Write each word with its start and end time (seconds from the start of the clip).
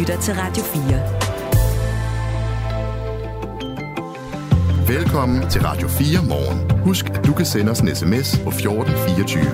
lytter 0.00 0.20
til 0.20 0.34
Radio 0.34 0.62
4. 0.62 0.82
Velkommen 4.96 5.50
til 5.50 5.62
Radio 5.62 5.88
4 5.88 6.24
morgen. 6.28 6.80
Husk, 6.80 7.10
at 7.10 7.26
du 7.26 7.32
kan 7.32 7.46
sende 7.46 7.70
os 7.70 7.80
en 7.80 7.94
sms 7.94 8.40
på 8.44 8.48
1424. 8.48 9.44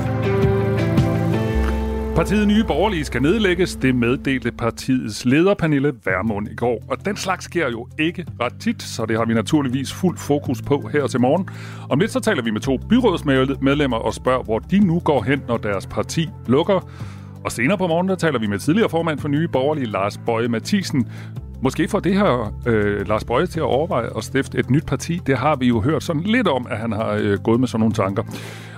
Partiet 2.16 2.48
Nye 2.48 2.64
Borgerlige 2.64 3.04
skal 3.04 3.22
nedlægges. 3.22 3.76
Det 3.76 3.94
meddelte 3.94 4.52
partiets 4.52 5.24
leder, 5.24 5.54
Pernille 5.54 5.92
Værmund, 6.04 6.48
i 6.48 6.54
går. 6.54 6.84
Og 6.88 7.04
den 7.04 7.16
slags 7.16 7.44
sker 7.44 7.70
jo 7.70 7.88
ikke 7.98 8.26
ret 8.40 8.54
tit, 8.60 8.82
så 8.82 9.06
det 9.06 9.16
har 9.16 9.24
vi 9.24 9.34
naturligvis 9.34 9.92
fuld 9.92 10.18
fokus 10.18 10.62
på 10.62 10.88
her 10.92 11.06
til 11.06 11.20
morgen. 11.20 11.48
Om 11.90 11.98
lidt 11.98 12.12
så 12.12 12.20
taler 12.20 12.42
vi 12.42 12.50
med 12.50 12.60
to 12.60 12.76
byrådsmedlemmer 12.76 13.96
og 13.96 14.14
spørger, 14.14 14.42
hvor 14.42 14.58
de 14.58 14.78
nu 14.78 15.00
går 15.00 15.22
hen, 15.22 15.42
når 15.48 15.56
deres 15.56 15.86
parti 15.86 16.28
lukker. 16.46 16.90
Og 17.46 17.52
senere 17.52 17.78
på 17.78 17.86
morgen, 17.86 18.08
der 18.08 18.14
taler 18.14 18.38
vi 18.38 18.46
med 18.46 18.58
tidligere 18.58 18.88
formand 18.88 19.18
for 19.18 19.28
Nye 19.28 19.48
Borgerlige, 19.48 19.86
Lars 19.86 20.18
Bøje 20.18 20.48
Mathisen. 20.48 21.08
Måske 21.62 21.88
får 21.88 22.00
det 22.00 22.14
her 22.14 22.54
øh, 22.66 23.08
Lars 23.08 23.24
Bøje 23.24 23.46
til 23.46 23.60
at 23.60 23.64
overveje 23.64 24.08
at 24.16 24.24
stifte 24.24 24.58
et 24.58 24.70
nyt 24.70 24.86
parti. 24.86 25.20
Det 25.26 25.38
har 25.38 25.56
vi 25.56 25.66
jo 25.66 25.80
hørt 25.80 26.02
sådan 26.02 26.22
lidt 26.22 26.48
om, 26.48 26.66
at 26.70 26.78
han 26.78 26.92
har 26.92 27.12
øh, 27.12 27.38
gået 27.38 27.60
med 27.60 27.68
sådan 27.68 27.80
nogle 27.80 27.94
tanker. 27.94 28.22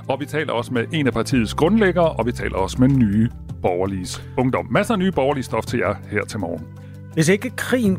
Og 0.09 0.21
vi 0.21 0.27
taler 0.27 0.53
også 0.53 0.75
med 0.75 0.85
en 0.93 1.07
af 1.07 1.13
partiets 1.13 1.55
grundlæggere, 1.55 2.13
og 2.13 2.27
vi 2.27 2.33
taler 2.33 2.57
også 2.57 2.77
med 2.81 2.89
nye 2.89 3.29
borgerlige 3.63 4.23
ungdom. 4.37 4.67
Masser 4.71 4.95
af 4.95 4.99
nye 4.99 5.13
borgerlige 5.13 5.45
stof 5.45 5.65
til 5.67 5.79
jer 5.79 5.95
her 6.11 6.25
til 6.25 6.39
morgen. 6.39 6.65
Hvis 7.15 7.29
ikke 7.29 7.51
krigen... 7.51 7.99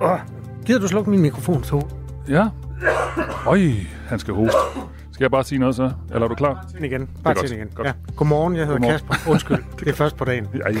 Åh, 0.00 0.18
gider 0.66 0.80
du 0.80 0.88
slukke 0.88 1.10
min 1.10 1.20
mikrofon, 1.20 1.64
så? 1.64 1.86
Ja. 2.28 2.48
Øj, 3.46 3.60
han 4.08 4.18
skal 4.18 4.34
hoste. 4.34 4.58
Skal 5.18 5.24
jeg 5.24 5.30
bare 5.30 5.44
sige 5.44 5.58
noget 5.58 5.74
så? 5.74 5.90
Eller 6.10 6.24
er 6.24 6.28
du 6.28 6.34
klar? 6.34 6.66
Til 6.74 6.84
igen. 6.84 7.08
Bare 7.24 7.34
til 7.34 7.56
igen. 7.56 7.68
Godt. 7.74 7.86
Ja. 7.86 7.92
Godmorgen, 8.16 8.56
jeg 8.56 8.66
hedder 8.66 8.78
Godmorgen. 8.78 9.00
Kasper. 9.08 9.30
Undskyld, 9.32 9.64
det 9.80 9.88
er 9.88 9.92
først 9.92 10.16
på 10.16 10.24
dagen. 10.24 10.46
Ja, 10.54 10.72
ja. 10.72 10.78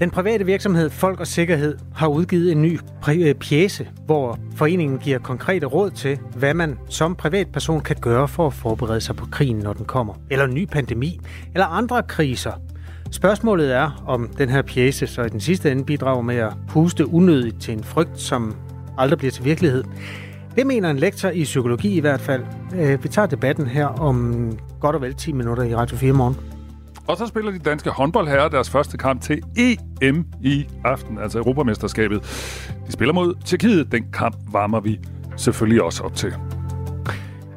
Den 0.00 0.10
private 0.10 0.46
virksomhed 0.46 0.90
Folk 0.90 1.20
og 1.20 1.26
Sikkerhed 1.26 1.78
har 1.94 2.06
udgivet 2.06 2.52
en 2.52 2.62
ny 2.62 2.80
øh, 3.08 3.34
pjæse, 3.34 3.88
hvor 4.06 4.38
foreningen 4.56 4.98
giver 4.98 5.18
konkrete 5.18 5.66
råd 5.66 5.90
til, 5.90 6.18
hvad 6.36 6.54
man 6.54 6.78
som 6.88 7.14
privatperson 7.14 7.80
kan 7.80 7.96
gøre 8.00 8.28
for 8.28 8.46
at 8.46 8.54
forberede 8.54 9.00
sig 9.00 9.16
på 9.16 9.26
krigen, 9.26 9.56
når 9.56 9.72
den 9.72 9.84
kommer. 9.84 10.14
Eller 10.30 10.44
en 10.44 10.54
ny 10.54 10.66
pandemi, 10.66 11.20
eller 11.54 11.66
andre 11.66 12.02
kriser. 12.02 12.52
Spørgsmålet 13.10 13.74
er, 13.74 14.02
om 14.06 14.28
den 14.38 14.48
her 14.48 14.62
pjæse 14.62 15.06
så 15.06 15.22
i 15.22 15.28
den 15.28 15.40
sidste 15.40 15.72
ende 15.72 15.84
bidrager 15.84 16.22
med 16.22 16.36
at 16.36 16.52
puste 16.68 17.06
unødigt 17.06 17.60
til 17.60 17.74
en 17.74 17.84
frygt, 17.84 18.20
som 18.20 18.56
aldrig 18.98 19.18
bliver 19.18 19.32
til 19.32 19.44
virkelighed. 19.44 19.84
Det 20.56 20.66
mener 20.66 20.90
en 20.90 20.96
lektor 20.96 21.28
i 21.28 21.44
psykologi 21.44 21.96
i 21.96 22.00
hvert 22.00 22.20
fald. 22.20 22.42
Øh, 22.74 23.02
vi 23.02 23.08
tager 23.08 23.26
debatten 23.26 23.66
her 23.66 23.86
om 23.86 24.46
godt 24.80 24.96
og 24.96 25.02
vel 25.02 25.14
10 25.14 25.32
minutter 25.32 25.62
i 25.62 25.74
Radio 25.74 25.96
4 25.96 26.12
morgen. 26.12 26.36
Og 27.06 27.16
så 27.16 27.26
spiller 27.26 27.50
de 27.50 27.58
danske 27.58 27.90
håndboldherrer 27.90 28.48
deres 28.48 28.70
første 28.70 28.96
kamp 28.98 29.22
til 29.22 29.42
EM 29.56 30.26
i 30.42 30.66
aften, 30.84 31.18
altså 31.18 31.38
Europamesterskabet. 31.38 32.20
De 32.86 32.92
spiller 32.92 33.12
mod 33.14 33.34
Tjekkiet. 33.44 33.92
Den 33.92 34.04
kamp 34.12 34.36
varmer 34.52 34.80
vi 34.80 35.00
selvfølgelig 35.36 35.82
også 35.82 36.02
op 36.02 36.14
til. 36.14 36.34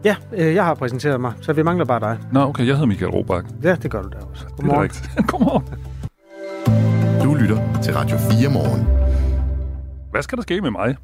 Ja, 0.03 0.15
øh, 0.33 0.55
jeg 0.55 0.65
har 0.65 0.73
præsenteret 0.73 1.21
mig, 1.21 1.33
så 1.41 1.53
vi 1.53 1.63
mangler 1.63 1.85
bare 1.85 1.99
dig. 1.99 2.17
Nå, 2.31 2.39
okay, 2.39 2.65
jeg 2.67 2.73
hedder 2.73 2.87
Michael 2.87 3.11
Robach. 3.11 3.47
Ja, 3.63 3.75
det 3.75 3.91
gør 3.91 4.01
du 4.01 4.09
da 4.09 4.17
også. 4.31 4.45
Godmorgen. 4.57 4.89
Det 4.89 5.09
er 5.17 5.21
Godmorgen. 5.31 5.65
Du 7.23 7.33
lytter 7.33 7.81
til 7.83 7.93
Radio 7.93 8.17
4 8.17 8.49
morgen. 8.49 8.87
Hvad 10.11 10.21
skal 10.21 10.35
der 10.37 10.41
ske 10.41 10.61
med 10.61 10.71
mig? 10.71 10.95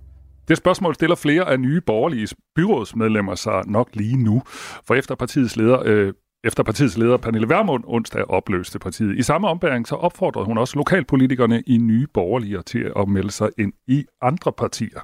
Det 0.49 0.57
spørgsmål 0.57 0.95
stiller 0.95 1.15
flere 1.15 1.49
af 1.49 1.59
nye 1.59 1.81
borgerlige 1.81 2.27
byrådsmedlemmer 2.55 3.35
sig 3.35 3.63
nok 3.67 3.89
lige 3.93 4.17
nu. 4.17 4.41
For 4.87 4.95
efter 4.95 5.15
partiets 5.15 5.55
leder 5.55 5.81
øh, 5.85 6.13
efter 6.43 6.63
partiets 6.63 6.97
leder 6.97 7.17
Pernille 7.17 7.49
Vermund 7.49 7.83
onsdag 7.87 8.29
opløste 8.29 8.79
partiet. 8.79 9.17
I 9.17 9.23
samme 9.23 9.47
ombæring 9.47 9.87
så 9.87 9.95
opfordrede 9.95 10.45
hun 10.45 10.57
også 10.57 10.75
lokalpolitikerne 10.75 11.63
i 11.67 11.77
nye 11.77 12.07
borgerlige 12.13 12.61
til 12.61 12.91
at 12.95 13.07
melde 13.07 13.31
sig 13.31 13.49
ind 13.57 13.73
i 13.87 14.05
andre 14.21 14.51
partier. 14.51 14.99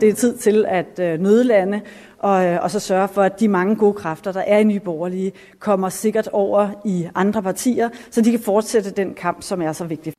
Det 0.00 0.08
er 0.08 0.14
tid 0.14 0.36
til 0.36 0.64
at 0.68 0.98
øh, 1.00 1.20
nødlande 1.20 1.80
og, 2.18 2.46
øh, 2.46 2.62
og 2.62 2.70
så 2.70 2.80
sørge 2.80 3.08
for, 3.08 3.22
at 3.22 3.40
de 3.40 3.48
mange 3.48 3.76
gode 3.76 3.94
kræfter, 3.94 4.32
der 4.32 4.40
er 4.40 4.58
i 4.58 4.64
Nye 4.64 4.80
Borgerlige, 4.80 5.32
kommer 5.58 5.88
sikkert 5.88 6.28
over 6.28 6.70
i 6.84 7.08
andre 7.14 7.42
partier, 7.42 7.88
så 8.10 8.22
de 8.22 8.30
kan 8.30 8.40
fortsætte 8.40 8.90
den 8.90 9.14
kamp, 9.14 9.42
som 9.42 9.62
er 9.62 9.72
så 9.72 9.84
vigtig. 9.84 10.12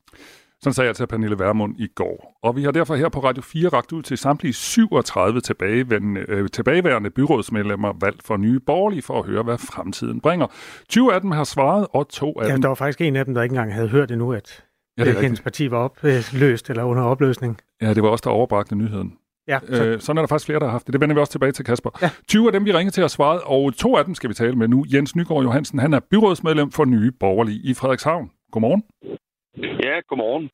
Sådan 0.64 0.74
sagde 0.74 0.88
jeg 0.88 0.96
til 0.96 1.08
Pernille 1.08 1.40
Vermund 1.40 1.76
i 1.80 1.88
går. 1.88 2.40
Og 2.44 2.56
vi 2.56 2.64
har 2.64 2.72
derfor 2.72 2.96
her 2.96 3.10
på 3.10 3.20
Radio 3.20 3.42
4 3.42 3.70
ragt 3.70 3.92
ud 3.92 4.02
til 4.02 4.18
samtlige 4.18 4.54
37 4.54 5.42
tilbageværende, 5.42 6.26
øh, 6.28 6.50
tilbageværende 6.50 7.10
byrådsmedlemmer 7.10 7.94
valgt 8.02 8.24
for 8.24 8.38
nye 8.38 8.60
borgerlige 8.60 9.02
for 9.02 9.20
at 9.20 9.26
høre, 9.26 9.44
hvad 9.44 9.58
fremtiden 9.58 10.22
bringer. 10.22 10.48
20 10.90 11.14
af 11.14 11.22
dem 11.22 11.32
har 11.32 11.44
svaret, 11.44 11.88
og 11.94 12.10
to 12.10 12.40
af 12.40 12.48
ja, 12.48 12.54
dem... 12.54 12.62
der 12.62 12.68
var 12.68 12.76
faktisk 12.76 13.02
en 13.02 13.16
af 13.16 13.26
dem, 13.26 13.34
der 13.34 13.44
ikke 13.44 13.54
engang 13.54 13.74
havde 13.74 13.88
hørt 13.88 14.12
endnu, 14.12 14.34
at 14.34 14.64
ja, 14.98 15.06
det 15.06 15.16
hendes 15.16 15.42
parti 15.42 15.72
var 15.72 15.78
opløst 15.78 16.70
eller 16.70 16.84
under 16.84 17.04
opløsning. 17.04 17.58
Ja, 17.82 17.94
det 17.94 18.04
var 18.04 18.10
også 18.10 18.24
der 18.26 18.30
overbragte 18.30 18.76
nyheden. 18.76 19.14
Ja, 19.48 19.60
så... 19.68 19.86
øh, 19.86 20.00
sådan 20.02 20.18
er 20.18 20.22
der 20.22 20.28
faktisk 20.28 20.46
flere, 20.46 20.60
der 20.60 20.66
har 20.66 20.72
haft 20.72 20.88
det. 20.88 20.94
Det 20.94 21.02
vender 21.02 21.16
vi 21.16 21.20
også 21.20 21.32
tilbage 21.32 21.52
til, 21.52 21.66
Kasper. 21.66 21.90
Ja. 22.02 22.10
20 22.28 22.48
af 22.48 22.52
dem, 22.52 22.66
vi 22.66 22.72
ringer 22.74 22.92
til, 22.92 23.02
har 23.02 23.08
svaret, 23.08 23.42
og 23.46 23.74
to 23.78 23.98
af 23.98 24.06
dem 24.06 24.16
skal 24.16 24.30
vi 24.30 24.34
tale 24.34 24.56
med 24.56 24.68
nu. 24.68 24.86
Jens 24.94 25.16
Nygaard 25.16 25.44
Johansen, 25.44 25.80
han 25.80 25.94
er 25.94 26.00
byrådsmedlem 26.12 26.72
for 26.72 26.86
Nye 26.86 27.12
Borgerlige 27.12 27.60
i 27.64 27.74
Frederikshavn. 27.74 28.32
Godmorgen. 28.52 28.84
Ja, 29.58 30.00
godmorgen. 30.08 30.50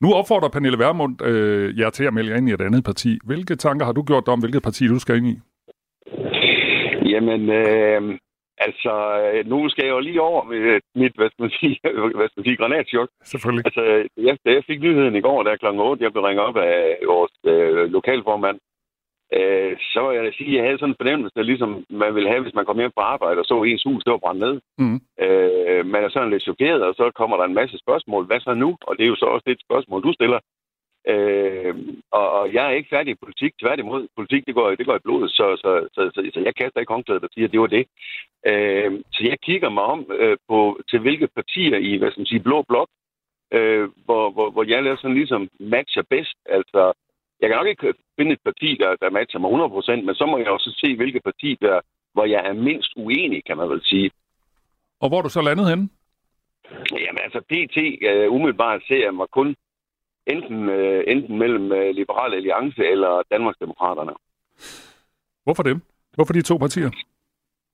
Nu 0.00 0.08
opfordrer 0.14 0.48
Pernille 0.48 0.78
Vermund 0.78 1.22
øh, 1.22 1.78
jer 1.78 1.90
til 1.90 2.04
at 2.04 2.14
melde 2.14 2.30
jer 2.30 2.36
ind 2.36 2.48
i 2.48 2.52
et 2.52 2.60
andet 2.60 2.84
parti. 2.84 3.18
Hvilke 3.24 3.54
tanker 3.56 3.86
har 3.86 3.92
du 3.92 4.02
gjort 4.02 4.26
dig 4.26 4.32
om, 4.32 4.40
hvilket 4.40 4.62
parti 4.62 4.86
du 4.86 4.98
skal 4.98 5.16
ind 5.16 5.26
i? 5.26 5.36
Jamen, 7.12 7.50
øh, 7.50 8.18
altså, 8.66 8.92
nu 9.46 9.68
skal 9.68 9.84
jeg 9.84 9.92
jo 9.92 10.00
lige 10.00 10.20
over 10.20 10.42
med 10.44 10.80
mit, 10.94 11.14
hvad 11.16 11.30
skal 11.30 11.42
man 11.42 11.54
sige, 11.60 11.80
hvad 12.18 12.28
skal 12.28 12.40
man 12.40 12.48
sige 12.48 12.56
granatchok. 12.56 13.08
Selvfølgelig. 13.24 13.66
Altså, 13.66 13.82
ja, 14.16 14.32
da 14.44 14.50
jeg 14.56 14.64
fik 14.66 14.80
nyheden 14.80 15.16
i 15.16 15.20
går, 15.20 15.42
der 15.42 15.56
kl. 15.56 15.66
8, 15.66 16.04
jeg 16.04 16.12
blev 16.12 16.24
ringet 16.24 16.44
op 16.44 16.56
af 16.56 16.98
vores 17.06 17.34
øh, 17.52 17.92
lokalformand, 17.96 18.58
øh, 19.36 19.76
så 19.92 20.00
vil 20.06 20.16
jeg 20.16 20.24
da 20.24 20.30
sige, 20.32 20.50
at 20.50 20.56
jeg 20.56 20.64
havde 20.64 20.78
sådan 20.78 20.90
en 20.92 21.00
fornemmelse, 21.02 21.42
ligesom 21.42 21.84
man 21.90 22.14
ville 22.14 22.28
have, 22.28 22.42
hvis 22.42 22.54
man 22.54 22.66
kom 22.66 22.78
hjem 22.78 22.92
fra 22.94 23.10
arbejde 23.14 23.40
og 23.40 23.44
så 23.44 23.62
ens 23.62 23.82
hus, 23.82 24.04
det 24.04 24.10
var 24.10 24.24
brændt 24.24 24.40
ned. 24.40 24.54
Mm. 24.78 25.00
Øh, 25.24 25.86
man 25.86 26.04
er 26.04 26.08
sådan 26.08 26.30
lidt 26.30 26.42
chokeret, 26.42 26.82
og 26.82 26.94
så 26.94 27.10
kommer 27.14 27.36
der 27.36 27.44
en 27.44 27.60
masse 27.60 27.78
spørgsmål. 27.78 28.24
Hvad 28.26 28.40
så 28.40 28.54
nu? 28.54 28.76
Og 28.80 28.96
det 28.96 29.04
er 29.04 29.08
jo 29.08 29.16
så 29.16 29.26
også 29.26 29.44
det 29.46 29.60
spørgsmål, 29.60 30.02
du 30.02 30.12
stiller. 30.12 30.40
Øh, 31.12 31.74
og, 32.12 32.30
og 32.38 32.52
jeg 32.52 32.66
er 32.66 32.70
ikke 32.70 32.88
færdig 32.88 33.10
i 33.12 33.22
politik. 33.24 33.52
Tværtimod, 33.62 34.08
politik 34.16 34.46
det 34.46 34.54
går, 34.54 34.74
det 34.74 34.86
går 34.86 34.96
i 34.96 35.04
blodet, 35.06 35.30
så, 35.30 35.56
så, 35.62 35.88
så, 35.94 36.10
så, 36.14 36.30
så 36.34 36.40
jeg 36.40 36.54
kaster 36.54 36.80
ikke 36.80 36.92
håndklædet 36.92 37.24
og 37.24 37.30
siger, 37.34 37.46
at 37.46 37.52
det 37.52 37.60
var 37.60 37.66
det. 37.66 37.86
Øh, 38.50 38.92
så 39.12 39.20
jeg 39.24 39.40
kigger 39.40 39.68
mig 39.68 39.82
om 39.82 40.10
øh, 40.18 40.36
på, 40.48 40.80
til 40.90 40.98
hvilke 41.00 41.28
partier 41.34 41.76
i, 41.76 41.96
hvad 41.96 42.10
skal 42.10 42.20
man 42.20 42.26
sige, 42.26 42.46
blå 42.48 42.62
blok, 42.62 42.88
øh, 43.52 43.88
hvor, 44.04 44.30
hvor, 44.30 44.50
hvor 44.50 44.64
jeg 44.64 44.98
sådan 44.98 45.16
ligesom 45.16 45.48
matcher 45.60 46.02
bedst. 46.10 46.36
Altså, 46.46 46.92
jeg 47.40 47.48
kan 47.48 47.56
nok 47.56 47.66
ikke 47.66 47.94
finde 48.16 48.32
et 48.32 48.42
parti, 48.44 48.76
der, 48.80 48.96
der 49.02 49.10
matcher 49.10 49.40
mig 49.40 49.50
100%, 49.50 50.06
men 50.06 50.14
så 50.14 50.26
må 50.26 50.38
jeg 50.38 50.48
også 50.48 50.70
se, 50.84 50.96
hvilket 50.96 51.22
parti, 51.24 51.58
der, 51.60 51.80
hvor 52.12 52.24
jeg 52.24 52.40
er 52.46 52.52
mindst 52.52 52.92
uenig, 52.96 53.44
kan 53.44 53.56
man 53.56 53.68
vel 53.68 53.82
sige. 53.84 54.10
Og 55.00 55.08
hvor 55.08 55.18
er 55.18 55.22
du 55.22 55.28
så 55.28 55.42
landet 55.42 55.68
henne? 55.68 55.88
Jamen 57.04 57.22
altså, 57.26 57.40
PT 57.50 57.76
uh, 58.08 58.34
umiddelbart 58.34 58.82
ser 58.88 59.04
jeg 59.04 59.14
mig 59.14 59.28
kun 59.30 59.56
enten, 60.26 60.68
uh, 60.68 61.00
enten 61.06 61.38
mellem 61.38 61.64
uh, 61.64 61.88
Liberale 62.00 62.36
Alliance 62.36 62.82
eller 62.92 63.22
Danmarksdemokraterne. 63.30 64.12
Hvorfor 65.44 65.62
dem? 65.62 65.80
Hvorfor 66.14 66.32
de 66.32 66.42
to 66.42 66.56
partier? 66.56 66.90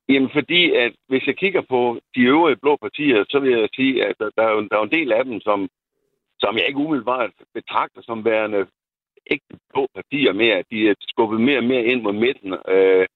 Jamen 0.09 0.31
fordi, 0.33 0.73
at 0.73 0.93
hvis 1.09 1.27
jeg 1.27 1.37
kigger 1.37 1.63
på 1.69 2.01
de 2.15 2.21
øvrige 2.21 2.57
blå 2.57 2.77
partier, 2.77 3.25
så 3.31 3.39
vil 3.39 3.51
jeg 3.51 3.69
sige, 3.75 4.05
at 4.07 4.15
der, 4.19 4.31
der, 4.37 4.43
er, 4.43 4.53
jo, 4.53 4.69
der 4.69 4.77
er 4.79 4.83
en 4.83 4.97
del 4.99 5.13
af 5.13 5.25
dem, 5.25 5.41
som, 5.41 5.69
som 6.41 6.57
jeg 6.57 6.67
ikke 6.69 6.79
umiddelbart 6.79 7.31
betragter 7.55 8.03
som 8.03 8.25
værende 8.25 8.67
ikke 9.27 9.45
blå 9.73 9.87
partier 9.95 10.33
mere. 10.33 10.65
De 10.71 10.89
er 10.89 10.95
skubbet 11.01 11.41
mere 11.41 11.59
og 11.59 11.65
mere 11.65 11.85
ind 11.85 12.03
mod 12.03 12.13
midten. 12.13 12.53
Øh, 12.69 13.07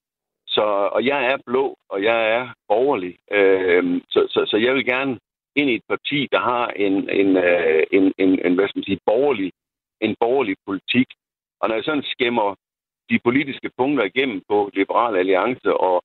så, 0.46 0.62
og 0.96 1.04
jeg 1.04 1.26
er 1.32 1.36
blå, 1.46 1.76
og 1.88 2.02
jeg 2.02 2.30
er 2.36 2.48
borgerlig. 2.69 3.16
Øh, 3.30 4.00
så, 4.10 4.26
så, 4.30 4.46
så 4.50 4.56
jeg 4.56 4.74
vil 4.74 4.84
gerne 4.86 5.19
ind 5.56 5.70
i 5.70 5.75
et 5.75 5.87
parti, 5.88 6.28
der 6.32 6.40
har 6.40 6.66
en, 6.69 6.94
en, 7.20 7.37
øh, 7.37 7.82
en, 7.93 8.12
en, 8.19 8.46
en 8.46 8.55
hvad 8.55 8.69
skal 8.69 8.78
man 8.78 8.84
sige, 8.84 9.00
borgerlig, 9.06 9.52
en 10.00 10.16
borgerlig 10.20 10.56
politik. 10.66 11.08
Og 11.60 11.69
når 11.69 11.75
jeg 11.75 11.84
sådan 11.84 12.11
skæmmer 12.14 12.54
de 13.11 13.19
politiske 13.25 13.70
punkter 13.78 14.04
igennem 14.04 14.43
på 14.49 14.70
Liberal 14.75 15.16
Alliance 15.16 15.76
og, 15.76 16.02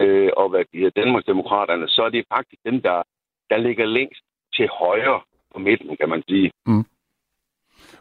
øh, 0.00 0.30
og 0.36 0.48
hvad 0.48 0.64
de 0.72 0.78
hedder, 0.78 1.00
Danmarksdemokraterne, 1.02 1.88
så 1.88 2.02
er 2.02 2.08
det 2.08 2.24
faktisk 2.34 2.60
dem, 2.64 2.80
der, 2.80 3.02
der 3.50 3.56
ligger 3.56 3.86
længst 3.86 4.22
til 4.54 4.68
højre 4.68 5.20
på 5.52 5.58
midten, 5.58 5.96
kan 5.96 6.08
man 6.08 6.22
sige. 6.28 6.50
Mm. 6.66 6.84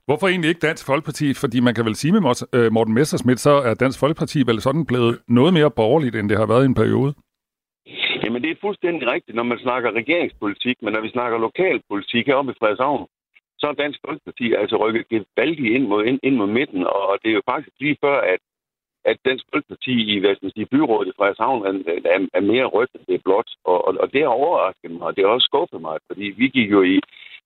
Hvorfor 0.05 0.27
egentlig 0.27 0.49
ikke 0.49 0.67
Dansk 0.67 0.85
Folkeparti? 0.85 1.33
Fordi 1.33 1.59
man 1.59 1.75
kan 1.75 1.85
vel 1.85 1.95
sige 1.95 2.13
med 2.13 2.21
øh, 2.57 2.71
Morten 2.71 2.93
Messersmith, 2.93 3.37
så 3.37 3.53
er 3.67 3.73
Dansk 3.73 3.99
Folkeparti 3.99 4.39
vel 4.49 4.61
sådan 4.61 4.85
blevet 4.85 5.19
noget 5.27 5.53
mere 5.53 5.71
borgerligt, 5.71 6.15
end 6.15 6.29
det 6.29 6.37
har 6.37 6.45
været 6.45 6.63
i 6.63 6.71
en 6.71 6.79
periode? 6.81 7.13
Jamen, 8.23 8.41
det 8.43 8.51
er 8.51 8.63
fuldstændig 8.65 9.11
rigtigt, 9.11 9.35
når 9.35 9.43
man 9.43 9.59
snakker 9.59 9.91
regeringspolitik, 9.91 10.77
men 10.81 10.93
når 10.93 11.01
vi 11.01 11.09
snakker 11.09 11.37
lokalpolitik 11.37 12.25
heroppe 12.27 12.51
i 12.51 12.55
Frederikshavn, 12.59 13.07
så 13.59 13.67
er 13.67 13.81
Dansk 13.83 13.99
Folkeparti 14.05 14.53
altså 14.53 14.75
rykket 14.83 15.05
gevaldigt 15.09 15.73
ind 15.75 15.85
mod, 15.87 16.05
ind, 16.05 16.19
ind 16.23 16.35
mod 16.35 16.47
midten, 16.47 16.83
og 16.87 17.17
det 17.21 17.29
er 17.29 17.37
jo 17.39 17.49
faktisk 17.51 17.75
lige 17.79 17.97
før, 18.05 18.17
at, 18.33 18.41
at 19.05 19.17
Dansk 19.25 19.45
Folkeparti 19.53 19.95
i 20.13 20.19
hvad 20.19 20.35
skal 20.35 20.45
man 20.45 20.55
sige, 20.55 20.73
byrådet 20.73 21.07
i 21.09 21.17
Frederikshavn 21.17 21.65
er, 21.67 21.73
er, 22.15 22.19
er 22.33 22.43
mere 22.51 22.65
rødt, 22.65 22.91
end 22.95 23.05
det 23.07 23.15
er 23.15 23.25
blåt, 23.25 23.49
og, 23.63 23.87
og, 23.87 23.93
og 24.03 24.13
det 24.13 24.21
har 24.21 24.33
overrasket 24.43 24.91
mig, 24.91 25.01
og 25.07 25.15
det 25.15 25.23
har 25.23 25.31
også 25.31 25.49
skuffet 25.51 25.81
mig, 25.81 25.97
fordi 26.07 26.25
vi 26.41 26.47
gik 26.47 26.71
jo 26.71 26.81
i 26.81 26.99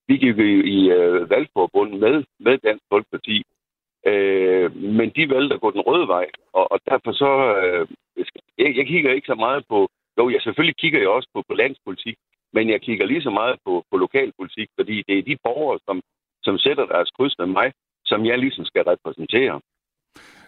vi 0.08 0.16
gik 0.16 0.38
i, 0.76 0.90
øh, 0.90 1.30
valgforbund 1.30 1.98
med, 1.98 2.24
med 2.40 2.58
Dansk 2.58 2.84
Folkeparti, 2.92 3.42
øh, 4.06 4.76
men 4.76 5.10
de 5.16 5.30
valgte 5.30 5.54
at 5.54 5.60
gå 5.60 5.70
den 5.70 5.80
røde 5.80 6.08
vej, 6.08 6.26
og, 6.52 6.72
og 6.72 6.80
derfor 6.90 7.12
så... 7.12 7.30
Øh, 7.62 7.86
jeg, 8.58 8.76
jeg 8.76 8.86
kigger 8.86 9.12
ikke 9.12 9.26
så 9.26 9.34
meget 9.34 9.64
på... 9.68 9.88
Jo, 10.18 10.30
jeg 10.30 10.40
selvfølgelig 10.42 10.76
kigger 10.76 11.00
jeg 11.00 11.08
også 11.08 11.28
på, 11.34 11.42
på 11.48 11.54
landspolitik, 11.54 12.16
men 12.52 12.70
jeg 12.70 12.80
kigger 12.80 13.06
lige 13.06 13.22
så 13.22 13.30
meget 13.30 13.56
på, 13.64 13.84
på 13.90 13.96
lokalpolitik, 13.96 14.68
fordi 14.78 15.02
det 15.08 15.18
er 15.18 15.22
de 15.22 15.36
borgere, 15.44 15.78
som, 15.86 16.02
som 16.42 16.58
sætter 16.58 16.86
deres 16.86 17.10
kryds 17.10 17.38
med 17.38 17.46
mig, 17.46 17.72
som 18.04 18.26
jeg 18.26 18.38
ligesom 18.38 18.64
skal 18.64 18.82
repræsentere. 18.82 19.60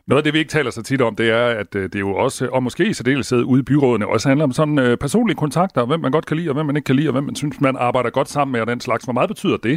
Noget 0.08 0.20
af 0.20 0.24
det, 0.24 0.34
vi 0.34 0.38
ikke 0.38 0.56
taler 0.56 0.70
så 0.70 0.82
tit 0.82 1.02
om, 1.02 1.16
det 1.16 1.28
er, 1.30 1.46
at 1.62 1.70
øh, 1.76 1.82
det 1.82 1.94
er 1.94 2.06
jo 2.08 2.14
også, 2.16 2.48
og 2.52 2.62
måske 2.62 2.84
i 2.88 2.92
særdeleshed 2.92 3.42
ude 3.44 3.60
i 3.60 3.68
byrådene, 3.70 4.08
også 4.08 4.28
handler 4.28 4.44
om 4.44 4.52
sådan 4.52 4.78
øh, 4.78 4.96
personlige 4.96 5.36
kontakter, 5.44 5.86
hvem 5.86 6.00
man 6.00 6.12
godt 6.12 6.26
kan 6.26 6.36
lide, 6.36 6.50
og 6.50 6.54
hvem 6.54 6.66
man 6.66 6.76
ikke 6.76 6.86
kan 6.86 6.96
lide, 6.96 7.08
og 7.08 7.12
hvem 7.12 7.24
man 7.24 7.36
synes, 7.36 7.60
man 7.60 7.76
arbejder 7.76 8.10
godt 8.10 8.28
sammen 8.28 8.52
med, 8.52 8.60
og 8.60 8.66
den 8.66 8.80
slags. 8.80 9.04
Hvor 9.04 9.12
meget 9.12 9.28
betyder 9.34 9.56
det? 9.56 9.76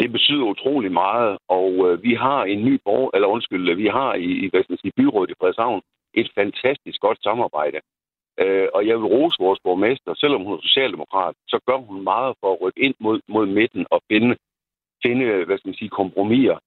Det 0.00 0.12
betyder 0.12 0.44
utrolig 0.44 0.92
meget, 0.92 1.38
og 1.48 1.70
øh, 1.86 2.02
vi 2.02 2.14
har 2.14 2.40
en 2.44 2.64
ny 2.64 2.80
borg, 2.84 3.10
eller 3.14 3.28
undskyld, 3.28 3.76
vi 3.76 3.86
har 3.86 4.14
i, 4.14 4.30
i 4.44 4.48
hvad 4.50 4.62
skal 4.62 4.78
sige, 4.78 4.92
byrådet 4.96 5.30
i 5.30 5.34
Frederikshavn 5.38 5.82
et 6.14 6.28
fantastisk 6.34 7.00
godt 7.00 7.22
samarbejde. 7.22 7.78
Øh, 8.40 8.68
og 8.74 8.86
jeg 8.88 8.96
vil 8.98 9.12
rose 9.14 9.36
vores 9.40 9.60
borgmester, 9.64 10.14
selvom 10.14 10.42
hun 10.44 10.54
er 10.54 10.66
socialdemokrat, 10.68 11.34
så 11.48 11.58
gør 11.66 11.78
hun 11.88 12.04
meget 12.04 12.34
for 12.40 12.52
at 12.52 12.60
rykke 12.62 12.80
ind 12.86 12.94
mod, 13.00 13.20
mod 13.28 13.46
midten 13.46 13.86
og 13.90 14.00
finde, 14.10 14.36
finde 15.04 15.44
hvad 15.46 15.58
skal 15.58 15.68
man 15.68 15.80
sige, 15.80 15.98
kompromiser. 16.00 16.58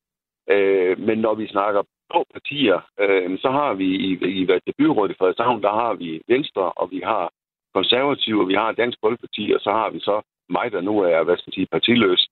Øh, 0.53 0.99
men 1.07 1.17
når 1.17 1.35
vi 1.35 1.47
snakker 1.47 1.81
små 2.13 2.25
partier, 2.33 2.77
øh, 2.99 3.39
så 3.39 3.49
har 3.51 3.73
vi 3.73 3.87
i, 4.07 4.09
i, 4.39 4.41
i 4.69 4.71
byrådet 4.77 5.11
i 5.11 5.17
Frederikshavn, 5.17 5.61
der 5.61 5.73
har 5.81 5.93
vi 5.93 6.21
Venstre, 6.27 6.71
og 6.71 6.91
vi 6.91 7.01
har 7.03 7.31
konservative, 7.73 8.41
og 8.41 8.47
vi 8.47 8.53
har 8.53 8.71
Dansk 8.71 8.97
Folkeparti, 9.01 9.51
og 9.55 9.61
så 9.61 9.71
har 9.71 9.89
vi 9.89 9.99
så 9.99 10.21
mig, 10.49 10.71
der 10.71 10.81
nu 10.81 10.99
er, 10.99 11.23
hvad 11.23 11.37
skal 11.37 11.49
man 11.49 11.57
sige, 11.57 11.73
partiløs. 11.75 12.27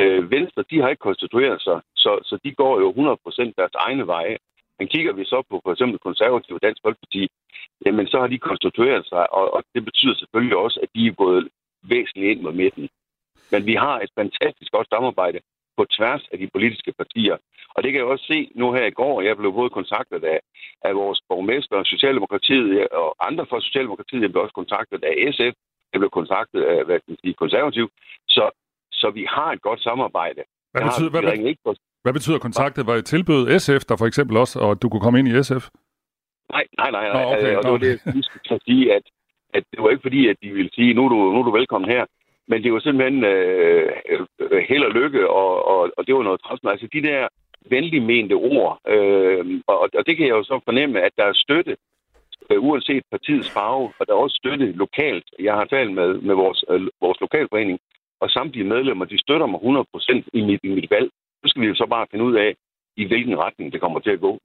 Øh, 0.00 0.30
Venstre, 0.30 0.64
de 0.70 0.80
har 0.80 0.88
ikke 0.88 1.08
konstitueret 1.08 1.62
sig, 1.62 1.78
så, 1.96 2.12
så 2.28 2.38
de 2.44 2.50
går 2.54 2.74
jo 2.80 2.88
100% 2.92 3.52
deres 3.58 3.74
egne 3.74 4.06
veje. 4.06 4.36
Men 4.78 4.88
kigger 4.88 5.12
vi 5.12 5.24
så 5.24 5.42
på 5.50 5.60
for 5.64 5.72
eksempel 5.72 5.98
konservative 5.98 6.58
Dansk 6.58 6.82
Folkeparti, 6.82 7.28
jamen 7.86 8.06
så 8.06 8.16
har 8.20 8.26
de 8.26 8.38
konstitueret 8.38 9.06
sig, 9.06 9.32
og, 9.32 9.54
og 9.54 9.62
det 9.74 9.84
betyder 9.84 10.14
selvfølgelig 10.14 10.56
også, 10.56 10.80
at 10.82 10.88
de 10.94 11.06
er 11.06 11.12
gået 11.12 11.48
væsentligt 11.82 12.30
ind 12.30 12.40
mod 12.40 12.52
midten. 12.52 12.88
Men 13.52 13.66
vi 13.66 13.74
har 13.74 13.96
et 14.00 14.10
fantastisk 14.18 14.72
godt 14.72 14.88
samarbejde 14.88 15.40
på 15.78 15.84
tværs 15.96 16.22
af 16.32 16.38
de 16.38 16.48
politiske 16.54 16.92
partier. 17.00 17.36
Og 17.74 17.82
det 17.82 17.88
kan 17.92 17.98
jeg 18.00 18.12
også 18.14 18.26
se 18.32 18.50
nu 18.54 18.66
her 18.72 18.86
i 18.86 18.96
går. 19.00 19.14
Jeg 19.28 19.36
blev 19.36 19.52
både 19.52 19.70
kontaktet 19.70 20.24
af, 20.24 20.40
af 20.88 20.94
vores 20.94 21.20
borgmester, 21.28 21.76
Socialdemokratiet 21.84 22.88
og 22.88 23.08
andre 23.28 23.46
fra 23.50 23.60
Socialdemokratiet. 23.60 24.22
Jeg 24.22 24.30
blev 24.32 24.42
også 24.42 24.58
kontaktet 24.62 25.00
af 25.10 25.14
SF. 25.34 25.54
Jeg 25.92 25.98
blev 26.00 26.10
kontaktet 26.10 26.62
af 26.62 26.84
hvad 26.84 26.98
kan 27.06 27.16
sige, 27.22 27.34
konservativ. 27.34 27.86
Så, 28.28 28.44
så 28.92 29.10
vi 29.10 29.24
har 29.34 29.52
et 29.52 29.62
godt 29.62 29.80
samarbejde. 29.82 30.42
Hvad 30.72 30.82
betyder, 30.88 31.10
har, 31.10 31.20
hvad, 31.20 31.48
ikke 31.50 31.62
på... 31.64 31.74
hvad 32.04 32.12
betyder 32.12 32.38
kontaktet? 32.38 32.86
Var 32.86 32.94
det 32.94 33.04
tilbud 33.04 33.58
SF, 33.58 33.82
der 33.88 33.96
for 33.96 34.06
eksempel 34.06 34.36
også, 34.36 34.56
og 34.60 34.82
du 34.82 34.88
kunne 34.88 35.04
komme 35.04 35.18
ind 35.18 35.28
i 35.28 35.42
SF? 35.42 35.64
Nej, 36.54 36.64
nej, 36.80 36.90
nej. 36.90 37.04
nej. 37.08 37.22
Nå, 37.22 37.28
okay, 37.34 37.56
og 37.56 37.62
det 37.64 37.72
var 37.72 37.82
det, 37.88 37.94
jeg 38.04 38.24
skulle 38.24 38.60
sige, 38.68 38.94
at, 38.96 39.04
at 39.54 39.62
det 39.70 39.78
var 39.82 39.90
ikke 39.90 40.06
fordi, 40.08 40.28
at 40.28 40.36
de 40.42 40.48
ville 40.58 40.70
sige, 40.74 40.94
nu 40.94 41.04
er 41.04 41.08
du, 41.08 41.18
nu 41.32 41.38
er 41.40 41.46
du 41.48 41.50
velkommen 41.50 41.90
her. 41.90 42.04
Men 42.48 42.62
det 42.62 42.72
var 42.72 42.80
simpelthen 42.80 43.24
øh, 43.24 43.92
øh, 44.40 44.62
held 44.68 44.84
og 44.84 44.92
lykke, 44.92 45.30
og, 45.30 45.66
og, 45.66 45.90
og 45.96 46.06
det 46.06 46.14
var 46.14 46.22
noget 46.22 46.40
træls. 46.40 46.60
Altså 46.64 46.88
de 46.92 47.02
der 47.02 47.28
venlig 47.70 48.02
mente 48.02 48.32
ord, 48.32 48.80
øh, 48.88 49.60
og, 49.66 49.78
og 49.98 50.06
det 50.06 50.16
kan 50.16 50.26
jeg 50.26 50.36
jo 50.38 50.44
så 50.44 50.60
fornemme, 50.64 51.00
at 51.00 51.12
der 51.16 51.24
er 51.24 51.32
støtte, 51.32 51.76
øh, 52.50 52.62
uanset 52.62 53.02
partiets 53.10 53.50
farve, 53.50 53.92
og 53.98 54.06
der 54.06 54.12
er 54.12 54.18
også 54.18 54.36
støtte 54.42 54.72
lokalt. 54.72 55.24
Jeg 55.38 55.54
har 55.54 55.64
talt 55.64 55.92
med, 55.92 56.14
med 56.14 56.34
vores, 56.34 56.64
øh, 56.70 56.88
vores 57.00 57.20
lokalforening, 57.20 57.78
og 58.20 58.30
samtlige 58.30 58.68
medlemmer, 58.68 59.04
de 59.04 59.20
støtter 59.20 59.46
mig 59.46 59.60
100% 59.60 60.22
i 60.32 60.40
mit, 60.40 60.60
i 60.62 60.68
mit 60.68 60.90
valg. 60.90 61.10
Nu 61.42 61.48
skal 61.48 61.62
vi 61.62 61.66
jo 61.66 61.74
så 61.74 61.86
bare 61.86 62.06
finde 62.10 62.24
ud 62.24 62.34
af, 62.34 62.54
i 62.96 63.04
hvilken 63.06 63.38
retning 63.38 63.72
det 63.72 63.80
kommer 63.80 64.00
til 64.00 64.10
at 64.10 64.20
gå. 64.20 64.38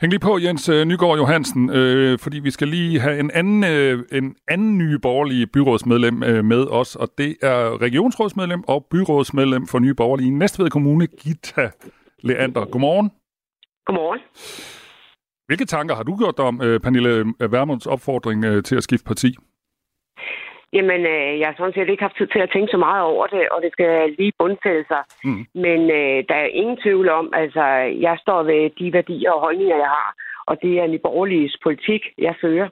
Hæng 0.00 0.12
lige 0.12 0.20
på, 0.20 0.38
Jens 0.38 0.68
øh, 0.68 0.84
Nygaard 0.84 1.16
Johansen, 1.16 1.70
øh, 1.70 2.18
fordi 2.18 2.38
vi 2.38 2.50
skal 2.50 2.68
lige 2.68 3.00
have 3.00 3.20
en 3.20 3.30
anden, 3.30 3.64
øh, 3.64 4.04
en 4.12 4.36
anden 4.48 4.78
nye 4.78 4.98
borgerlige 4.98 5.46
byrådsmedlem 5.46 6.22
øh, 6.22 6.44
med 6.44 6.66
os, 6.70 6.96
og 6.96 7.08
det 7.18 7.36
er 7.42 7.82
regionsrådsmedlem 7.82 8.64
og 8.68 8.86
byrådsmedlem 8.90 9.66
for 9.66 9.78
Nye 9.78 9.94
Borgerlige 9.94 10.28
i 10.28 10.30
Næstved 10.30 10.70
Kommune, 10.70 11.06
Gita 11.06 11.70
Leander. 12.22 12.64
Godmorgen. 12.64 13.10
Godmorgen. 13.86 14.20
Hvilke 15.46 15.64
tanker 15.64 15.94
har 15.94 16.02
du 16.02 16.16
gjort 16.16 16.36
dig 16.36 16.44
om 16.44 16.62
øh, 16.62 16.80
Pernille 16.80 17.32
Vermunds 17.50 17.86
opfordring 17.86 18.44
øh, 18.44 18.62
til 18.62 18.76
at 18.76 18.82
skifte 18.82 19.04
parti? 19.04 19.36
Jamen, 20.76 21.00
øh, 21.14 21.38
jeg 21.40 21.46
har 21.48 21.54
sådan 21.56 21.72
set 21.72 21.88
ikke 21.88 22.02
haft 22.02 22.16
tid 22.16 22.26
til 22.26 22.38
at 22.38 22.50
tænke 22.52 22.70
så 22.70 22.76
meget 22.76 23.02
over 23.02 23.26
det, 23.26 23.48
og 23.48 23.62
det 23.62 23.72
skal 23.72 24.14
lige 24.18 24.32
bundsætte 24.38 24.84
sig. 24.88 25.02
Mm. 25.24 25.46
Men 25.54 25.80
øh, 25.98 26.18
der 26.28 26.34
er 26.34 26.56
ingen 26.60 26.76
tvivl 26.76 27.08
om, 27.08 27.32
altså, 27.32 27.64
jeg 28.06 28.16
står 28.20 28.42
ved 28.42 28.70
de 28.78 28.92
værdier 28.92 29.30
og 29.30 29.40
holdninger, 29.40 29.76
jeg 29.76 29.92
har, 29.98 30.14
og 30.46 30.62
det 30.62 30.72
er 30.78 30.98
Borgerliges 31.02 31.56
politik, 31.62 32.02
jeg 32.18 32.34
fører. 32.40 32.68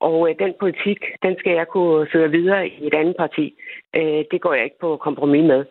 Og 0.00 0.30
øh, 0.30 0.34
den 0.38 0.54
politik, 0.60 1.00
den 1.22 1.36
skal 1.38 1.52
jeg 1.52 1.68
kunne 1.68 2.08
føre 2.12 2.30
videre 2.30 2.68
i 2.68 2.86
et 2.86 2.94
andet 2.94 3.16
parti. 3.16 3.54
Øh, 3.96 4.24
det 4.30 4.40
går 4.40 4.54
jeg 4.54 4.64
ikke 4.64 4.80
på 4.80 4.96
kompromis 4.96 5.44
med. 5.44 5.64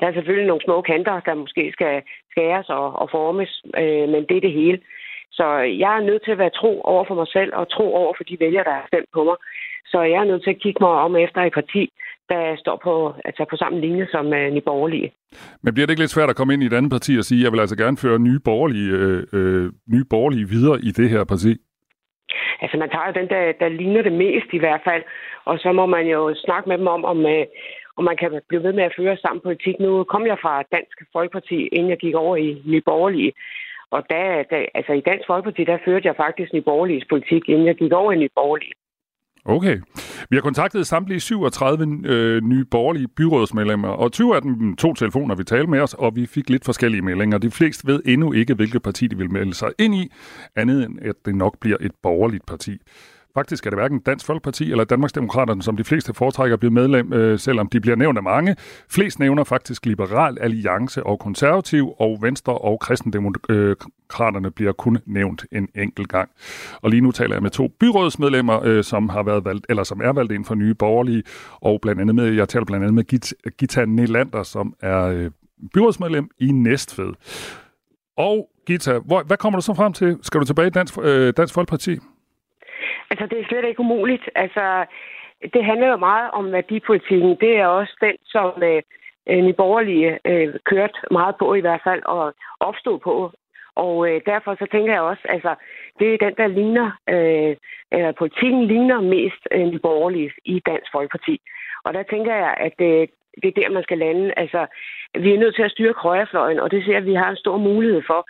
Der 0.00 0.06
er 0.06 0.12
selvfølgelig 0.12 0.46
nogle 0.46 0.64
små 0.64 0.80
kanter, 0.80 1.20
der 1.20 1.34
måske 1.34 1.72
skal 1.72 2.02
skæres 2.30 2.68
og, 2.68 2.86
og 3.02 3.10
formes, 3.10 3.62
øh, 3.76 4.08
men 4.08 4.26
det 4.28 4.36
er 4.36 4.40
det 4.40 4.52
hele. 4.52 4.80
Så 5.38 5.46
jeg 5.82 5.96
er 5.96 6.08
nødt 6.08 6.24
til 6.24 6.32
at 6.32 6.38
være 6.38 6.58
tro 6.60 6.80
over 6.80 7.04
for 7.04 7.14
mig 7.14 7.28
selv 7.28 7.50
og 7.54 7.68
tro 7.68 7.94
over 7.94 8.12
for 8.16 8.24
de 8.24 8.36
vælgere, 8.40 8.64
der 8.64 8.70
har 8.70 8.86
stemt 8.86 9.10
på 9.12 9.24
mig. 9.24 9.36
Så 9.86 10.02
jeg 10.02 10.18
er 10.20 10.24
nødt 10.24 10.42
til 10.42 10.50
at 10.50 10.60
kigge 10.60 10.78
mig 10.80 10.90
om 10.90 11.16
efter 11.16 11.40
et 11.42 11.54
parti, 11.54 11.92
der 12.28 12.56
står 12.56 12.80
på, 12.84 13.14
altså 13.24 13.44
på 13.50 13.56
samme 13.56 13.80
linje 13.80 14.06
som 14.10 14.26
uh, 14.26 14.32
Nye 14.54 14.60
Borgerlige. 14.60 15.12
Men 15.62 15.74
bliver 15.74 15.86
det 15.86 15.92
ikke 15.92 16.02
lidt 16.02 16.16
svært 16.16 16.30
at 16.30 16.36
komme 16.36 16.54
ind 16.54 16.62
i 16.62 16.66
et 16.66 16.78
andet 16.78 16.90
parti 16.90 17.12
og 17.18 17.24
sige, 17.24 17.40
at 17.40 17.44
jeg 17.44 17.52
vil 17.52 17.60
altså 17.60 17.76
gerne 17.76 17.96
føre 17.96 18.18
nye 18.18 18.40
borgerlige, 18.44 18.90
øh, 18.90 19.22
øh, 19.32 19.72
nye 19.94 20.04
borgerlige 20.10 20.48
videre 20.48 20.78
i 20.88 20.90
det 20.98 21.10
her 21.10 21.24
parti? 21.24 21.52
Altså 22.62 22.76
man 22.78 22.90
tager 22.90 23.06
jo 23.06 23.20
den, 23.20 23.28
der, 23.28 23.52
der 23.60 23.68
ligner 23.68 24.02
det 24.02 24.12
mest 24.12 24.48
i 24.52 24.58
hvert 24.58 24.82
fald, 24.88 25.02
og 25.44 25.58
så 25.58 25.72
må 25.72 25.86
man 25.86 26.06
jo 26.06 26.34
snakke 26.44 26.68
med 26.68 26.78
dem 26.78 26.86
om, 26.86 27.04
om, 27.04 27.26
øh, 27.26 27.46
om 27.96 28.04
man 28.04 28.16
kan 28.16 28.40
blive 28.48 28.62
ved 28.62 28.72
med 28.72 28.84
at 28.84 28.94
føre 28.98 29.16
samme 29.16 29.40
politik. 29.40 29.76
Nu 29.80 30.04
kom 30.04 30.26
jeg 30.26 30.38
fra 30.42 30.62
Dansk 30.72 30.98
Folkeparti, 31.12 31.58
inden 31.66 31.90
jeg 31.90 31.98
gik 31.98 32.14
over 32.14 32.36
i 32.36 32.62
Nye 32.66 32.82
Borgerlige. 32.84 33.32
Og 33.90 34.02
der, 34.10 34.42
der, 34.50 34.66
altså 34.74 34.92
i 34.92 35.00
Dansk 35.00 35.26
Folkeparti, 35.26 35.64
der 35.64 35.84
førte 35.84 36.08
jeg 36.08 36.16
faktisk 36.16 36.52
Nye 36.52 36.68
Borgerliges 36.70 37.06
politik, 37.08 37.48
inden 37.48 37.66
jeg 37.66 37.76
gik 37.76 37.92
over 37.92 38.12
i 38.12 38.18
Nye 38.18 38.34
Borgerlige. 38.34 38.72
Okay. 39.46 39.80
Vi 40.30 40.36
har 40.36 40.40
kontaktet 40.40 40.86
samtlige 40.86 41.20
37 41.20 42.00
øh, 42.04 42.42
nye 42.42 42.64
borgerlige 42.64 43.08
byrådsmedlemmer, 43.08 43.88
og 43.88 44.12
20 44.12 44.36
af 44.36 44.42
dem 44.42 44.76
to 44.76 44.94
telefoner, 44.94 45.34
vi 45.34 45.44
talte 45.44 45.70
med 45.70 45.80
os, 45.80 45.94
og 45.94 46.16
vi 46.16 46.26
fik 46.26 46.50
lidt 46.50 46.64
forskellige 46.64 47.02
meldinger. 47.02 47.38
De 47.38 47.50
fleste 47.50 47.86
ved 47.86 48.02
endnu 48.04 48.32
ikke, 48.32 48.54
hvilket 48.54 48.82
parti 48.82 49.06
de 49.06 49.16
vil 49.16 49.30
melde 49.30 49.54
sig 49.54 49.70
ind 49.78 49.94
i, 49.94 50.12
andet 50.56 50.84
end 50.84 50.98
at 51.02 51.14
det 51.24 51.34
nok 51.34 51.60
bliver 51.60 51.76
et 51.80 51.92
borgerligt 52.02 52.46
parti. 52.46 52.78
Faktisk 53.34 53.66
er 53.66 53.70
det 53.70 53.78
hverken 53.78 53.98
Dansk 53.98 54.26
Folkeparti 54.26 54.70
eller 54.70 54.84
Danmarksdemokraterne, 54.84 55.62
som 55.62 55.76
de 55.76 55.84
fleste 55.84 56.14
foretrækker 56.14 56.56
bliver 56.56 56.72
medlem, 56.72 57.12
øh, 57.12 57.38
selvom 57.38 57.68
de 57.68 57.80
bliver 57.80 57.96
nævnt 57.96 58.18
af 58.18 58.22
mange. 58.22 58.56
Flest 58.90 59.18
nævner 59.18 59.44
faktisk 59.44 59.86
Liberal 59.86 60.38
Alliance 60.40 61.02
og 61.02 61.18
Konservativ, 61.18 61.92
og 61.98 62.18
Venstre 62.20 62.58
og 62.58 62.80
øh, 63.50 63.76
demokraterne 64.14 64.50
bliver 64.50 64.72
kun 64.72 64.98
nævnt 65.06 65.44
en 65.52 65.68
enkelt 65.76 66.08
gang. 66.08 66.28
Og 66.82 66.90
lige 66.90 67.00
nu 67.00 67.10
taler 67.10 67.34
jeg 67.34 67.42
med 67.42 67.50
to 67.50 67.68
byrådsmedlemmer, 67.80 68.60
øh, 68.64 68.82
som 68.82 69.08
har 69.08 69.22
været 69.22 69.44
valgt, 69.44 69.66
eller 69.68 69.82
som 69.82 70.00
er 70.00 70.12
valgt 70.12 70.32
ind 70.32 70.44
for 70.44 70.54
nye 70.54 70.74
borgerlige, 70.74 71.22
og 71.60 71.80
blandt 71.82 72.00
andet 72.00 72.14
med, 72.14 72.34
jeg 72.34 72.48
taler 72.48 72.64
blandt 72.64 72.82
andet 72.84 72.94
med 72.94 73.04
Gita, 73.04 73.34
Gita 73.58 73.84
Nelander, 73.84 74.42
som 74.42 74.74
er 74.82 75.00
øh, 75.14 75.30
byrådsmedlem 75.74 76.28
i 76.40 76.48
Næstved. 76.52 77.12
Og 78.16 78.48
Gita, 78.66 78.92
hvor, 79.08 79.22
hvad 79.28 79.36
kommer 79.36 79.58
du 79.58 79.64
så 79.64 79.74
frem 79.74 79.92
til? 79.92 80.18
Skal 80.22 80.40
du 80.40 80.46
tilbage 80.46 80.66
i 80.66 80.76
Dansk, 80.78 80.94
øh, 81.08 81.32
Dansk 81.36 81.54
Folkeparti? 81.54 81.94
Altså, 83.10 83.24
det 83.30 83.38
er 83.38 83.46
slet 83.48 83.64
ikke 83.68 83.80
umuligt. 83.80 84.24
Altså, 84.34 84.84
det 85.54 85.64
handler 85.64 85.88
jo 85.88 85.96
meget 85.96 86.30
om 86.30 86.52
værdipolitikken. 86.52 87.36
Det 87.40 87.52
er 87.62 87.66
også 87.66 87.94
den, 88.00 88.16
som 88.24 88.62
øh, 88.62 88.82
øh 89.30 89.40
Nye 89.44 89.60
Borgerlige 89.62 90.18
øh, 90.30 90.54
kørt 90.70 90.96
meget 91.10 91.34
på 91.38 91.54
i 91.54 91.60
hvert 91.60 91.82
fald, 91.84 92.02
og 92.04 92.34
opstod 92.60 92.98
på. 92.98 93.32
Og 93.76 94.08
øh, 94.08 94.20
derfor 94.26 94.54
så 94.54 94.66
tænker 94.72 94.92
jeg 94.92 95.02
også, 95.02 95.22
altså, 95.24 95.54
det 95.98 96.14
er 96.14 96.18
den, 96.18 96.34
der 96.36 96.46
ligner, 96.46 96.90
øh, 97.08 97.56
eller 97.92 98.12
politikken 98.12 98.64
ligner 98.66 99.00
mest 99.00 99.42
øh, 99.52 99.72
de 99.72 99.78
Borgerlige 99.78 100.32
i 100.44 100.62
Dansk 100.66 100.92
Folkeparti. 100.92 101.40
Og 101.84 101.94
der 101.94 102.02
tænker 102.02 102.34
jeg, 102.34 102.54
at 102.60 102.76
øh, 102.80 103.08
det 103.42 103.48
er 103.48 103.60
der, 103.60 103.70
man 103.70 103.82
skal 103.82 103.98
lande. 103.98 104.34
Altså, 104.36 104.66
vi 105.14 105.34
er 105.34 105.38
nødt 105.38 105.54
til 105.54 105.62
at 105.62 105.70
styre 105.70 105.94
højrefløjen, 105.96 106.60
og 106.60 106.70
det 106.70 106.84
ser 106.84 106.96
at 106.96 107.06
vi 107.06 107.14
har 107.14 107.30
en 107.30 107.36
stor 107.36 107.56
mulighed 107.56 108.02
for. 108.06 108.20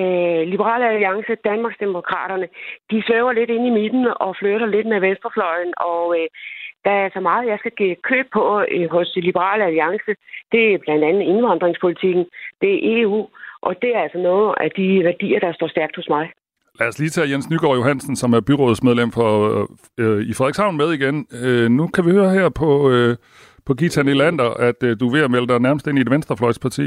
Øh, 0.00 0.42
Liberale 0.52 0.88
Alliance, 0.88 1.34
Danmarksdemokraterne, 1.34 2.48
de 2.90 3.02
svæver 3.06 3.32
lidt 3.32 3.50
ind 3.50 3.66
i 3.66 3.76
midten 3.80 4.06
og 4.16 4.36
flytter 4.36 4.66
lidt 4.66 4.86
med 4.86 5.00
venstrefløjen, 5.00 5.74
og 5.76 6.16
øh, 6.18 6.28
der 6.84 6.90
er 6.90 7.08
så 7.14 7.20
meget, 7.20 7.46
jeg 7.46 7.58
skal 7.58 7.70
give 7.70 7.96
køb 8.10 8.26
på 8.32 8.64
øh, 8.74 8.90
hos 8.90 9.12
Liberale 9.16 9.64
Alliance. 9.64 10.12
Det 10.52 10.74
er 10.74 10.78
blandt 10.78 11.04
andet 11.04 11.22
indvandringspolitikken, 11.22 12.24
det 12.60 12.70
er 12.74 13.02
EU, 13.02 13.28
og 13.62 13.72
det 13.82 13.90
er 13.96 14.00
altså 14.06 14.18
noget 14.18 14.54
af 14.60 14.70
de 14.70 15.04
værdier, 15.04 15.40
der 15.40 15.52
står 15.52 15.68
stærkt 15.68 15.96
hos 15.96 16.08
mig. 16.08 16.32
Lad 16.80 16.88
os 16.88 16.98
lige 16.98 17.10
tage 17.10 17.30
Jens 17.30 17.50
Nygaard 17.50 17.76
Johansen, 17.76 18.16
som 18.16 18.32
er 18.32 18.40
byrådsmedlem 18.40 19.10
for, 19.18 19.30
øh, 20.00 20.20
i 20.30 20.32
Frederikshavn 20.34 20.76
med 20.76 20.92
igen. 20.98 21.26
Øh, 21.44 21.70
nu 21.78 21.86
kan 21.94 22.06
vi 22.06 22.10
høre 22.10 22.30
her 22.30 22.48
på, 22.48 22.90
øh, 22.90 23.16
på 23.66 23.74
Gita 23.74 24.02
Nylander, 24.02 24.50
at 24.68 24.78
øh, 24.82 25.00
du 25.00 25.04
er 25.08 25.12
ved 25.12 25.24
at 25.24 25.30
melde 25.30 25.48
dig 25.48 25.60
nærmest 25.60 25.86
ind 25.86 25.98
i 25.98 26.00
et 26.00 26.10
venstrefløjsparti? 26.10 26.86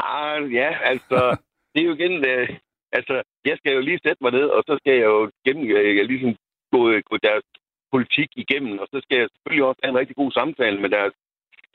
Ah, 0.00 0.54
ja, 0.58 0.70
altså, 0.92 1.18
det 1.72 1.80
er 1.82 1.86
jo 1.86 1.94
igen... 1.94 2.14
Øh, 2.32 2.48
altså, 2.92 3.22
jeg 3.44 3.56
skal 3.58 3.72
jo 3.74 3.80
lige 3.80 4.00
sætte 4.06 4.22
mig 4.24 4.32
ned, 4.32 4.46
og 4.56 4.62
så 4.66 4.74
skal 4.80 4.92
jeg 4.92 5.04
jo 5.04 5.30
gennem, 5.46 5.64
øh, 5.76 6.06
ligesom 6.10 6.34
gå, 6.72 6.80
gå 7.10 7.16
deres 7.28 7.46
politik 7.92 8.30
igennem, 8.36 8.78
og 8.78 8.86
så 8.92 8.98
skal 9.04 9.18
jeg 9.18 9.28
selvfølgelig 9.32 9.64
også 9.64 9.80
have 9.82 9.90
en 9.90 10.00
rigtig 10.00 10.16
god 10.16 10.32
samtale 10.32 10.80
med 10.80 10.90
deres 10.96 11.14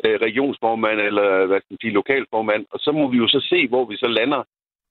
øh, 0.06 0.16
regionsformand 0.28 1.00
eller 1.00 1.46
hvad 1.46 1.60
skal 1.60 1.74
man 1.74 1.82
sige, 1.82 2.00
lokalformand, 2.00 2.66
og 2.72 2.80
så 2.80 2.92
må 2.92 3.08
vi 3.08 3.18
jo 3.18 3.28
så 3.28 3.40
se, 3.50 3.68
hvor 3.68 3.86
vi 3.86 3.96
så 3.98 4.08
lander. 4.08 4.44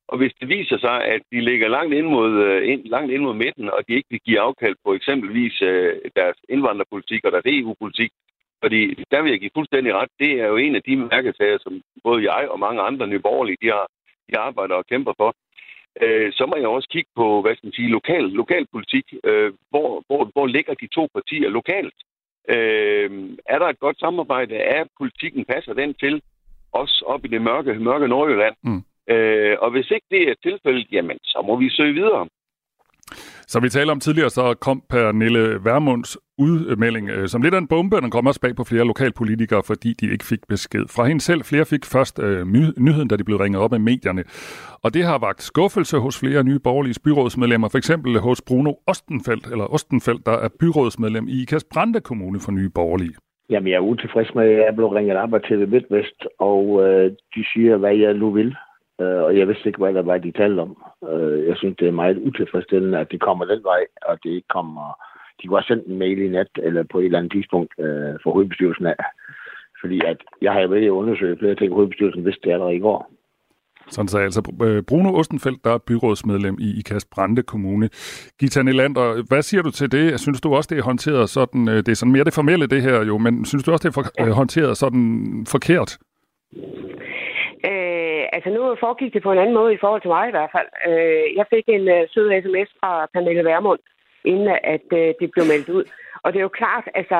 Og 0.08 0.18
hvis 0.18 0.32
det 0.40 0.48
viser 0.48 0.78
sig, 0.78 1.04
at 1.04 1.22
de 1.32 1.40
ligger 1.40 1.68
langt 1.68 1.94
ind 1.94 2.06
mod, 2.06 2.32
øh, 2.46 2.72
ind, 2.72 2.82
langt 2.84 3.12
ind 3.12 3.22
mod 3.22 3.34
midten, 3.34 3.70
og 3.70 3.80
de 3.88 3.94
ikke 3.94 4.10
vil 4.10 4.20
give 4.26 4.40
afkald 4.40 4.76
på 4.84 4.94
eksempelvis 4.94 5.62
øh, 5.62 5.96
deres 6.16 6.38
indvandrerpolitik 6.48 7.24
og 7.24 7.32
deres 7.32 7.46
EU-politik, 7.46 8.10
fordi 8.62 9.04
der 9.10 9.22
vil 9.22 9.30
jeg 9.30 9.40
give 9.40 9.56
fuldstændig 9.56 9.94
ret, 9.94 10.08
det 10.18 10.32
er 10.40 10.46
jo 10.46 10.56
en 10.56 10.74
af 10.74 10.82
de 10.82 10.96
mærkesager, 10.96 11.58
som 11.60 11.82
både 12.04 12.32
jeg 12.32 12.48
og 12.48 12.58
mange 12.60 12.80
andre 12.82 13.06
nyborgerlige, 13.06 13.58
de 13.62 13.66
har 13.66 13.86
de 14.30 14.38
arbejder 14.38 14.74
og 14.74 14.86
kæmper 14.86 15.14
for. 15.16 15.34
Øh, 16.02 16.32
så 16.32 16.46
må 16.46 16.56
jeg 16.56 16.68
også 16.68 16.88
kigge 16.88 17.10
på, 17.16 17.42
hvad 17.42 17.54
skal 17.54 17.66
man 17.66 17.78
sige, 17.78 17.94
lokal, 17.98 18.24
lokalpolitik. 18.42 19.06
Øh, 19.24 19.52
hvor, 19.70 20.02
hvor, 20.06 20.22
hvor 20.34 20.46
ligger 20.46 20.74
de 20.74 20.86
to 20.86 21.08
partier 21.14 21.48
lokalt? 21.48 21.98
Øh, 22.48 23.10
er 23.46 23.58
der 23.58 23.66
et 23.66 23.80
godt 23.80 23.98
samarbejde? 23.98 24.54
Er 24.56 24.84
politikken, 24.98 25.44
passer 25.44 25.74
den 25.74 25.94
til 25.94 26.22
os 26.72 27.02
op 27.06 27.24
i 27.24 27.28
det 27.28 27.42
mørke, 27.42 27.74
mørke 27.74 28.08
Nordjylland? 28.08 28.54
Mm. 28.62 28.82
Øh, 29.14 29.56
og 29.60 29.70
hvis 29.70 29.90
ikke 29.90 30.06
det 30.10 30.22
er 30.30 30.34
tilfældet, 30.42 30.86
jamen, 30.92 31.18
så 31.22 31.42
må 31.46 31.56
vi 31.56 31.70
søge 31.70 31.94
videre. 31.94 32.28
Som 33.52 33.62
vi 33.62 33.68
talte 33.68 33.90
om 33.90 34.00
tidligere, 34.00 34.30
så 34.30 34.54
kom 34.66 34.82
Pernille 34.90 35.64
Værmunds 35.64 36.18
udmelding 36.38 37.10
øh, 37.10 37.28
som 37.28 37.42
lidt 37.42 37.54
af 37.54 37.58
en 37.58 37.68
bombe. 37.68 37.96
og 37.96 38.02
Den 38.02 38.10
kom 38.10 38.26
også 38.26 38.40
bag 38.40 38.56
på 38.56 38.64
flere 38.64 38.84
lokalpolitikere, 38.84 39.62
fordi 39.70 39.90
de 40.00 40.12
ikke 40.12 40.24
fik 40.24 40.42
besked 40.48 40.84
fra 40.96 41.04
hende 41.04 41.20
selv. 41.20 41.42
Flere 41.50 41.64
fik 41.64 41.84
først 41.94 42.16
øh, 42.22 42.46
nyheden, 42.86 43.08
da 43.08 43.16
de 43.16 43.24
blev 43.24 43.36
ringet 43.36 43.60
op 43.62 43.72
af 43.72 43.80
medierne. 43.80 44.22
Og 44.84 44.94
det 44.94 45.04
har 45.04 45.18
vagt 45.18 45.42
skuffelse 45.42 45.96
hos 45.98 46.20
flere 46.20 46.44
nye 46.44 46.58
borgerlige 46.58 47.00
byrådsmedlemmer. 47.04 47.68
For 47.68 47.78
eksempel 47.78 48.18
hos 48.18 48.42
Bruno 48.48 48.72
Ostenfeldt, 48.86 49.46
eller 49.52 49.74
Ostenfeldt, 49.74 50.26
der 50.26 50.36
er 50.44 50.48
byrådsmedlem 50.60 51.28
i 51.28 51.42
Ikast 51.42 51.66
Brande 51.72 52.00
Kommune 52.00 52.38
for 52.44 52.52
nye 52.52 52.70
borgerlige. 52.78 53.14
Jamen, 53.50 53.68
jeg 53.68 53.76
er 53.76 53.90
utilfreds 53.92 54.34
med, 54.34 54.44
at 54.44 54.56
jeg 54.66 54.74
blev 54.76 54.88
ringet 54.88 55.16
op 55.16 55.34
af 55.34 55.40
TV 55.40 55.68
MidtVest, 55.68 56.26
og 56.38 56.64
øh, 56.84 57.10
de 57.34 57.42
siger, 57.52 57.76
hvad 57.76 57.96
jeg 57.96 58.14
nu 58.14 58.30
vil. 58.30 58.56
Øh, 59.00 59.22
og 59.26 59.38
jeg 59.38 59.48
vidste 59.48 59.68
ikke, 59.68 59.78
hvad 59.78 59.94
der 59.94 60.02
var, 60.02 60.18
de 60.18 60.32
talte 60.32 60.60
om. 60.60 60.76
Øh, 61.10 61.48
jeg 61.48 61.56
synes, 61.56 61.76
det 61.78 61.88
er 61.88 62.00
meget 62.02 62.18
utilfredsstillende, 62.18 62.98
at 62.98 63.10
det 63.10 63.20
kommer 63.20 63.44
den 63.44 63.62
vej, 63.64 63.82
og 64.02 64.18
det 64.22 64.30
ikke 64.30 64.48
kommer... 64.48 64.98
De 65.42 65.46
kunne 65.46 65.58
have 65.58 65.70
sendt 65.70 65.86
en 65.86 65.98
mail 65.98 66.18
i 66.18 66.28
nat, 66.28 66.48
eller 66.56 66.82
på 66.82 66.98
et 66.98 67.04
eller 67.04 67.18
andet 67.18 67.32
tidspunkt 67.32 67.72
øh, 67.78 68.14
for 68.22 68.32
hovedbestyrelsen 68.32 68.86
af. 68.86 68.96
Fordi 69.80 70.00
at 70.06 70.16
jeg 70.42 70.52
har 70.52 70.60
jo 70.60 70.72
at 70.72 70.88
undersøge 70.88 71.38
flere 71.38 71.54
ting, 71.54 71.72
hovedbestyrelsen 71.72 72.24
vidste 72.24 72.40
det 72.44 72.52
allerede 72.52 72.76
i 72.76 72.80
går. 72.80 73.10
Sådan 73.88 74.08
sagde 74.08 74.24
altså 74.24 74.52
øh, 74.62 74.82
Bruno 74.82 75.14
Ostenfeldt, 75.18 75.64
der 75.64 75.74
er 75.74 75.78
byrådsmedlem 75.78 76.56
i 76.60 76.78
Ikast 76.78 77.10
Brande 77.10 77.42
Kommune. 77.42 77.88
Gita 78.40 78.62
Nylander, 78.62 79.22
hvad 79.28 79.42
siger 79.42 79.62
du 79.62 79.70
til 79.70 79.92
det? 79.92 80.20
Synes 80.20 80.40
du 80.40 80.54
også, 80.54 80.68
det 80.70 80.78
er 80.78 80.82
håndteret 80.82 81.30
sådan, 81.30 81.68
øh, 81.68 81.76
det 81.76 81.88
er 81.88 81.94
sådan 81.94 82.12
mere 82.12 82.24
det 82.24 82.34
formelle 82.34 82.66
det 82.66 82.82
her 82.82 83.04
jo, 83.04 83.18
men 83.18 83.44
synes 83.44 83.64
du 83.64 83.72
også, 83.72 83.88
det 83.88 83.96
er 83.96 84.02
for, 84.02 84.32
håndteret 84.32 84.76
sådan 84.76 85.46
forkert? 85.48 85.98
Altså 88.40 88.50
nu 88.56 88.76
foregik 88.80 89.12
det 89.14 89.22
på 89.22 89.32
en 89.32 89.38
anden 89.38 89.58
måde 89.60 89.74
i 89.74 89.82
forhold 89.82 90.02
til 90.02 90.14
mig 90.16 90.24
i 90.28 90.36
hvert 90.36 90.52
fald. 90.56 90.70
Øh, 90.88 91.26
jeg 91.38 91.46
fik 91.52 91.64
en 91.68 91.88
øh, 91.96 92.08
sød 92.12 92.26
sms 92.42 92.70
fra 92.80 92.92
Pernille 93.12 93.44
Vermund, 93.44 93.80
inden 94.24 94.48
at 94.74 94.86
øh, 95.00 95.10
det 95.20 95.28
blev 95.32 95.44
meldt 95.52 95.68
ud. 95.68 95.84
Og 96.22 96.28
det 96.32 96.38
er 96.38 96.48
jo 96.48 96.58
klart, 96.60 96.86
altså, 97.00 97.18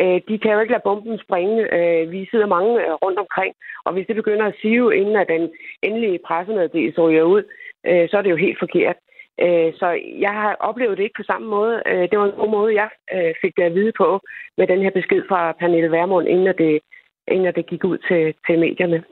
øh, 0.00 0.20
de 0.28 0.38
kan 0.38 0.52
jo 0.52 0.60
ikke 0.60 0.74
lade 0.74 0.88
bomben 0.88 1.18
springe. 1.26 1.58
Øh, 1.76 2.10
vi 2.14 2.28
sidder 2.30 2.54
mange 2.56 2.72
øh, 2.84 2.92
rundt 3.04 3.18
omkring, 3.18 3.52
og 3.84 3.92
hvis 3.92 4.06
det 4.06 4.16
begynder 4.16 4.46
at 4.46 4.58
sive, 4.62 4.96
inden 4.96 5.16
at 5.16 5.28
den 5.28 5.44
endelige 5.82 6.18
pressemeddelelse 6.26 7.00
ryger 7.00 7.22
ud, 7.34 7.42
øh, 7.88 8.08
så 8.08 8.14
er 8.18 8.22
det 8.22 8.30
jo 8.30 8.44
helt 8.46 8.58
forkert. 8.58 8.96
Øh, 9.44 9.70
så 9.80 9.88
jeg 10.26 10.34
har 10.40 10.56
oplevet 10.68 10.96
det 10.96 11.04
ikke 11.04 11.20
på 11.20 11.30
samme 11.30 11.48
måde. 11.48 11.82
Øh, 11.86 12.04
det 12.10 12.18
var 12.18 12.26
en 12.26 12.40
god 12.40 12.50
måde, 12.50 12.74
jeg 12.82 12.90
øh, 13.14 13.32
fik 13.42 13.56
det 13.56 13.62
at 13.62 13.74
vide 13.74 13.92
på 14.02 14.20
med 14.58 14.66
den 14.66 14.80
her 14.82 14.90
besked 14.90 15.22
fra 15.28 15.52
Pernille 15.52 15.90
Vermund, 15.90 16.28
inden 16.28 16.46
at 16.46 16.58
det, 16.58 16.80
inden 17.28 17.46
at 17.46 17.56
det 17.56 17.66
gik 17.66 17.84
ud 17.84 17.98
til, 18.08 18.34
til 18.46 18.58
medierne. 18.58 19.04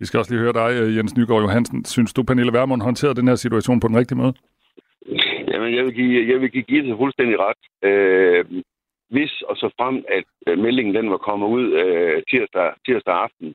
Vi 0.00 0.06
skal 0.06 0.18
også 0.18 0.32
lige 0.32 0.44
høre 0.44 0.58
dig, 0.62 0.70
øh, 0.80 0.96
Jens 0.96 1.16
Nygaard 1.16 1.42
Johansen. 1.42 1.84
Synes 1.84 2.12
du, 2.12 2.22
Pernille 2.22 2.52
Vermund 2.52 2.82
håndterede 2.82 3.14
den 3.14 3.28
her 3.28 3.34
situation 3.34 3.80
på 3.80 3.88
den 3.88 3.96
rigtige 3.96 4.18
måde? 4.18 4.34
Jamen, 5.50 5.74
jeg 5.76 5.84
vil 5.84 5.94
give, 5.94 6.32
jeg 6.32 6.40
vil 6.40 6.50
give 6.50 6.62
Gitte 6.62 6.96
fuldstændig 6.96 7.36
ret. 7.38 7.62
Øh, 7.88 8.44
hvis 9.10 9.42
og 9.42 9.56
så 9.56 9.68
frem, 9.78 10.04
at 10.08 10.24
øh, 10.46 10.58
meldingen 10.58 10.94
den 10.94 11.10
var 11.10 11.16
kommet 11.16 11.48
ud 11.48 11.72
øh, 11.72 12.22
tirsdag, 12.30 12.72
tirsdag 12.86 13.14
aften, 13.14 13.54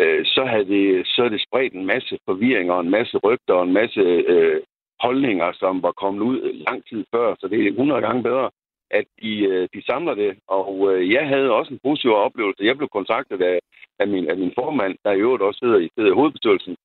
øh, 0.00 0.24
så, 0.24 0.44
havde 0.44 0.68
det, 0.74 1.06
så 1.06 1.22
havde 1.22 1.34
det 1.34 1.46
spredt 1.48 1.72
en 1.72 1.86
masse 1.86 2.18
forvirring 2.28 2.70
og 2.70 2.80
en 2.80 2.90
masse 2.90 3.16
rygter 3.16 3.54
og 3.54 3.64
en 3.64 3.72
masse 3.72 4.00
øh, 4.00 4.60
holdninger, 5.00 5.52
som 5.52 5.82
var 5.82 5.92
kommet 5.92 6.20
ud 6.20 6.38
lang 6.66 6.88
tid 6.88 7.04
før. 7.14 7.34
Så 7.40 7.48
det 7.48 7.66
er 7.66 7.70
100 7.70 8.00
gange 8.00 8.22
bedre, 8.22 8.50
at 8.90 9.04
de, 9.22 9.32
øh, 9.50 9.68
de 9.74 9.86
samler 9.86 10.14
det. 10.14 10.38
Og 10.48 10.70
øh, 10.90 11.12
jeg 11.12 11.28
havde 11.28 11.50
også 11.50 11.72
en 11.72 11.80
positiv 11.84 12.10
oplevelse. 12.10 12.64
Jeg 12.64 12.76
blev 12.76 12.88
kontaktet 12.88 13.42
af, 13.42 13.58
af, 13.98 14.08
min, 14.08 14.30
af 14.30 14.36
min 14.36 14.52
formand, 14.54 14.94
der 15.04 15.12
i 15.12 15.20
øvrigt 15.20 15.42
også 15.42 15.58
sidder 15.58 15.78
i, 15.78 15.88
sidder 15.94 16.10
i 16.10 16.18
hovedbestyrelsen, 16.18 16.76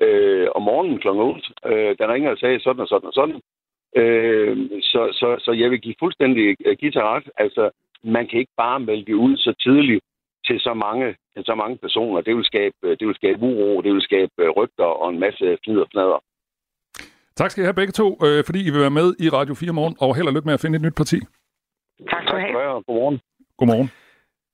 øh, 0.00 0.48
om 0.54 0.62
morgenen 0.62 0.98
kl. 0.98 1.08
8, 1.08 1.42
øh, 1.66 1.98
der 1.98 2.12
ringer 2.12 2.30
og 2.30 2.38
sagde 2.38 2.60
sådan 2.60 2.80
og 2.80 2.88
sådan 2.88 3.06
og 3.06 3.14
sådan. 3.20 3.40
Øh, 4.00 4.56
så, 4.82 5.00
så, 5.20 5.28
så 5.44 5.52
jeg 5.52 5.70
vil 5.70 5.80
give 5.80 5.94
fuldstændig 5.98 6.56
give 6.80 6.92
til 6.92 7.02
ret. 7.02 7.28
Altså, 7.36 7.70
man 8.04 8.26
kan 8.26 8.38
ikke 8.38 8.56
bare 8.56 8.80
melde 8.80 9.16
ud 9.16 9.36
så 9.36 9.52
tidligt 9.60 10.04
til 10.46 10.60
så 10.60 10.74
mange, 10.74 11.06
til 11.34 11.44
så 11.44 11.54
mange 11.54 11.76
personer. 11.76 12.20
Det 12.20 12.36
vil 12.36 12.44
skabe, 12.44 12.76
det 12.98 13.06
vil 13.06 13.14
skabe 13.14 13.38
uro, 13.42 13.80
det 13.80 13.92
vil 13.92 14.02
skabe 14.02 14.50
rygter 14.56 14.84
og 14.84 15.10
en 15.10 15.20
masse 15.20 15.58
fnid 15.64 15.78
og 15.78 15.88
fnader. 15.92 16.18
Tak 17.36 17.50
skal 17.50 17.62
I 17.62 17.64
have 17.64 17.80
begge 17.80 17.92
to, 17.92 18.08
øh, 18.26 18.44
fordi 18.46 18.60
I 18.66 18.70
vil 18.70 18.80
være 18.80 18.98
med 19.00 19.08
i 19.24 19.28
Radio 19.28 19.54
4 19.54 19.72
morgen, 19.72 19.96
og 20.00 20.16
held 20.16 20.26
og 20.26 20.34
lykke 20.34 20.46
med 20.46 20.54
at 20.54 20.60
finde 20.60 20.76
et 20.76 20.82
nyt 20.82 20.96
parti. 20.96 21.18
Tak 22.10 22.22
skal 22.22 22.34
du 22.34 22.38
have. 22.38 22.82
Godmorgen. 22.86 23.20
Godmorgen. 23.58 23.90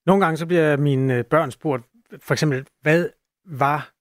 Nogle 0.07 0.25
gange 0.25 0.37
så 0.37 0.47
bliver 0.47 0.77
mine 0.77 1.25
børn 1.25 1.51
spurgt, 1.51 1.83
for 2.21 2.35
eksempel, 2.35 2.67
hvad 2.83 3.09
var 3.47 3.93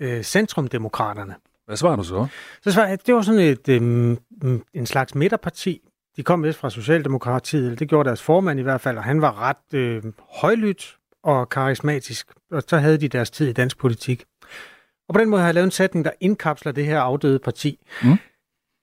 øh, 0.00 0.22
centrumdemokraterne? 0.22 1.34
Hvad 1.66 1.76
svarer 1.76 1.96
du 1.96 2.04
så? 2.04 2.26
Så 2.62 2.72
svarer 2.72 2.88
jeg, 2.88 3.06
det 3.06 3.14
var 3.14 3.22
sådan 3.22 3.40
et, 3.40 3.68
øh, 3.68 4.60
en 4.74 4.86
slags 4.86 5.14
midterparti. 5.14 5.80
De 6.16 6.22
kom 6.22 6.42
vist 6.42 6.58
fra 6.58 6.70
Socialdemokratiet, 6.70 7.64
eller 7.64 7.76
det 7.76 7.88
gjorde 7.88 8.06
deres 8.06 8.22
formand 8.22 8.60
i 8.60 8.62
hvert 8.62 8.80
fald, 8.80 8.96
og 8.96 9.04
han 9.04 9.20
var 9.20 9.40
ret 9.40 9.74
øh, 9.74 10.02
højlydt 10.30 10.98
og 11.22 11.48
karismatisk, 11.48 12.32
og 12.50 12.62
så 12.68 12.78
havde 12.78 12.98
de 12.98 13.08
deres 13.08 13.30
tid 13.30 13.48
i 13.48 13.52
dansk 13.52 13.78
politik. 13.78 14.24
Og 15.08 15.14
på 15.14 15.20
den 15.20 15.28
måde 15.28 15.40
har 15.40 15.48
jeg 15.48 15.54
lavet 15.54 15.64
en 15.64 15.70
sætning, 15.70 16.04
der 16.04 16.10
indkapsler 16.20 16.72
det 16.72 16.86
her 16.86 17.00
afdøde 17.00 17.38
parti. 17.38 17.86
Mm. 18.02 18.16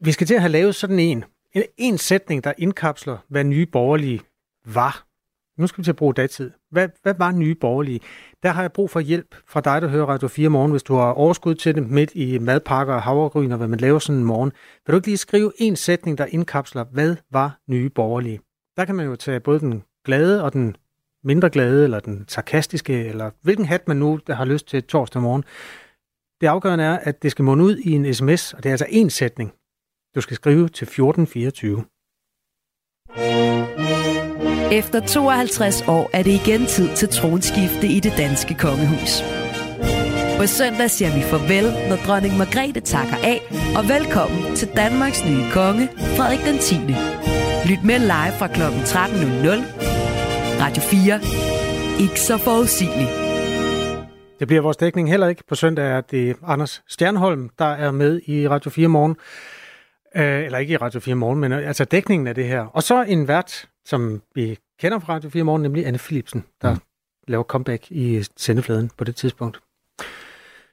Vi 0.01 0.11
skal 0.11 0.27
til 0.27 0.33
at 0.33 0.41
have 0.41 0.51
lavet 0.51 0.75
sådan 0.75 0.99
en. 0.99 1.25
En, 1.53 1.63
en 1.77 1.97
sætning, 1.97 2.43
der 2.43 2.53
indkapsler, 2.57 3.17
hvad 3.27 3.43
nye 3.43 3.65
borgerlige 3.65 4.21
var. 4.65 5.05
Nu 5.59 5.67
skal 5.67 5.77
vi 5.77 5.83
til 5.83 5.91
at 5.91 5.95
bruge 5.95 6.13
datid. 6.13 6.51
Hvad, 6.71 6.89
hvad 7.03 7.13
var 7.17 7.31
nye 7.31 7.55
borgerlige? 7.55 7.99
Der 8.43 8.49
har 8.49 8.61
jeg 8.61 8.71
brug 8.71 8.89
for 8.89 8.99
hjælp 8.99 9.35
fra 9.47 9.61
dig, 9.61 9.81
der 9.81 9.87
hører 9.87 10.05
Radio 10.05 10.27
4 10.27 10.49
morgen, 10.49 10.71
hvis 10.71 10.83
du 10.83 10.95
har 10.95 11.11
overskud 11.11 11.55
til 11.55 11.75
det 11.75 11.89
midt 11.89 12.11
i 12.15 12.37
madpakker 12.37 12.93
og 12.93 13.01
havregryn 13.01 13.51
og 13.51 13.57
hvad 13.57 13.67
man 13.67 13.79
laver 13.79 13.99
sådan 13.99 14.19
en 14.19 14.25
morgen. 14.25 14.51
Vil 14.85 14.93
du 14.93 14.97
ikke 14.97 15.07
lige 15.07 15.17
skrive 15.17 15.51
en 15.57 15.75
sætning, 15.75 16.17
der 16.17 16.25
indkapsler, 16.25 16.83
hvad 16.91 17.15
var 17.31 17.59
nye 17.67 17.89
borgerlige? 17.89 18.39
Der 18.77 18.85
kan 18.85 18.95
man 18.95 19.05
jo 19.05 19.15
tage 19.15 19.39
både 19.39 19.59
den 19.59 19.83
glade 20.05 20.43
og 20.43 20.53
den 20.53 20.75
mindre 21.23 21.49
glade, 21.49 21.83
eller 21.83 21.99
den 21.99 22.25
sarkastiske, 22.27 23.05
eller 23.05 23.31
hvilken 23.41 23.65
hat 23.65 23.87
man 23.87 23.97
nu 23.97 24.19
der 24.27 24.33
har 24.33 24.45
lyst 24.45 24.67
til 24.67 24.83
torsdag 24.83 25.21
morgen. 25.21 25.43
Det 26.41 26.47
afgørende 26.47 26.83
er, 26.83 26.97
at 26.97 27.23
det 27.23 27.31
skal 27.31 27.45
munde 27.45 27.63
ud 27.63 27.77
i 27.77 27.91
en 27.91 28.13
sms, 28.13 28.53
og 28.53 28.63
det 28.63 28.69
er 28.69 28.73
altså 28.73 28.87
en 28.89 29.09
sætning. 29.09 29.53
Du 30.15 30.21
skal 30.21 30.35
skrive 30.35 30.69
til 30.69 30.85
1424. 30.85 31.85
Efter 34.71 34.99
52 35.07 35.83
år 35.87 36.09
er 36.13 36.23
det 36.23 36.31
igen 36.31 36.65
tid 36.65 36.95
til 36.95 37.07
tronskifte 37.07 37.87
i 37.87 37.99
det 37.99 38.13
danske 38.17 38.53
kongehus. 38.53 39.23
På 40.37 40.45
søndag 40.47 40.89
siger 40.89 41.15
vi 41.15 41.21
farvel, 41.21 41.89
når 41.89 41.95
dronning 41.95 42.37
Margrethe 42.37 42.81
takker 42.81 43.15
af, 43.23 43.39
og 43.77 43.89
velkommen 43.89 44.55
til 44.55 44.67
Danmarks 44.75 45.25
nye 45.25 45.51
konge, 45.51 45.89
Frederik 46.17 46.39
den 46.39 46.57
10. 46.57 46.75
Lyt 47.69 47.83
med 47.83 47.99
live 47.99 48.33
fra 48.39 48.47
kl. 48.47 48.61
13.00. 48.61 48.65
Radio 50.63 50.81
4. 50.81 51.19
Ikke 52.03 52.21
så 52.21 52.37
forudsigeligt. 52.37 53.09
Det 54.39 54.47
bliver 54.47 54.61
vores 54.61 54.77
dækning 54.77 55.09
heller 55.09 55.27
ikke. 55.27 55.43
På 55.47 55.55
søndag 55.55 55.85
er 55.85 56.01
det 56.01 56.35
Anders 56.47 56.83
Stjernholm, 56.87 57.49
der 57.59 57.65
er 57.65 57.91
med 57.91 58.21
i 58.25 58.47
Radio 58.47 58.71
4 58.71 58.87
morgen. 58.87 59.15
Øh, 60.15 60.45
eller 60.45 60.57
ikke 60.57 60.73
i 60.73 60.77
Radio 60.77 60.99
4 60.99 61.15
morgen, 61.15 61.39
men 61.39 61.51
altså 61.51 61.85
dækningen 61.85 62.27
af 62.27 62.35
det 62.35 62.47
her. 62.47 62.61
Og 62.61 62.83
så 62.83 63.03
en 63.03 63.27
vært, 63.27 63.69
som 63.85 64.21
vi 64.35 64.57
kender 64.79 64.99
fra 64.99 65.13
Radio 65.13 65.29
4 65.29 65.43
morgen, 65.43 65.61
nemlig 65.61 65.87
Anne 65.87 65.97
Philipsen, 65.97 66.43
der 66.61 66.73
mm. 66.73 66.79
laver 67.27 67.43
comeback 67.43 67.91
i 67.91 68.23
sendefladen 68.37 68.91
på 68.97 69.03
det 69.03 69.15
tidspunkt. 69.15 69.59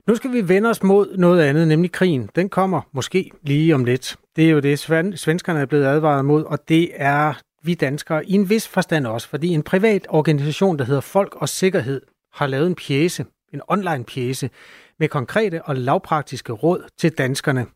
Nu 0.06 0.14
skal 0.14 0.32
vi 0.32 0.48
vende 0.48 0.70
os 0.70 0.82
mod 0.82 1.16
noget 1.16 1.42
andet, 1.42 1.68
nemlig 1.68 1.92
krigen. 1.92 2.30
Den 2.36 2.48
kommer 2.48 2.80
måske 2.92 3.30
lige 3.42 3.74
om 3.74 3.84
lidt. 3.84 4.16
Det 4.36 4.44
er 4.46 4.50
jo 4.50 4.60
det, 4.60 4.78
svenskerne 5.18 5.60
er 5.60 5.66
blevet 5.66 5.84
advaret 5.84 6.24
mod, 6.24 6.44
og 6.44 6.68
det 6.68 6.90
er 6.94 7.34
vi 7.62 7.74
danskere 7.74 8.26
i 8.26 8.32
en 8.32 8.50
vis 8.50 8.68
forstand 8.68 9.06
også, 9.06 9.28
fordi 9.28 9.48
en 9.48 9.62
privat 9.62 10.06
organisation, 10.08 10.78
der 10.78 10.84
hedder 10.84 11.00
Folk 11.00 11.34
og 11.34 11.48
Sikkerhed, 11.48 12.00
har 12.32 12.46
lavet 12.46 12.66
en 12.66 12.74
pjæse, 12.74 13.24
en 13.52 13.60
online 13.68 14.04
pjæse, 14.04 14.50
med 14.98 15.08
konkrete 15.08 15.62
og 15.62 15.76
lavpraktiske 15.76 16.52
råd 16.52 16.84
til 16.98 17.12
danskerne. 17.12 17.66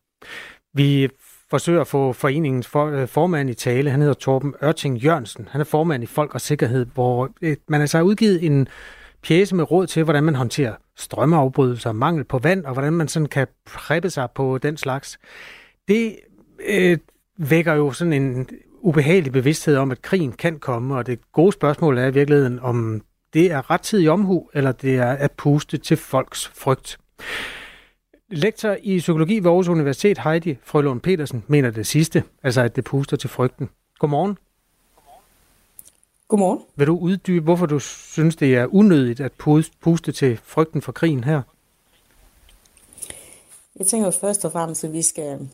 Vi 0.73 1.09
forsøger 1.51 1.81
at 1.81 1.87
få 1.87 2.13
foreningens 2.13 2.67
for, 2.67 2.85
øh, 2.85 3.07
formand 3.07 3.49
i 3.49 3.53
tale. 3.53 3.89
Han 3.89 3.99
hedder 3.99 4.13
Torben 4.13 4.53
Ørting 4.63 4.97
Jørgensen. 4.97 5.47
Han 5.51 5.61
er 5.61 5.65
formand 5.65 6.03
i 6.03 6.05
Folk 6.05 6.33
og 6.33 6.41
Sikkerhed, 6.41 6.85
hvor 6.93 7.29
øh, 7.41 7.57
man 7.67 7.81
altså 7.81 7.97
har 7.97 8.03
udgivet 8.03 8.45
en 8.45 8.67
pjæse 9.23 9.55
med 9.55 9.71
råd 9.71 9.87
til, 9.87 10.03
hvordan 10.03 10.23
man 10.23 10.35
håndterer 10.35 10.73
strømmeafbrydelser, 10.97 11.91
mangel 11.91 12.23
på 12.23 12.37
vand, 12.37 12.65
og 12.65 12.73
hvordan 12.73 12.93
man 12.93 13.07
sådan 13.07 13.27
kan 13.27 13.47
præppe 13.65 14.09
sig 14.09 14.27
på 14.35 14.57
den 14.57 14.77
slags. 14.77 15.19
Det 15.87 16.15
øh, 16.67 16.97
vækker 17.37 17.73
jo 17.73 17.91
sådan 17.91 18.13
en 18.13 18.47
ubehagelig 18.81 19.31
bevidsthed 19.31 19.75
om, 19.75 19.91
at 19.91 20.01
krigen 20.01 20.31
kan 20.31 20.59
komme, 20.59 20.95
og 20.95 21.07
det 21.07 21.19
gode 21.31 21.51
spørgsmål 21.51 21.97
er 21.97 22.07
i 22.07 22.13
virkeligheden, 22.13 22.59
om 22.59 23.01
det 23.33 23.51
er 23.51 23.71
rettidig 23.71 24.09
omhu, 24.09 24.49
eller 24.53 24.71
det 24.71 24.95
er 24.95 25.11
at 25.11 25.31
puste 25.31 25.77
til 25.77 25.97
folks 25.97 26.47
frygt. 26.47 26.97
Lektor 28.33 28.77
i 28.81 28.97
psykologi 28.97 29.39
ved 29.39 29.45
Aarhus 29.45 29.67
Universitet, 29.67 30.17
Heidi 30.17 30.57
Frølund 30.63 31.01
Petersen, 31.01 31.43
mener 31.47 31.71
det 31.71 31.87
sidste, 31.87 32.23
altså 32.43 32.61
at 32.61 32.75
det 32.75 32.83
puster 32.83 33.17
til 33.17 33.29
frygten. 33.29 33.69
Godmorgen. 33.99 34.37
Godmorgen. 36.27 36.59
Vil 36.75 36.87
du 36.87 36.97
uddybe, 36.97 37.43
hvorfor 37.43 37.65
du 37.65 37.79
synes, 37.79 38.35
det 38.35 38.55
er 38.55 38.73
unødigt 38.73 39.19
at 39.19 39.31
puste 39.81 40.11
til 40.11 40.39
frygten 40.43 40.81
for 40.81 40.91
krigen 40.91 41.23
her? 41.23 41.41
Jeg 43.79 43.87
tænker 43.87 44.07
jo 44.07 44.11
først 44.11 44.45
og 44.45 44.51
fremmest, 44.51 44.83
at 44.83 44.93
vi 44.93 45.01
skal 45.01 45.49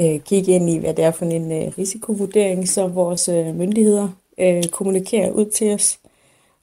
øh, 0.00 0.20
kigge 0.20 0.52
ind 0.52 0.70
i, 0.70 0.78
hvad 0.78 0.94
det 0.94 1.04
er 1.04 1.10
for 1.10 1.24
en 1.24 1.52
øh, 1.52 1.72
risikovurdering, 1.78 2.68
som 2.68 2.94
vores 2.94 3.28
øh, 3.28 3.54
myndigheder 3.54 4.08
øh, 4.38 4.62
kommunikerer 4.64 5.30
ud 5.30 5.50
til 5.50 5.74
os. 5.74 5.98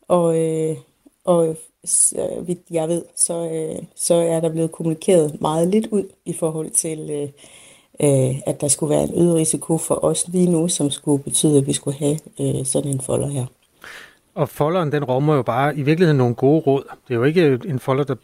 Og, 0.08 0.38
øh, 0.38 0.76
og 1.24 1.58
så 1.86 2.44
vidt 2.48 2.60
jeg 2.72 2.90
ved, 2.90 3.02
så, 3.16 3.50
øh, 3.54 3.84
så 3.96 4.14
er 4.14 4.40
der 4.40 4.50
blevet 4.50 4.72
kommunikeret 4.72 5.42
meget 5.42 5.68
lidt 5.68 5.88
ud 5.92 6.04
i 6.26 6.34
forhold 6.34 6.70
til, 6.70 7.10
øh, 7.12 7.30
øh, 8.00 8.36
at 8.46 8.62
der 8.62 8.68
skulle 8.68 8.96
være 8.96 9.04
en 9.04 9.22
øget 9.22 9.36
risiko 9.36 9.78
for 9.78 10.06
os 10.06 10.28
lige 10.28 10.52
nu, 10.52 10.68
som 10.68 10.90
skulle 10.90 11.24
betyde, 11.24 11.58
at 11.58 11.68
vi 11.68 11.74
skulle 11.74 11.98
have 11.98 12.20
øh, 12.40 12.66
sådan 12.66 12.92
en 12.92 13.02
folder 13.02 13.28
her. 13.28 13.46
Og 14.36 14.50
folderen, 14.50 14.92
den 14.92 15.04
rummer 15.04 15.36
jo 15.36 15.42
bare 15.42 15.78
i 15.78 15.82
virkeligheden 15.82 16.18
nogle 16.18 16.36
gode 16.36 16.60
råd. 16.60 16.84
Det 17.08 17.14
er 17.14 17.16
jo 17.16 17.24
ikke 17.24 17.60
en 17.66 17.80
folder, 17.80 18.04
der 18.04 18.16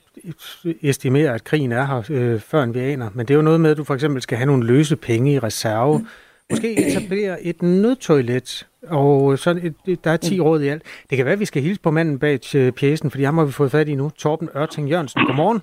estimerer, 0.82 1.34
at 1.34 1.44
krigen 1.44 1.72
er 1.72 1.86
her, 1.86 2.04
øh, 2.10 2.40
før 2.40 2.66
vi 2.66 2.80
aner. 2.80 3.10
Men 3.14 3.26
det 3.26 3.34
er 3.34 3.36
jo 3.36 3.42
noget 3.42 3.62
med, 3.62 3.72
at 3.72 3.78
du 3.78 3.84
for 3.84 3.94
eksempel 3.94 4.22
skal 4.22 4.38
have 4.38 4.46
nogle 4.46 4.66
løse 4.66 4.96
penge 4.96 5.34
i 5.34 5.40
reserve. 5.40 6.06
Måske 6.50 6.88
etablere 6.88 7.44
et 7.44 7.62
nødtoilet, 7.62 8.68
og 8.90 9.40
så 9.40 9.72
der 10.04 10.12
er 10.12 10.18
10 10.18 10.40
råd 10.40 10.62
i 10.62 10.68
alt. 10.68 10.84
Det 11.10 11.16
kan 11.18 11.26
være, 11.26 11.34
at 11.34 11.40
vi 11.40 11.46
skal 11.46 11.62
hilse 11.62 11.82
på 11.82 11.92
manden 11.92 12.20
bag 12.20 12.40
pjæsen, 12.80 13.12
fordi 13.12 13.24
ham 13.24 13.38
har 13.38 13.46
vi 13.46 13.52
fået 13.52 13.72
fat 13.72 13.90
i 13.90 13.96
nu. 13.96 14.10
Torben 14.10 14.50
Ørting 14.56 14.90
Jørgensen, 14.90 15.26
godmorgen. 15.26 15.62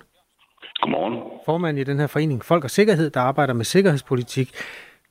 Godmorgen. 0.81 1.15
Formand 1.45 1.79
i 1.79 1.83
den 1.83 1.99
her 1.99 2.07
forening 2.07 2.45
Folk 2.45 2.63
og 2.63 2.69
Sikkerhed, 2.69 3.09
der 3.09 3.19
arbejder 3.19 3.53
med 3.53 3.65
sikkerhedspolitik. 3.65 4.49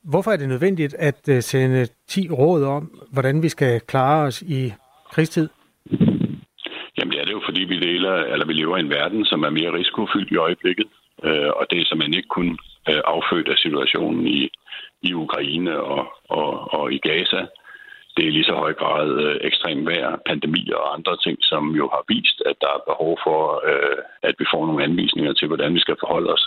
Hvorfor 0.04 0.30
er 0.30 0.36
det 0.36 0.48
nødvendigt 0.48 0.94
at 0.94 1.28
øh, 1.28 1.42
sende 1.42 1.86
10 2.08 2.30
råd 2.30 2.64
om, 2.64 2.90
hvordan 3.12 3.42
vi 3.42 3.48
skal 3.48 3.80
klare 3.80 4.26
os 4.26 4.42
i 4.42 4.72
krigstid? 5.12 5.48
Jamen 6.96 7.12
det 7.12 7.20
er 7.20 7.24
det 7.24 7.32
jo, 7.32 7.42
fordi 7.44 7.60
vi, 7.64 7.78
deler, 7.80 8.14
eller 8.14 8.46
vi 8.46 8.52
lever 8.52 8.76
i 8.76 8.80
en 8.80 8.90
verden, 8.90 9.24
som 9.24 9.42
er 9.42 9.50
mere 9.50 9.72
risikofyldt 9.72 10.30
i 10.30 10.36
øjeblikket. 10.36 10.86
Øh, 11.24 11.50
og 11.56 11.66
det 11.70 11.80
er 11.80 11.84
simpelthen 11.84 12.14
ikke 12.14 12.28
kun 12.28 12.58
øh, 12.88 13.00
affødt 13.04 13.48
af 13.48 13.58
situationen 13.58 14.26
i, 14.26 14.50
i 15.02 15.14
Ukraine 15.14 15.80
og, 15.80 16.06
og, 16.28 16.74
og 16.74 16.92
i 16.92 16.98
Gaza. 16.98 17.46
Det 18.18 18.24
er 18.24 18.30
i 18.30 18.36
lige 18.38 18.50
så 18.50 18.54
høj 18.64 18.74
grad 18.82 19.08
øh, 19.24 19.36
ekstrem 19.48 19.86
vejr, 19.86 20.10
pandemier 20.26 20.76
og 20.76 20.94
andre 20.96 21.16
ting, 21.24 21.36
som 21.40 21.62
jo 21.80 21.84
har 21.94 22.02
vist, 22.08 22.38
at 22.50 22.56
der 22.60 22.70
er 22.76 22.86
behov 22.90 23.12
for, 23.26 23.40
øh, 23.70 23.98
at 24.28 24.34
vi 24.38 24.46
får 24.52 24.66
nogle 24.66 24.84
anvisninger 24.84 25.32
til, 25.32 25.46
hvordan 25.48 25.74
vi 25.74 25.80
skal 25.80 25.96
forholde 26.02 26.32
os, 26.32 26.44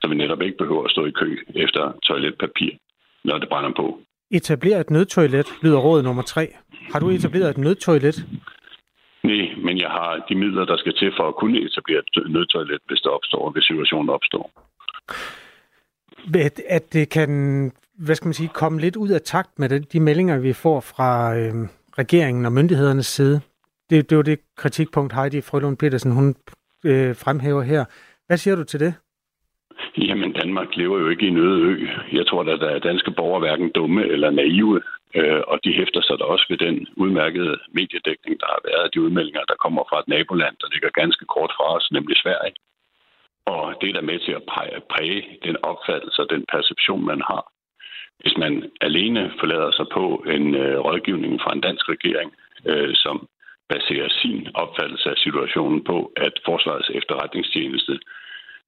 så 0.00 0.04
vi 0.08 0.14
netop 0.14 0.42
ikke 0.42 0.58
behøver 0.62 0.84
at 0.84 0.90
stå 0.90 1.06
i 1.06 1.10
kø 1.20 1.30
efter 1.54 1.82
toiletpapir, 2.06 2.72
når 3.24 3.38
det 3.38 3.48
brænder 3.48 3.72
på. 3.76 3.86
Etablere 4.30 4.80
et 4.80 4.90
nødtoilet, 4.90 5.48
lyder 5.62 5.78
råd 5.78 6.02
nummer 6.02 6.22
tre. 6.22 6.44
Har 6.92 7.00
du 7.00 7.08
etableret 7.08 7.50
et 7.50 7.58
nødtoilet? 7.58 8.16
Nej, 9.22 9.44
men 9.66 9.78
jeg 9.78 9.90
har 9.90 10.24
de 10.28 10.34
midler, 10.34 10.64
der 10.64 10.76
skal 10.76 10.94
til 10.94 11.12
for 11.16 11.28
at 11.28 11.36
kunne 11.40 11.58
etablere 11.58 11.98
et 11.98 12.30
nødtoilet, 12.36 12.80
hvis 12.88 13.00
det 13.00 13.10
opstår, 13.10 13.50
hvis 13.50 13.64
situationen 13.64 14.10
opstår. 14.10 14.50
At 16.68 16.92
det 16.92 17.10
kan, 17.10 17.30
hvad 17.98 18.14
skal 18.14 18.26
man 18.26 18.34
sige, 18.34 18.48
komme 18.48 18.80
lidt 18.80 18.96
ud 18.96 19.08
af 19.08 19.20
takt 19.20 19.58
med 19.58 19.80
de 19.80 20.00
meldinger, 20.00 20.38
vi 20.38 20.52
får 20.52 20.80
fra 20.80 21.36
øh, 21.36 21.54
regeringen 21.98 22.46
og 22.46 22.52
myndighedernes 22.52 23.06
side. 23.06 23.40
Det, 23.90 24.10
det 24.10 24.12
er 24.12 24.16
jo 24.16 24.22
det 24.22 24.38
kritikpunkt, 24.56 25.12
Heidi 25.12 25.40
Frølund 25.40 25.76
Petersen, 25.76 26.12
hun 26.12 26.34
øh, 26.84 27.16
fremhæver 27.16 27.62
her. 27.62 27.84
Hvad 28.26 28.36
siger 28.36 28.56
du 28.56 28.64
til 28.64 28.80
det? 28.80 28.94
Jamen, 29.98 30.32
Danmark 30.32 30.76
lever 30.76 30.98
jo 30.98 31.08
ikke 31.08 31.26
i 31.26 31.28
en 31.28 31.36
øde 31.36 31.60
ø. 31.70 31.86
Jeg 32.12 32.26
tror, 32.26 32.40
at 32.40 32.60
der 32.60 32.70
er 32.70 32.78
danske 32.78 33.10
borgere 33.10 33.40
hverken 33.40 33.70
dumme 33.74 34.02
eller 34.06 34.30
naive, 34.30 34.82
øh, 35.14 35.40
og 35.48 35.58
de 35.64 35.72
hæfter 35.72 36.02
sig 36.02 36.18
da 36.18 36.24
også 36.24 36.46
ved 36.50 36.58
den 36.58 36.86
udmærkede 36.96 37.56
mediedækning, 37.68 38.40
der 38.40 38.46
har 38.46 38.60
været, 38.70 38.94
de 38.94 39.02
udmeldinger, 39.02 39.44
der 39.50 39.62
kommer 39.64 39.82
fra 39.88 40.00
et 40.00 40.08
naboland, 40.08 40.56
der 40.60 40.68
ligger 40.72 41.00
ganske 41.00 41.24
kort 41.34 41.52
fra 41.56 41.76
os, 41.76 41.88
nemlig 41.92 42.16
Sverige. 42.16 42.54
Og 43.46 43.74
det 43.80 43.88
er 43.88 43.92
der 43.92 44.10
med 44.10 44.18
til 44.18 44.32
at 44.32 44.42
præge 44.92 45.22
den 45.46 45.56
opfattelse 45.62 46.22
og 46.22 46.30
den 46.30 46.44
perception, 46.52 47.04
man 47.06 47.20
har. 47.30 47.53
Hvis 48.24 48.36
man 48.44 48.70
alene 48.80 49.32
forlader 49.40 49.72
sig 49.78 49.86
på 49.96 50.04
en 50.36 50.54
øh, 50.54 50.78
rådgivning 50.86 51.40
fra 51.42 51.52
en 51.54 51.60
dansk 51.60 51.84
regering, 51.94 52.30
øh, 52.70 52.92
som 52.94 53.28
baserer 53.68 54.08
sin 54.20 54.48
opfattelse 54.54 55.10
af 55.10 55.18
situationen 55.24 55.84
på, 55.84 56.12
at 56.16 56.34
Forsvarets 56.44 56.90
efterretningstjeneste 56.98 57.94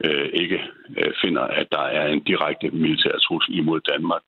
øh, 0.06 0.28
ikke 0.42 0.60
øh, 0.98 1.12
finder, 1.22 1.44
at 1.60 1.66
der 1.76 1.84
er 1.98 2.06
en 2.08 2.22
direkte 2.30 2.70
militær 2.70 3.18
trussel 3.18 3.58
imod 3.58 3.80
Danmark, 3.80 4.22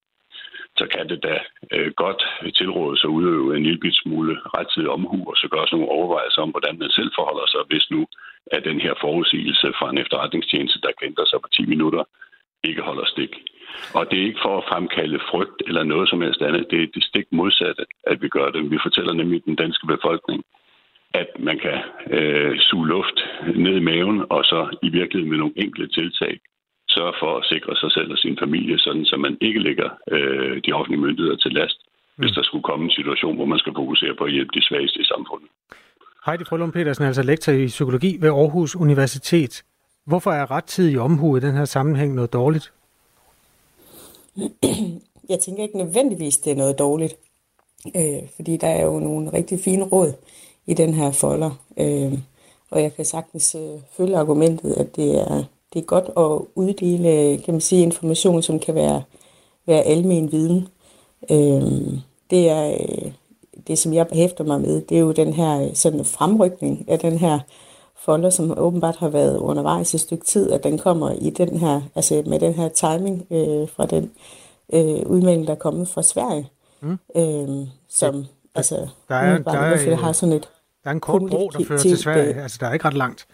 så 0.78 0.84
kan 0.94 1.08
det 1.08 1.22
da 1.28 1.36
øh, 1.74 1.90
godt 2.02 2.22
tilrådes 2.60 3.04
at 3.04 3.14
udøve 3.16 3.56
en 3.56 3.62
lille 3.62 3.92
smule 4.02 4.34
rettidig 4.56 4.88
omhu, 4.88 5.18
og 5.30 5.36
så 5.36 5.48
gøre 5.48 5.66
sådan 5.66 5.78
nogle 5.78 5.96
overvejelser 5.98 6.42
om, 6.42 6.50
hvordan 6.50 6.78
man 6.78 6.90
selv 6.90 7.10
forholder 7.18 7.46
sig, 7.46 7.62
hvis 7.70 7.86
nu 7.90 8.06
at 8.56 8.64
den 8.64 8.80
her 8.80 8.94
forudsigelse 9.00 9.66
fra 9.78 9.90
en 9.90 9.98
efterretningstjeneste, 9.98 10.78
der 10.84 10.92
kan 10.98 11.26
sig 11.30 11.40
på 11.42 11.48
10 11.52 11.66
minutter, 11.74 12.02
ikke 12.64 12.82
holder 12.82 13.06
stik. 13.14 13.32
Og 13.94 14.10
det 14.10 14.18
er 14.18 14.26
ikke 14.26 14.44
for 14.46 14.58
at 14.58 14.68
fremkalde 14.70 15.20
frygt 15.30 15.62
eller 15.68 15.82
noget 15.82 16.08
som 16.08 16.20
helst 16.20 16.42
andet. 16.42 16.70
Det 16.70 16.82
er 16.82 16.86
det 16.94 17.04
stik 17.04 17.26
modsatte, 17.32 17.84
at 18.06 18.22
vi 18.22 18.28
gør 18.28 18.48
det. 18.50 18.70
Vi 18.70 18.78
fortæller 18.82 19.12
nemlig 19.12 19.44
den 19.44 19.56
danske 19.56 19.86
befolkning, 19.86 20.44
at 21.14 21.28
man 21.38 21.58
kan 21.58 21.78
øh, 22.18 22.58
suge 22.58 22.88
luft 22.88 23.18
ned 23.56 23.76
i 23.76 23.86
maven, 23.90 24.24
og 24.30 24.44
så 24.44 24.76
i 24.82 24.88
virkeligheden 24.88 25.30
med 25.30 25.38
nogle 25.38 25.58
enkle 25.64 25.88
tiltag 25.88 26.40
sørge 26.88 27.14
for 27.22 27.30
at 27.38 27.44
sikre 27.52 27.76
sig 27.82 27.90
selv 27.96 28.10
og 28.14 28.18
sin 28.18 28.36
familie, 28.42 28.78
sådan 28.78 29.04
så 29.04 29.16
man 29.16 29.36
ikke 29.40 29.60
lægger 29.60 29.88
øh, 30.14 30.56
de 30.66 30.72
offentlige 30.72 31.02
myndigheder 31.06 31.36
til 31.36 31.52
last, 31.52 31.78
mm. 31.84 32.20
hvis 32.20 32.32
der 32.36 32.42
skulle 32.42 32.68
komme 32.70 32.84
en 32.84 32.98
situation, 32.98 33.36
hvor 33.36 33.48
man 33.52 33.58
skal 33.58 33.72
fokusere 33.76 34.14
på 34.18 34.24
at 34.24 34.32
hjælpe 34.32 34.52
de 34.54 34.62
svageste 34.68 35.00
i 35.00 35.04
samfundet. 35.04 35.48
Heidi 36.26 36.44
Frølund 36.48 36.72
Petersen 36.72 37.04
er 37.04 37.08
altså 37.08 37.22
lektor 37.22 37.52
i 37.52 37.66
psykologi 37.66 38.16
ved 38.20 38.28
Aarhus 38.28 38.76
Universitet. 38.76 39.62
Hvorfor 40.06 40.30
er 40.30 40.50
rettidig 40.50 41.00
omhu 41.00 41.36
i 41.36 41.40
den 41.40 41.54
her 41.56 41.64
sammenhæng 41.64 42.14
noget 42.14 42.32
dårligt? 42.32 42.72
Jeg 45.28 45.40
tænker 45.40 45.62
ikke 45.62 45.78
nødvendigvis, 45.78 46.36
det 46.38 46.52
er 46.52 46.56
noget 46.56 46.78
dårligt. 46.78 47.16
Øh, 47.96 48.22
fordi 48.36 48.56
der 48.56 48.68
er 48.68 48.84
jo 48.84 48.98
nogle 48.98 49.32
rigtig 49.32 49.60
fine 49.60 49.84
råd 49.84 50.12
i 50.66 50.74
den 50.74 50.94
her 50.94 51.10
folder. 51.10 51.50
Øh, 51.76 52.18
og 52.70 52.82
jeg 52.82 52.94
kan 52.94 53.04
sagtens 53.04 53.54
øh, 53.54 53.80
følge 53.92 54.16
argumentet, 54.16 54.72
at 54.72 54.96
det 54.96 55.18
er, 55.20 55.44
det 55.72 55.78
er 55.78 55.84
godt 55.84 56.04
at 56.16 56.46
uddele 56.54 57.38
kan 57.38 57.54
man 57.54 57.60
sige, 57.60 57.82
information, 57.82 58.42
som 58.42 58.58
kan 58.58 58.74
være, 58.74 59.02
være 59.66 59.82
almen 59.82 60.32
viden. 60.32 60.68
Øh, 61.30 61.98
det 62.30 62.48
er 62.48 62.70
øh, 62.70 63.12
det, 63.66 63.78
som 63.78 63.94
jeg 63.94 64.06
hæfter 64.12 64.44
mig 64.44 64.60
med, 64.60 64.80
det 64.80 64.96
er 64.96 65.00
jo 65.00 65.12
den 65.12 65.32
her 65.32 65.62
øh, 65.62 65.74
sådan 65.74 66.04
fremrykning 66.04 66.84
af 66.88 66.98
den 66.98 67.18
her 67.18 67.38
folder, 67.98 68.30
som 68.30 68.58
åbenbart 68.58 68.96
har 68.96 69.08
været 69.08 69.38
undervejs 69.38 69.94
et 69.94 70.00
stykke 70.00 70.24
tid, 70.24 70.52
at 70.52 70.64
den 70.64 70.78
kommer 70.78 71.12
i 71.12 71.30
den 71.30 71.56
her, 71.58 71.80
altså 71.94 72.22
med 72.26 72.40
den 72.40 72.54
her 72.54 72.68
timing 72.68 73.26
øh, 73.30 73.68
fra 73.68 73.86
den 73.86 74.10
øh, 74.72 75.06
udmelding, 75.06 75.46
der 75.46 75.52
er 75.52 75.58
kommet 75.58 75.88
fra 75.88 76.02
Sverige. 76.02 76.48
Mm. 76.80 76.98
Øh, 77.16 77.66
som, 77.88 78.16
ja, 78.16 78.24
altså, 78.54 78.88
der 79.08 79.14
er, 79.14 79.38
der, 79.38 79.52
er, 79.52 79.96
har 79.96 80.12
sådan 80.12 80.32
et 80.32 80.48
der 80.84 80.90
er 80.90 80.94
en 80.94 81.00
kort 81.00 81.22
bro, 81.30 81.50
der 81.52 81.64
fører 81.64 81.78
til 81.78 81.98
Sverige. 81.98 82.42
Altså, 82.42 82.58
der 82.60 82.66
er 82.66 82.72
ikke 82.72 82.84
ret 82.84 82.94
langt. 82.94 83.26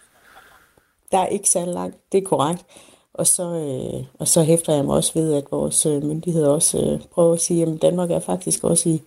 Der 1.11 1.17
er 1.17 1.27
ikke 1.27 1.49
særlig 1.49 1.73
langt, 1.73 1.95
det 2.11 2.17
er 2.17 2.25
korrekt. 2.25 2.65
Og 3.13 3.27
så, 3.27 3.43
øh, 3.43 4.05
og 4.19 4.27
så 4.27 4.43
hæfter 4.43 4.75
jeg 4.75 4.85
mig 4.85 4.95
også 4.95 5.11
ved, 5.13 5.33
at 5.33 5.43
vores 5.51 5.85
øh, 5.85 6.03
myndigheder 6.03 6.49
også 6.49 6.77
øh, 6.77 6.99
prøver 7.11 7.33
at 7.33 7.41
sige, 7.41 7.63
at 7.63 7.81
Danmark 7.81 8.11
er 8.11 8.19
faktisk 8.19 8.63
også 8.63 8.89
i, 8.89 9.01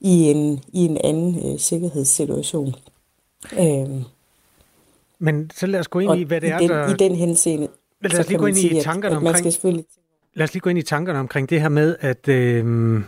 i, 0.00 0.30
en, 0.30 0.64
i 0.72 0.84
en 0.84 0.98
anden 1.04 1.52
øh, 1.52 1.58
sikkerhedssituation. 1.58 2.74
Øh, 3.58 4.02
men 5.20 5.50
så 5.50 5.66
lad 5.66 5.80
os 5.80 5.88
gå 5.88 5.98
ind 5.98 6.14
i, 6.14 6.22
hvad 6.22 6.40
det 6.40 6.50
er, 6.50 6.58
den, 6.58 6.68
der... 6.68 6.88
I 6.88 6.94
den 6.98 7.14
henseende, 7.16 7.68
lad 8.00 8.20
os 8.20 8.28
lige 8.28 8.38
gå 8.38 8.46
ind 8.46 8.58
i 8.58 8.80
tankerne 8.82 9.06
at, 9.06 9.22
at 9.22 9.26
omkring... 9.26 9.38
Skal 9.38 9.52
selvfølgelig... 9.52 9.84
Lad 10.34 10.44
os 10.44 10.54
lige 10.54 10.60
gå 10.60 10.70
ind 10.70 10.78
i 10.78 10.82
tankerne 10.82 11.18
omkring 11.18 11.50
det 11.50 11.60
her 11.60 11.68
med, 11.68 11.96
at 12.00 12.28
øh, 12.28 13.02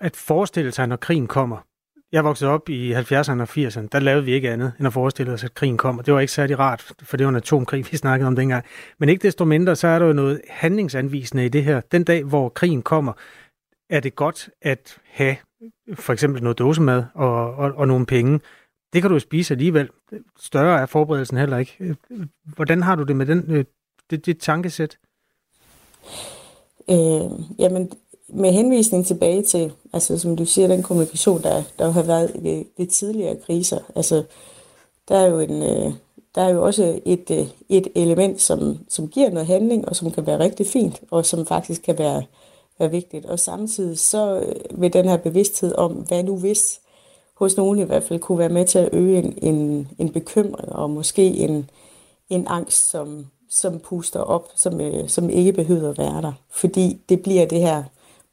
at 0.00 0.16
forestille 0.16 0.72
sig, 0.72 0.86
når 0.86 0.96
krigen 0.96 1.26
kommer. 1.26 1.56
Jeg 2.12 2.24
voksede 2.24 2.50
op 2.50 2.68
i 2.68 2.94
70'erne 2.94 3.40
og 3.40 3.48
80'erne. 3.50 3.86
Der 3.92 3.98
lavede 3.98 4.24
vi 4.24 4.32
ikke 4.32 4.50
andet, 4.50 4.72
end 4.78 4.86
at 4.86 4.92
forestille 4.92 5.32
os, 5.32 5.44
at 5.44 5.54
krigen 5.54 5.76
kommer. 5.76 6.02
Det 6.02 6.14
var 6.14 6.20
ikke 6.20 6.32
særlig 6.32 6.58
rart, 6.58 6.92
for 7.02 7.16
det 7.16 7.24
var 7.26 7.30
en 7.30 7.36
atomkrig, 7.36 7.84
vi 7.92 7.96
snakkede 7.96 8.26
om 8.26 8.36
dengang. 8.36 8.64
Men 8.98 9.08
ikke 9.08 9.22
desto 9.22 9.44
mindre, 9.44 9.76
så 9.76 9.88
er 9.88 9.98
der 9.98 10.06
jo 10.06 10.12
noget 10.12 10.40
handlingsanvisende 10.48 11.44
i 11.44 11.48
det 11.48 11.64
her. 11.64 11.80
Den 11.80 12.04
dag, 12.04 12.24
hvor 12.24 12.48
krigen 12.48 12.82
kommer, 12.82 13.12
er 13.90 14.00
det 14.00 14.14
godt 14.14 14.50
at 14.62 14.98
have 15.10 15.36
for 15.94 16.12
eksempel 16.12 16.42
noget 16.42 16.58
dåsemad 16.58 17.04
og, 17.14 17.54
og, 17.54 17.72
og 17.76 17.88
nogle 17.88 18.06
penge. 18.06 18.40
Det 18.92 19.02
kan 19.02 19.10
du 19.10 19.18
spise 19.18 19.54
alligevel. 19.54 19.88
Større 20.40 20.80
er 20.80 20.86
forberedelsen 20.86 21.36
heller 21.36 21.58
ikke. 21.58 21.96
Hvordan 22.56 22.82
har 22.82 22.94
du 22.94 23.02
det 23.02 23.16
med 23.16 23.26
den, 23.26 23.44
øh, 23.48 23.64
det, 24.10 24.26
det 24.26 24.40
tankesæt? 24.40 24.98
Øh, 26.90 27.30
jamen, 27.58 27.92
med 28.28 28.52
henvisning 28.52 29.06
tilbage 29.06 29.42
til, 29.42 29.72
altså 29.92 30.18
som 30.18 30.36
du 30.36 30.44
siger, 30.44 30.68
den 30.68 30.82
kommunikation, 30.82 31.42
der, 31.42 31.62
der 31.78 31.90
har 31.90 32.02
været 32.02 32.32
ved, 32.42 32.64
ved 32.78 32.86
tidligere 32.86 33.36
kriser, 33.46 33.78
altså 33.96 34.24
der 35.08 35.18
er 35.18 35.26
jo 35.26 35.38
en, 35.38 35.62
øh, 35.62 35.92
der 36.34 36.42
er 36.42 36.48
jo 36.48 36.64
også 36.64 37.00
et, 37.04 37.30
øh, 37.30 37.46
et 37.68 37.88
element, 37.94 38.40
som, 38.40 38.78
som 38.88 39.08
giver 39.08 39.30
noget 39.30 39.46
handling, 39.46 39.88
og 39.88 39.96
som 39.96 40.10
kan 40.10 40.26
være 40.26 40.38
rigtig 40.38 40.66
fint, 40.66 41.00
og 41.10 41.26
som 41.26 41.46
faktisk 41.46 41.82
kan 41.82 41.98
være, 41.98 42.22
være 42.78 42.90
vigtigt. 42.90 43.26
Og 43.26 43.38
samtidig 43.38 43.98
så 43.98 44.40
øh, 44.40 44.80
vil 44.80 44.92
den 44.92 45.08
her 45.08 45.16
bevidsthed 45.16 45.74
om, 45.74 45.92
hvad 45.92 46.22
nu 46.22 46.38
hvis, 46.38 46.80
hos 47.40 47.56
nogen 47.56 47.78
i 47.78 47.82
hvert 47.82 48.02
fald, 48.02 48.20
kunne 48.20 48.38
være 48.38 48.48
med 48.48 48.66
til 48.66 48.78
at 48.78 48.88
øge 48.92 49.18
en, 49.18 49.38
en, 49.42 49.88
en 49.98 50.12
bekymring, 50.12 50.72
og 50.72 50.90
måske 50.90 51.22
en, 51.22 51.70
en 52.28 52.46
angst, 52.48 52.90
som, 52.90 53.26
som 53.50 53.78
puster 53.78 54.20
op, 54.20 54.48
som, 54.56 54.80
øh, 54.80 55.08
som 55.08 55.30
ikke 55.30 55.52
behøver 55.52 55.90
at 55.90 55.98
være 55.98 56.22
der. 56.22 56.32
Fordi 56.50 57.00
det 57.08 57.22
bliver 57.22 57.46
det 57.46 57.60
her, 57.60 57.82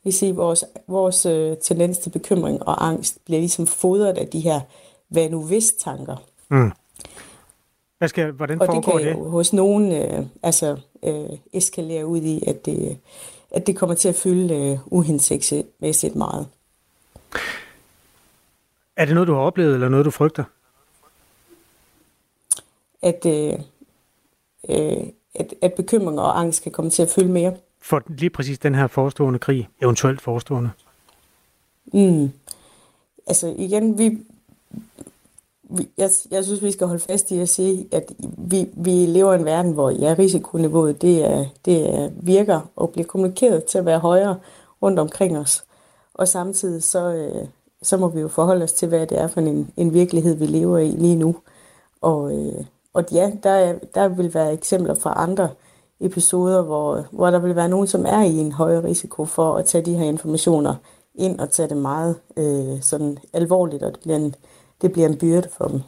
vi 0.04 0.12
siger, 0.12 0.34
vores, 0.34 0.66
vores 0.88 1.26
øh, 1.26 1.58
tendens 1.58 1.98
til 1.98 2.10
bekymring 2.10 2.68
og 2.68 2.88
angst 2.88 3.26
bliver 3.26 3.40
ligesom 3.40 3.68
fodret 3.68 4.18
af 4.18 4.28
de 4.28 4.40
her 4.40 4.60
hvad 5.08 5.30
nu 5.30 5.46
hvis 5.46 5.74
tanker. 5.80 6.16
Mm. 6.50 6.72
Hvad 7.98 8.08
skal, 8.08 8.32
hvordan 8.32 8.62
og 8.62 8.66
foregår 8.66 8.98
det? 8.98 9.08
kan 9.08 9.24
det? 9.24 9.32
hos 9.32 9.54
nogen 9.54 9.92
øh, 9.92 10.26
altså, 10.44 10.78
øh, 11.04 11.30
eskalere 11.54 12.06
ud 12.06 12.22
i, 12.22 12.44
at 12.48 12.66
det, 12.66 12.98
at 13.52 13.68
det 13.68 13.76
kommer 13.76 13.96
til 13.96 14.10
at 14.10 14.16
fylde 14.16 14.56
øh, 14.56 14.78
uhensigtsmæssigt 14.86 16.16
meget. 16.16 16.48
Er 18.98 19.06
det 19.06 19.14
noget, 19.14 19.28
du 19.28 19.34
har 19.34 19.42
oplevet, 19.42 19.74
eller 19.74 19.90
noget, 19.90 20.06
du 20.06 20.12
frygter? 20.12 20.44
At, 23.02 23.26
øh, 23.26 23.54
øh, 24.70 25.08
at, 25.36 25.54
at 25.62 25.74
bekymring 25.74 26.20
og 26.20 26.40
angst 26.40 26.64
kan 26.64 26.72
komme 26.72 26.92
til 26.92 27.02
at 27.02 27.10
fylde 27.10 27.32
mere. 27.32 27.56
For 27.82 28.04
lige 28.08 28.30
præcis 28.30 28.60
den 28.60 28.76
her 28.76 28.88
forestående 28.88 29.40
krig, 29.40 29.70
eventuelt 29.82 30.22
forestående? 30.22 30.70
Mm. 31.94 32.32
Altså 33.28 33.54
igen, 33.58 33.98
vi, 33.98 34.18
jeg, 35.98 36.10
jeg 36.32 36.44
synes, 36.44 36.64
vi 36.64 36.72
skal 36.72 36.88
holde 36.88 37.04
fast 37.04 37.32
i 37.32 37.40
at 37.40 37.50
sige, 37.50 37.88
at 37.92 38.12
vi, 38.38 38.70
vi 38.74 38.92
lever 38.92 39.34
i 39.34 39.36
en 39.36 39.46
verden, 39.46 39.72
hvor 39.72 39.90
ja, 39.90 40.16
risikoniveauet 40.20 41.02
det, 41.02 41.26
er, 41.26 41.46
det 41.66 41.96
er, 41.96 42.10
virker 42.14 42.62
og 42.76 42.90
bliver 42.90 43.06
kommunikeret 43.08 43.64
til 43.64 43.78
at 43.78 43.86
være 43.86 44.00
højere 44.00 44.40
rundt 44.82 45.00
omkring 45.00 45.38
os. 45.38 45.64
Og 46.14 46.28
samtidig 46.28 46.84
så, 46.84 47.14
øh, 47.14 47.48
så 47.82 47.98
må 47.98 48.08
vi 48.08 48.20
jo 48.20 48.28
forholde 48.28 48.64
os 48.64 48.74
til, 48.74 48.88
hvad 48.88 49.08
det 49.08 49.20
er 49.20 49.28
for 49.28 49.42
en, 49.42 49.72
en 49.78 49.94
virkelighed, 49.94 50.36
vi 50.36 50.46
lever 50.46 50.78
i 50.78 50.92
lige 50.92 51.16
nu. 51.16 51.36
Og, 52.02 52.38
øh, 52.38 52.66
og 52.94 53.06
ja, 53.12 53.32
der, 53.44 53.74
der 53.96 54.08
vil 54.08 54.34
være 54.34 54.54
eksempler 54.54 54.96
fra 54.96 55.14
andre 55.24 55.50
episoder, 56.00 56.62
hvor, 56.62 57.06
hvor 57.12 57.30
der 57.30 57.40
vil 57.40 57.56
være 57.56 57.70
nogen, 57.70 57.88
som 57.88 58.06
er 58.06 58.22
i 58.22 58.38
en 58.38 58.52
højere 58.52 58.84
risiko 58.84 59.26
for 59.26 59.56
at 59.56 59.66
tage 59.66 59.86
de 59.86 59.96
her 59.96 60.06
informationer 60.06 60.76
ind 61.16 61.40
og 61.40 61.50
tage 61.50 61.70
det 61.70 61.78
meget 61.78 62.16
øh, 62.38 62.82
sådan 62.82 63.18
alvorligt, 63.34 63.84
og 63.84 63.92
det 63.92 64.00
bliver, 64.00 64.18
en, 64.18 64.36
det 64.82 64.92
bliver 64.92 65.08
en 65.08 65.18
byrde 65.18 65.50
for 65.50 65.68
dem. 65.68 65.82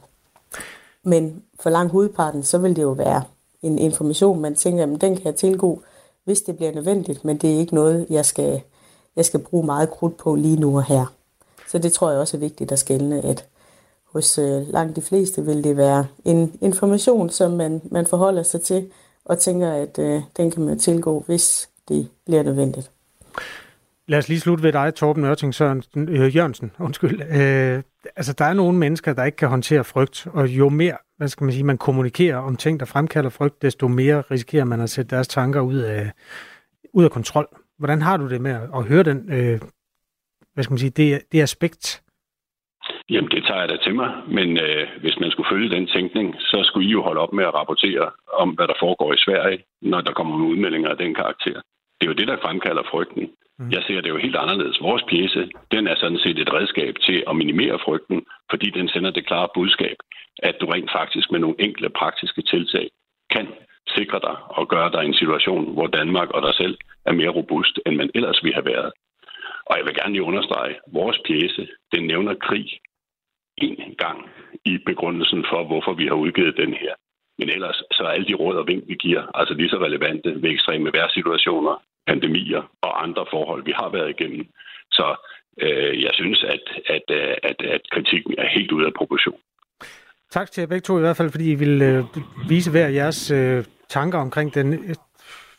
Men 1.04 1.44
for 1.60 1.70
langt 1.70 1.92
hovedparten, 1.92 2.44
så 2.44 2.58
vil 2.58 2.76
det 2.76 2.82
jo 2.82 2.92
være 2.92 3.24
en 3.62 3.80
information, 3.80 4.40
man 4.40 4.56
tænker, 4.56 4.84
at 4.84 5.02
den 5.02 5.16
kan 5.16 5.26
jeg 5.26 5.36
tilgå, 5.36 5.82
hvis 6.26 6.42
det 6.42 6.58
bliver 6.58 6.72
nødvendigt, 6.72 7.26
men 7.26 7.38
det 7.38 7.54
er 7.54 7.60
ikke 7.60 7.76
noget, 7.76 8.06
jeg 8.10 8.26
skal, 8.26 8.62
jeg 9.16 9.26
skal 9.26 9.40
bruge 9.40 9.66
meget 9.66 9.90
krudt 9.90 10.18
på 10.18 10.36
lige 10.36 10.60
nu 10.60 10.78
og 10.78 10.84
her. 10.84 11.06
Så 11.70 11.78
det 11.78 11.94
tror 11.94 12.12
jeg 12.12 12.20
også 12.20 12.38
er 12.38 12.42
vigtigt 12.42 12.72
at 12.72 12.80
skælne, 12.80 13.22
at 13.22 13.46
hos 14.14 14.38
øh, 14.38 14.68
langt 14.68 14.96
de 14.96 15.02
fleste 15.02 15.46
vil 15.46 15.64
det 15.64 15.78
være 15.78 16.06
en 16.26 16.54
information, 16.62 17.30
som 17.30 17.52
man, 17.52 17.82
man 17.92 18.06
forholder 18.08 18.44
sig 18.44 18.62
til, 18.62 18.92
og 19.26 19.40
tænker, 19.40 19.72
at 19.72 20.00
øh, 20.00 20.22
den 20.38 20.52
kan 20.52 20.64
man 20.64 20.80
tilgå, 20.80 21.24
hvis 21.28 21.70
det 21.88 22.10
bliver 22.26 22.44
nødvendigt. 22.44 22.92
Lad 24.08 24.20
os 24.20 24.28
lige 24.28 24.40
slutte 24.40 24.64
ved 24.64 24.74
dig, 24.74 24.96
Torben 24.96 25.26
Ørting 25.26 25.56
Sørensen, 25.56 26.10
øh, 26.10 26.36
Jørgensen. 26.36 26.72
Undskyld. 26.80 27.22
Øh, 27.22 27.84
altså, 28.16 28.34
der 28.34 28.46
er 28.46 28.54
nogle 28.54 28.78
mennesker, 28.78 29.14
der 29.14 29.24
ikke 29.24 29.36
kan 29.36 29.50
håndtere 29.50 29.84
frygt, 29.84 30.28
og 30.34 30.48
jo 30.48 30.70
mere 30.70 30.98
hvad 31.18 31.28
skal 31.28 31.44
man 31.44 31.54
sige, 31.54 31.64
man 31.64 31.78
kommunikerer 31.78 32.38
om 32.38 32.56
ting, 32.56 32.80
der 32.80 32.86
fremkalder 32.86 33.30
frygt, 33.30 33.62
desto 33.62 33.88
mere 33.88 34.22
risikerer 34.22 34.64
man 34.64 34.82
at 34.82 34.90
sætte 34.90 35.16
deres 35.16 35.28
tanker 35.28 35.62
ud 35.62 35.78
af, 35.78 36.12
ud 36.94 37.04
af 37.04 37.12
kontrol. 37.12 37.48
Hvordan 37.78 38.02
har 38.02 38.18
du 38.18 38.30
det 38.30 38.42
med 38.42 38.52
at 38.76 38.84
høre 38.84 39.04
den, 39.04 39.34
øh, 39.34 39.60
hvad 40.60 40.64
skal 40.64 40.76
man 40.76 40.86
sige, 40.86 40.98
det, 41.02 41.08
det 41.32 41.42
aspekt 41.42 41.84
Jamen, 43.14 43.32
det 43.32 43.44
tager 43.44 43.60
jeg 43.60 43.70
da 43.70 43.78
til 43.78 43.96
mig. 43.96 44.10
Men 44.38 44.50
øh, 44.66 44.88
hvis 45.04 45.20
man 45.22 45.32
skulle 45.32 45.52
følge 45.54 45.74
den 45.76 45.88
tænkning, 45.88 46.28
så 46.40 46.58
skulle 46.64 46.88
I 46.88 46.92
jo 46.92 47.02
holde 47.02 47.22
op 47.22 47.34
med 47.34 47.46
at 47.46 47.54
rapportere 47.54 48.12
om, 48.44 48.50
hvad 48.50 48.68
der 48.68 48.78
foregår 48.80 49.14
i 49.14 49.24
Sverige, 49.26 49.60
når 49.82 50.02
der 50.02 50.14
kommer 50.14 50.46
udmeldinger 50.52 50.90
af 50.90 50.98
den 50.98 51.14
karakter. 51.16 51.58
Det 51.98 52.04
er 52.04 52.12
jo 52.12 52.20
det, 52.20 52.28
der 52.28 52.44
fremkalder 52.46 52.84
frygten. 52.92 53.24
Mm. 53.60 53.70
Jeg 53.76 53.84
ser 53.88 54.02
det 54.02 54.10
jo 54.10 54.18
helt 54.18 54.36
anderledes. 54.36 54.82
Vores 54.82 55.04
pjæse, 55.10 55.50
den 55.72 55.88
er 55.88 55.96
sådan 55.96 56.22
set 56.24 56.40
et 56.40 56.54
redskab 56.54 56.94
til 57.08 57.24
at 57.30 57.36
minimere 57.36 57.80
frygten, 57.86 58.26
fordi 58.52 58.70
den 58.70 58.88
sender 58.90 59.12
det 59.12 59.28
klare 59.28 59.50
budskab, 59.56 59.98
at 60.44 60.56
du 60.62 60.66
rent 60.66 60.92
faktisk 60.92 61.32
med 61.32 61.40
nogle 61.40 61.62
enkle 61.66 61.90
praktiske 61.90 62.42
tiltag 62.42 62.88
kan 63.36 63.48
sikre 63.98 64.20
dig 64.28 64.36
og 64.60 64.68
gøre 64.74 64.92
dig 64.92 65.04
en 65.06 65.20
situation, 65.22 65.74
hvor 65.74 65.88
Danmark 65.88 66.30
og 66.30 66.42
dig 66.42 66.54
selv 66.62 66.78
er 67.06 67.14
mere 67.14 67.36
robust, 67.40 67.80
end 67.86 67.96
man 67.96 68.10
ellers 68.16 68.44
ville 68.44 68.56
have 68.60 68.72
været. 68.76 68.92
Og 69.70 69.78
jeg 69.78 69.86
vil 69.86 69.96
gerne 69.96 70.14
lige 70.14 70.30
understrege, 70.32 70.76
at 70.76 70.82
vores 71.00 71.20
pjæse, 71.28 71.68
den 71.94 72.04
nævner 72.08 72.34
krig 72.48 72.68
en 73.58 73.96
gang 73.98 74.20
i 74.66 74.78
begrundelsen 74.86 75.46
for, 75.52 75.64
hvorfor 75.70 75.94
vi 75.94 76.06
har 76.08 76.18
udgivet 76.24 76.58
den 76.58 76.74
her. 76.74 76.94
Men 77.40 77.50
ellers 77.50 77.84
så 77.92 78.04
er 78.04 78.10
alle 78.16 78.28
de 78.28 78.34
råd 78.34 78.56
og 78.56 78.68
vink, 78.68 78.84
vi 78.88 78.96
giver, 78.96 79.24
altså 79.40 79.54
lige 79.54 79.70
så 79.70 79.78
relevante 79.78 80.30
ved 80.42 80.50
ekstreme 80.52 80.94
vejrsituationer, 80.94 81.84
pandemier 82.08 82.64
og 82.82 83.04
andre 83.04 83.26
forhold, 83.34 83.64
vi 83.66 83.74
har 83.76 83.90
været 83.90 84.10
igennem. 84.10 84.46
Så 84.92 85.16
øh, 85.62 86.04
jeg 86.04 86.12
synes, 86.14 86.44
at, 86.44 86.66
at, 86.96 87.06
øh, 87.20 87.36
at, 87.44 87.60
at 87.76 87.82
kritikken 87.92 88.36
er 88.38 88.48
helt 88.58 88.72
ude 88.72 88.86
af 88.86 88.94
proportion. 88.94 89.40
Tak 90.32 90.52
til 90.52 90.62
jer 90.62 90.68
begge 90.68 90.86
to 90.86 90.98
i 90.98 91.02
hvert 91.02 91.18
fald, 91.18 91.32
fordi 91.32 91.52
I 91.52 91.56
vil 91.56 91.82
øh, 91.82 92.04
vise 92.50 92.72
hver 92.72 92.88
jeres 92.88 93.32
øh, 93.32 93.64
tanker 93.90 94.20
omkring 94.20 94.54
den 94.54 94.96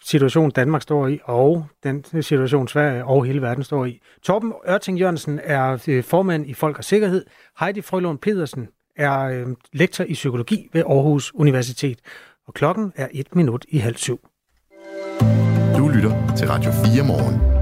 situation, 0.05 0.51
Danmark 0.51 0.83
står 0.83 1.09
i, 1.09 1.19
og 1.25 1.67
den 1.83 2.05
situation, 2.23 2.69
Sverige 2.69 3.05
og 3.05 3.25
hele 3.25 3.43
verden 3.43 3.65
står 3.65 3.85
i. 3.85 4.01
Torben 4.23 4.53
Ørting 4.69 4.99
Jørgensen 4.99 5.41
er 5.45 5.85
øh, 5.89 6.05
formand 6.05 6.47
i 6.47 6.55
Folk 6.55 6.79
og 6.79 6.85
Sikkerhed. 6.85 7.25
Heidi 7.61 7.81
Frølund 7.81 8.19
Pedersen 8.19 8.69
er 8.97 9.21
øh, 9.21 9.47
lektor 9.73 10.05
i 10.05 10.13
psykologi 10.13 10.69
ved 10.73 10.83
Aarhus 10.87 11.33
Universitet. 11.35 11.99
Og 12.47 12.55
klokken 12.55 12.93
er 12.97 13.09
et 13.13 13.37
minut 13.37 13.67
i 13.69 13.79
halv 13.79 13.97
syv. 13.97 14.21
Du 15.77 15.89
lytter 15.89 16.35
til 16.37 16.49
Radio 16.49 16.71
4 16.95 17.07
morgen. 17.07 17.61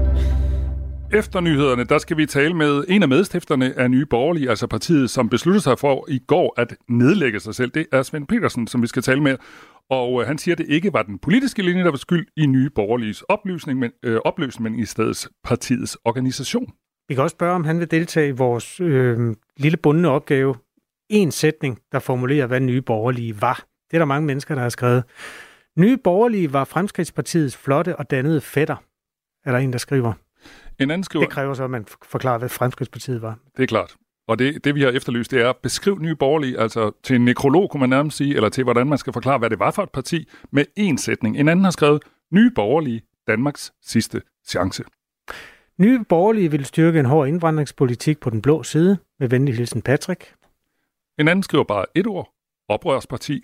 Efter 1.13 1.39
nyhederne, 1.39 1.83
der 1.83 1.97
skal 1.97 2.17
vi 2.17 2.25
tale 2.25 2.53
med 2.53 2.83
en 2.87 3.03
af 3.03 3.09
medstifterne 3.09 3.73
af 3.79 3.91
Nye 3.91 4.05
Borgerlige, 4.05 4.49
altså 4.49 4.67
partiet, 4.67 5.09
som 5.09 5.29
besluttede 5.29 5.63
sig 5.63 5.79
for 5.79 6.05
i 6.09 6.19
går 6.27 6.53
at 6.57 6.75
nedlægge 6.87 7.39
sig 7.39 7.55
selv. 7.55 7.71
Det 7.71 7.85
er 7.91 8.03
Svend 8.03 8.27
Petersen, 8.27 8.67
som 8.67 8.81
vi 8.81 8.87
skal 8.87 9.01
tale 9.01 9.21
med. 9.21 9.37
Og 9.89 10.21
øh, 10.21 10.27
han 10.27 10.37
siger, 10.37 10.55
at 10.55 10.57
det 10.57 10.67
ikke 10.69 10.93
var 10.93 11.03
den 11.03 11.19
politiske 11.19 11.61
linje, 11.61 11.83
der 11.83 11.89
var 11.89 11.97
skyld 11.97 12.27
i 12.37 12.45
Nye 12.45 12.69
Borgerliges 12.69 13.21
opløsning, 13.21 13.79
men, 13.79 13.91
øh, 14.03 14.19
opløsning, 14.25 14.71
men 14.71 14.79
i 14.79 14.85
stedet 14.85 15.27
partiets 15.43 15.97
organisation. 16.05 16.73
Vi 17.07 17.15
kan 17.15 17.23
også 17.23 17.33
spørge, 17.33 17.55
om 17.55 17.63
han 17.63 17.79
vil 17.79 17.91
deltage 17.91 18.27
i 18.27 18.31
vores 18.31 18.79
øh, 18.79 19.35
lille 19.57 19.77
bundne 19.77 20.09
opgave. 20.09 20.55
En 21.09 21.31
sætning, 21.31 21.79
der 21.91 21.99
formulerer, 21.99 22.47
hvad 22.47 22.59
Nye 22.59 22.81
Borgerlige 22.81 23.41
var. 23.41 23.65
Det 23.91 23.97
er 23.97 23.99
der 23.99 24.05
mange 24.05 24.27
mennesker, 24.27 24.55
der 24.55 24.61
har 24.61 24.69
skrevet. 24.69 25.03
Nye 25.77 25.97
Borgerlige 25.97 26.53
var 26.53 26.63
Fremskridspartiets 26.63 27.57
flotte 27.57 27.95
og 27.95 28.11
dannede 28.11 28.41
fætter, 28.41 28.75
er 29.45 29.51
der 29.51 29.59
en, 29.59 29.71
der 29.71 29.79
skriver. 29.79 30.13
En 30.79 30.91
anden 30.91 31.03
skriver... 31.03 31.25
Det 31.25 31.33
kræver 31.33 31.53
så, 31.53 31.63
at 31.63 31.69
man 31.69 31.85
forklarer, 32.03 32.37
hvad 32.37 32.49
Fremskridspartiet 32.49 33.21
var. 33.21 33.37
Det 33.57 33.63
er 33.63 33.67
klart. 33.67 33.95
Og 34.29 34.39
det, 34.39 34.63
det, 34.63 34.75
vi 34.75 34.81
har 34.81 34.89
efterlyst, 34.89 35.31
det 35.31 35.41
er 35.41 35.49
at 35.49 35.57
beskrive 35.57 35.99
nye 35.99 36.15
borgerlige, 36.15 36.59
altså 36.59 36.91
til 37.03 37.15
en 37.15 37.25
nekrolog, 37.25 37.69
kunne 37.69 37.79
man 37.79 37.89
nærmest 37.89 38.17
sige, 38.17 38.35
eller 38.35 38.49
til, 38.49 38.63
hvordan 38.63 38.87
man 38.87 38.97
skal 38.97 39.13
forklare, 39.13 39.37
hvad 39.37 39.49
det 39.49 39.59
var 39.59 39.71
for 39.71 39.83
et 39.83 39.91
parti, 39.91 40.29
med 40.51 40.65
én 40.79 40.97
sætning. 40.97 41.37
En 41.37 41.47
anden 41.47 41.63
har 41.63 41.71
skrevet, 41.71 42.03
nye 42.31 42.51
borgerlige, 42.55 43.01
Danmarks 43.27 43.73
sidste 43.81 44.21
chance. 44.47 44.83
Nye 45.77 46.03
borgerlige 46.09 46.51
vil 46.51 46.65
styrke 46.65 46.99
en 46.99 47.05
hård 47.05 47.27
indvandringspolitik 47.27 48.19
på 48.19 48.29
den 48.29 48.41
blå 48.41 48.63
side, 48.63 48.97
med 49.19 49.29
venlig 49.29 49.55
hilsen 49.55 49.81
Patrick. 49.81 50.33
En 51.19 51.27
anden 51.27 51.43
skriver 51.43 51.63
bare 51.63 51.85
et 51.95 52.07
ord, 52.07 52.33
oprørsparti. 52.67 53.43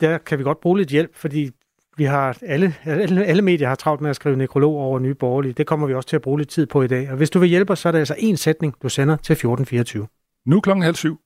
Der 0.00 0.18
kan 0.18 0.38
vi 0.38 0.44
godt 0.44 0.60
bruge 0.60 0.78
lidt 0.78 0.90
hjælp, 0.90 1.14
fordi 1.14 1.50
vi 1.96 2.04
har 2.04 2.38
alle, 2.46 2.74
alle, 2.84 3.24
alle 3.24 3.42
medier 3.42 3.68
har 3.68 3.74
travlt 3.74 4.00
med 4.00 4.10
at 4.10 4.16
skrive 4.16 4.36
nekrolog 4.36 4.74
over 4.74 4.98
nye 4.98 5.14
borgerlige. 5.14 5.52
Det 5.52 5.66
kommer 5.66 5.86
vi 5.86 5.94
også 5.94 6.08
til 6.08 6.16
at 6.16 6.22
bruge 6.22 6.38
lidt 6.38 6.48
tid 6.48 6.66
på 6.66 6.82
i 6.82 6.86
dag. 6.86 7.10
Og 7.10 7.16
hvis 7.16 7.30
du 7.30 7.38
vil 7.38 7.48
hjælpe 7.48 7.72
os, 7.72 7.78
så 7.78 7.88
er 7.88 7.92
det 7.92 7.98
altså 7.98 8.14
en 8.18 8.36
sætning, 8.36 8.74
du 8.82 8.88
sender 8.88 9.16
til 9.16 9.32
1424. 9.32 10.06
Nu 10.46 10.60
klokken 10.60 10.82
halv 10.82 10.94
syv. 10.94 11.18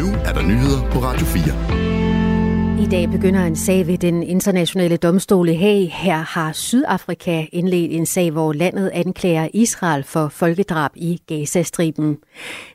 Nu 0.00 0.06
er 0.24 0.32
der 0.32 0.42
nyheder 0.42 0.90
på 0.92 0.98
Radio 0.98 1.26
4. 1.26 1.81
I 2.82 2.86
dag 2.86 3.10
begynder 3.10 3.44
en 3.44 3.56
sag 3.56 3.86
ved 3.86 3.98
den 3.98 4.22
internationale 4.22 4.96
domstol 4.96 5.48
i 5.48 5.54
Haag. 5.54 5.92
Her 5.92 6.16
har 6.16 6.52
Sydafrika 6.52 7.46
indledt 7.52 7.92
en 7.92 8.06
sag, 8.06 8.30
hvor 8.30 8.52
landet 8.52 8.90
anklager 8.94 9.48
Israel 9.54 10.04
for 10.04 10.28
folkedrab 10.28 10.90
i 10.94 11.20
Gazastriben. 11.26 12.18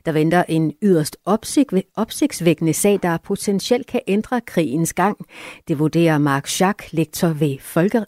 Der 0.06 0.12
venter 0.12 0.44
en 0.48 0.72
yderst 0.82 1.16
opsigtsvækkende 1.96 2.72
sag, 2.72 2.98
der 3.02 3.16
potentielt 3.16 3.86
kan 3.86 4.00
ændre 4.06 4.40
krigens 4.40 4.94
gang. 4.94 5.18
Det 5.68 5.78
vurderer 5.78 6.18
Mark 6.18 6.46
Schack, 6.46 6.92
lektor, 6.92 7.28
ved 7.28 7.58
folke, 7.60 8.04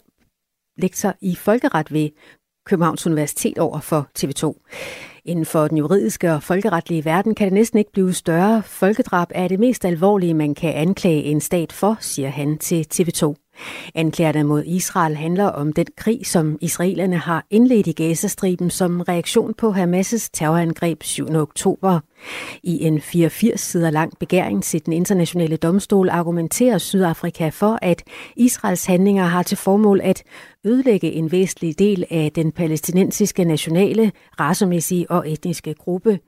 lektor 0.77 1.13
i 1.21 1.35
folkeret 1.35 1.93
ved 1.93 2.09
Københavns 2.65 3.07
Universitet 3.07 3.57
over 3.57 3.79
for 3.79 4.09
TV2. 4.19 4.53
Inden 5.25 5.45
for 5.45 5.67
den 5.67 5.77
juridiske 5.77 6.33
og 6.33 6.43
folkeretlige 6.43 7.05
verden 7.05 7.35
kan 7.35 7.45
det 7.45 7.53
næsten 7.53 7.79
ikke 7.79 7.91
blive 7.91 8.13
større. 8.13 8.63
Folkedrab 8.63 9.27
er 9.31 9.47
det 9.47 9.59
mest 9.59 9.85
alvorlige, 9.85 10.33
man 10.33 10.55
kan 10.55 10.73
anklage 10.73 11.23
en 11.23 11.41
stat 11.41 11.71
for, 11.71 11.97
siger 11.99 12.29
han 12.29 12.57
til 12.57 12.87
TV2. 12.93 13.33
Anklagerne 13.95 14.43
mod 14.43 14.63
Israel 14.65 15.15
handler 15.15 15.45
om 15.45 15.73
den 15.73 15.85
krig, 15.97 16.27
som 16.27 16.57
israelerne 16.61 17.17
har 17.17 17.45
indledt 17.49 17.87
i 17.87 17.91
Gazastriben 17.91 18.69
som 18.69 19.01
reaktion 19.01 19.53
på 19.53 19.71
Hamas' 19.71 20.29
terrorangreb 20.33 21.03
7. 21.03 21.35
oktober. 21.35 21.99
I 22.63 22.85
en 22.85 23.01
84 23.01 23.59
sider 23.61 23.89
lang 23.89 24.13
begæring 24.19 24.63
til 24.63 24.85
den 24.85 24.93
internationale 24.93 25.57
domstol 25.57 26.09
argumenterer 26.09 26.77
Sydafrika 26.77 27.49
for, 27.49 27.79
at 27.81 28.03
Israels 28.35 28.85
handlinger 28.85 29.25
har 29.25 29.43
til 29.43 29.57
formål 29.57 30.01
at 30.03 30.23
ødelægge 30.65 31.11
en 31.11 31.31
væsentlig 31.31 31.79
del 31.79 32.05
af 32.09 32.31
den 32.35 32.51
palæstinensiske 32.51 33.43
nationale, 33.43 34.11
racemæssige 34.39 35.11
og 35.11 35.29
etniske 35.29 35.73
gruppe. 35.73 36.19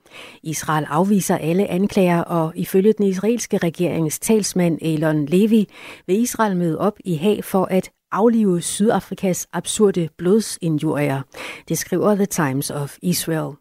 Israel 0.42 0.86
afviser 0.88 1.36
alle 1.36 1.66
anklager, 1.66 2.20
og 2.20 2.52
ifølge 2.56 2.92
den 2.92 3.06
israelske 3.06 3.58
regerings 3.58 4.18
talsmand 4.18 4.78
Elon 4.82 5.26
Levi 5.26 5.68
vil 6.06 6.20
Israel 6.20 6.56
møde 6.56 6.78
op 6.78 6.98
i 7.04 7.14
Haag 7.14 7.44
for 7.44 7.64
at 7.64 7.90
aflive 8.12 8.60
Sydafrikas 8.60 9.46
absurde 9.52 10.08
blodsinjurier. 10.18 11.22
Det 11.68 11.78
skriver 11.78 12.14
The 12.14 12.26
Times 12.26 12.70
of 12.70 12.96
Israel. 13.02 13.54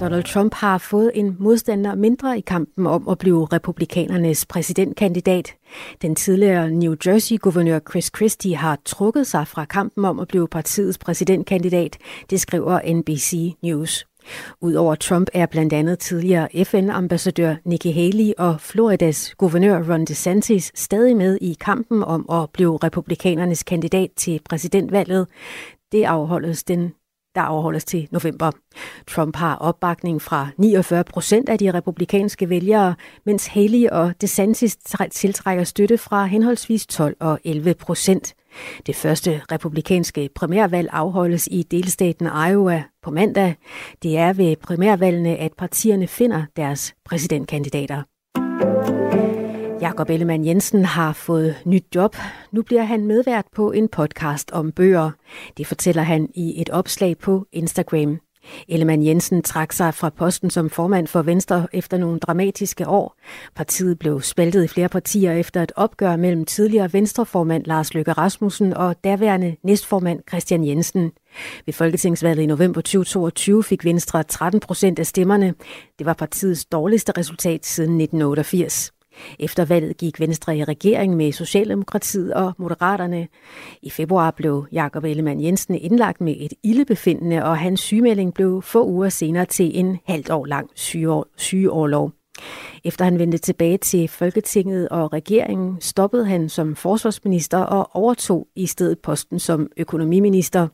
Donald 0.00 0.24
Trump 0.24 0.54
har 0.54 0.78
fået 0.78 1.10
en 1.14 1.36
modstander 1.38 1.94
mindre 1.94 2.38
i 2.38 2.40
kampen 2.40 2.86
om 2.86 3.08
at 3.08 3.18
blive 3.18 3.46
republikanernes 3.52 4.46
præsidentkandidat. 4.46 5.54
Den 6.02 6.14
tidligere 6.14 6.70
New 6.70 6.94
Jersey-guvernør 7.06 7.78
Chris 7.90 8.10
Christie 8.16 8.56
har 8.56 8.78
trukket 8.84 9.26
sig 9.26 9.48
fra 9.48 9.64
kampen 9.64 10.04
om 10.04 10.20
at 10.20 10.28
blive 10.28 10.48
partiets 10.48 10.98
præsidentkandidat, 10.98 11.98
det 12.30 12.40
skriver 12.40 12.94
NBC 12.94 13.54
News. 13.62 14.06
Udover 14.60 14.94
Trump 14.94 15.28
er 15.34 15.46
blandt 15.46 15.72
andet 15.72 15.98
tidligere 15.98 16.64
FN-ambassadør 16.64 17.54
Nikki 17.64 17.92
Haley 17.92 18.32
og 18.38 18.60
Floridas 18.60 19.34
guvernør 19.34 19.92
Ron 19.92 20.04
DeSantis 20.04 20.72
stadig 20.74 21.16
med 21.16 21.38
i 21.40 21.56
kampen 21.60 22.04
om 22.04 22.26
at 22.32 22.50
blive 22.50 22.76
republikanernes 22.76 23.62
kandidat 23.62 24.10
til 24.16 24.40
præsidentvalget. 24.44 25.26
Det 25.92 26.04
afholdes 26.04 26.64
den 26.64 26.92
der 27.34 27.40
afholdes 27.40 27.84
til 27.84 28.08
november. 28.10 28.50
Trump 29.06 29.36
har 29.36 29.56
opbakning 29.56 30.22
fra 30.22 30.48
49 30.58 31.04
procent 31.04 31.48
af 31.48 31.58
de 31.58 31.70
republikanske 31.70 32.48
vælgere, 32.48 32.94
mens 33.26 33.46
Haley 33.46 33.88
og 33.88 34.20
DeSantis 34.20 34.76
tiltrækker 35.10 35.64
støtte 35.64 35.98
fra 35.98 36.26
henholdsvis 36.26 36.86
12 36.86 37.16
og 37.20 37.40
11 37.44 37.74
procent. 37.74 38.34
Det 38.86 38.96
første 38.96 39.40
republikanske 39.52 40.28
primærvalg 40.34 40.88
afholdes 40.92 41.48
i 41.50 41.62
delstaten 41.62 42.26
Iowa 42.50 42.82
på 43.02 43.10
mandag. 43.10 43.54
Det 44.02 44.18
er 44.18 44.32
ved 44.32 44.56
primærvalgene, 44.56 45.36
at 45.36 45.52
partierne 45.58 46.06
finder 46.06 46.44
deres 46.56 46.94
præsidentkandidater. 47.04 48.02
Jakob 49.80 50.10
Ellemann 50.10 50.46
Jensen 50.46 50.84
har 50.84 51.12
fået 51.12 51.56
nyt 51.64 51.84
job. 51.94 52.16
Nu 52.52 52.62
bliver 52.62 52.82
han 52.82 53.06
medvært 53.06 53.44
på 53.54 53.72
en 53.72 53.88
podcast 53.88 54.50
om 54.50 54.72
bøger. 54.72 55.10
Det 55.56 55.66
fortæller 55.66 56.02
han 56.02 56.28
i 56.34 56.60
et 56.60 56.70
opslag 56.70 57.18
på 57.18 57.46
Instagram. 57.52 58.18
Ellemann 58.68 59.06
Jensen 59.06 59.42
trak 59.42 59.72
sig 59.72 59.94
fra 59.94 60.10
posten 60.10 60.50
som 60.50 60.70
formand 60.70 61.06
for 61.06 61.22
Venstre 61.22 61.66
efter 61.72 61.98
nogle 61.98 62.18
dramatiske 62.18 62.88
år. 62.88 63.16
Partiet 63.54 63.98
blev 63.98 64.22
spaltet 64.22 64.64
i 64.64 64.68
flere 64.68 64.88
partier 64.88 65.32
efter 65.32 65.62
et 65.62 65.72
opgør 65.76 66.16
mellem 66.16 66.44
tidligere 66.44 66.92
Venstreformand 66.92 67.64
Lars 67.64 67.94
Løkke 67.94 68.12
Rasmussen 68.12 68.74
og 68.74 69.04
daværende 69.04 69.56
næstformand 69.62 70.20
Christian 70.28 70.64
Jensen. 70.66 71.12
Ved 71.66 71.74
Folketingsvalget 71.74 72.42
i 72.42 72.46
november 72.46 72.80
2022 72.80 73.64
fik 73.64 73.84
Venstre 73.84 74.22
13 74.22 74.60
procent 74.60 74.98
af 74.98 75.06
stemmerne. 75.06 75.54
Det 75.98 76.06
var 76.06 76.14
partiets 76.14 76.64
dårligste 76.64 77.12
resultat 77.18 77.66
siden 77.66 78.00
1988. 78.00 78.92
Efter 79.38 79.64
valget 79.64 79.96
gik 79.96 80.20
Venstre 80.20 80.56
i 80.56 80.64
regering 80.64 81.16
med 81.16 81.32
Socialdemokratiet 81.32 82.34
og 82.34 82.52
Moderaterne. 82.58 83.28
I 83.82 83.90
februar 83.90 84.30
blev 84.30 84.66
Jakob 84.72 85.04
Ellemann 85.04 85.42
Jensen 85.42 85.74
indlagt 85.74 86.20
med 86.20 86.34
et 86.38 86.52
ildebefindende, 86.62 87.44
og 87.44 87.58
hans 87.58 87.80
sygemelding 87.80 88.34
blev 88.34 88.62
få 88.62 88.86
uger 88.86 89.08
senere 89.08 89.44
til 89.44 89.78
en 89.78 89.98
halvt 90.06 90.30
år 90.30 90.46
lang 90.46 90.70
sygeårlov. 91.36 92.12
Efter 92.84 93.04
han 93.04 93.18
vendte 93.18 93.38
tilbage 93.38 93.78
til 93.78 94.08
Folketinget 94.08 94.88
og 94.88 95.12
regeringen, 95.12 95.80
stoppede 95.80 96.26
han 96.26 96.48
som 96.48 96.76
forsvarsminister 96.76 97.58
og 97.58 97.90
overtog 97.92 98.48
i 98.56 98.66
stedet 98.66 98.98
posten 98.98 99.38
som 99.38 99.68
økonomiminister. 99.76 100.68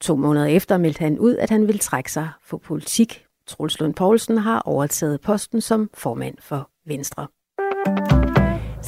To 0.00 0.16
måneder 0.16 0.46
efter 0.46 0.78
meldte 0.78 1.00
han 1.00 1.18
ud, 1.18 1.36
at 1.36 1.50
han 1.50 1.66
ville 1.66 1.78
trække 1.78 2.12
sig 2.12 2.28
for 2.44 2.56
politik. 2.56 3.24
Troels 3.46 3.80
Lund 3.80 3.94
Poulsen 3.94 4.38
har 4.38 4.60
overtaget 4.60 5.20
posten 5.20 5.60
som 5.60 5.90
formand 5.94 6.34
for 6.40 6.70
Venstre. 6.86 7.26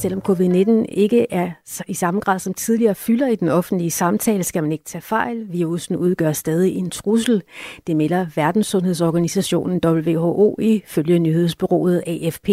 Selvom 0.05 0.23
covid-19 0.29 0.85
ikke 0.89 1.27
er 1.33 1.51
i 1.89 1.95
samme 1.95 2.21
grad 2.21 2.39
som 2.39 2.55
tidligere 2.55 2.95
fylder 2.95 3.29
i 3.29 3.37
den 3.37 3.49
offentlige 3.49 3.91
samtale, 3.91 4.45
skal 4.45 4.63
man 4.63 4.73
ikke 4.73 4.85
tage 4.85 5.03
fejl. 5.03 5.53
Virusen 5.53 5.97
udgør 5.97 6.33
stadig 6.33 6.77
en 6.77 6.91
trussel. 6.91 7.43
Det 7.87 7.97
melder 7.97 8.27
Verdenssundhedsorganisationen 8.35 9.81
WHO 9.85 10.57
ifølge 10.61 11.19
nyhedsbyrået 11.19 12.03
AFP. 12.07 12.49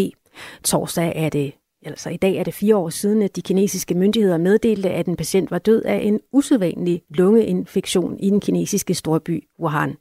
Torsdag 0.63 1.13
er 1.15 1.29
det 1.29 1.53
Altså 1.85 2.09
i 2.09 2.17
dag 2.17 2.35
er 2.35 2.43
det 2.43 2.53
fire 2.53 2.75
år 2.75 2.89
siden, 2.89 3.21
at 3.21 3.35
de 3.35 3.41
kinesiske 3.41 3.95
myndigheder 3.95 4.37
meddelte, 4.37 4.89
at 4.89 5.05
en 5.05 5.15
patient 5.15 5.51
var 5.51 5.59
død 5.59 5.83
af 5.83 5.99
en 6.03 6.19
usædvanlig 6.31 7.01
lungeinfektion 7.09 8.19
i 8.19 8.29
den 8.29 8.39
kinesiske 8.39 8.93
storby 8.93 9.43
Wuhan. 9.59 9.95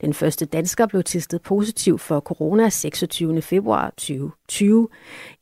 Den 0.00 0.14
første 0.14 0.46
dansker 0.46 0.86
blev 0.86 1.02
testet 1.02 1.42
positiv 1.42 1.98
for 1.98 2.20
corona 2.20 2.68
26. 2.68 3.42
februar 3.42 3.90
2020. 3.90 4.88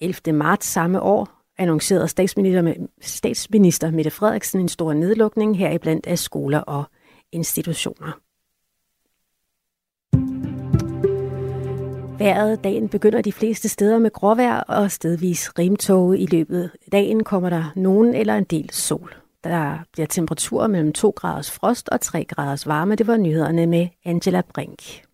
11. 0.00 0.32
marts 0.32 0.66
samme 0.66 1.02
år 1.02 1.37
annoncerede 1.58 2.08
statsminister, 2.08 2.74
statsminister 3.00 3.90
Mette 3.90 4.10
Frederiksen 4.10 4.60
en 4.60 4.68
stor 4.68 4.92
nedlukning 4.92 5.58
heriblandt 5.58 6.06
af 6.06 6.18
skoler 6.18 6.58
og 6.58 6.84
institutioner. 7.32 8.20
Vejret 12.18 12.64
dagen 12.64 12.88
begynder 12.88 13.22
de 13.22 13.32
fleste 13.32 13.68
steder 13.68 13.98
med 13.98 14.10
gråvejr 14.10 14.60
og 14.60 14.90
stedvis 14.90 15.58
rimtog. 15.58 16.18
I 16.18 16.26
løbet 16.26 16.70
af 16.84 16.90
dagen 16.92 17.24
kommer 17.24 17.50
der 17.50 17.72
nogen 17.76 18.14
eller 18.14 18.34
en 18.34 18.44
del 18.44 18.70
sol. 18.72 19.14
Der 19.44 19.78
bliver 19.92 20.06
temperaturer 20.06 20.66
mellem 20.66 20.92
2 20.92 21.10
graders 21.10 21.50
frost 21.50 21.88
og 21.88 22.00
3 22.00 22.24
graders 22.24 22.66
varme. 22.66 22.94
Det 22.94 23.06
var 23.06 23.16
nyhederne 23.16 23.66
med 23.66 23.88
Angela 24.04 24.42
Brink. 24.54 25.07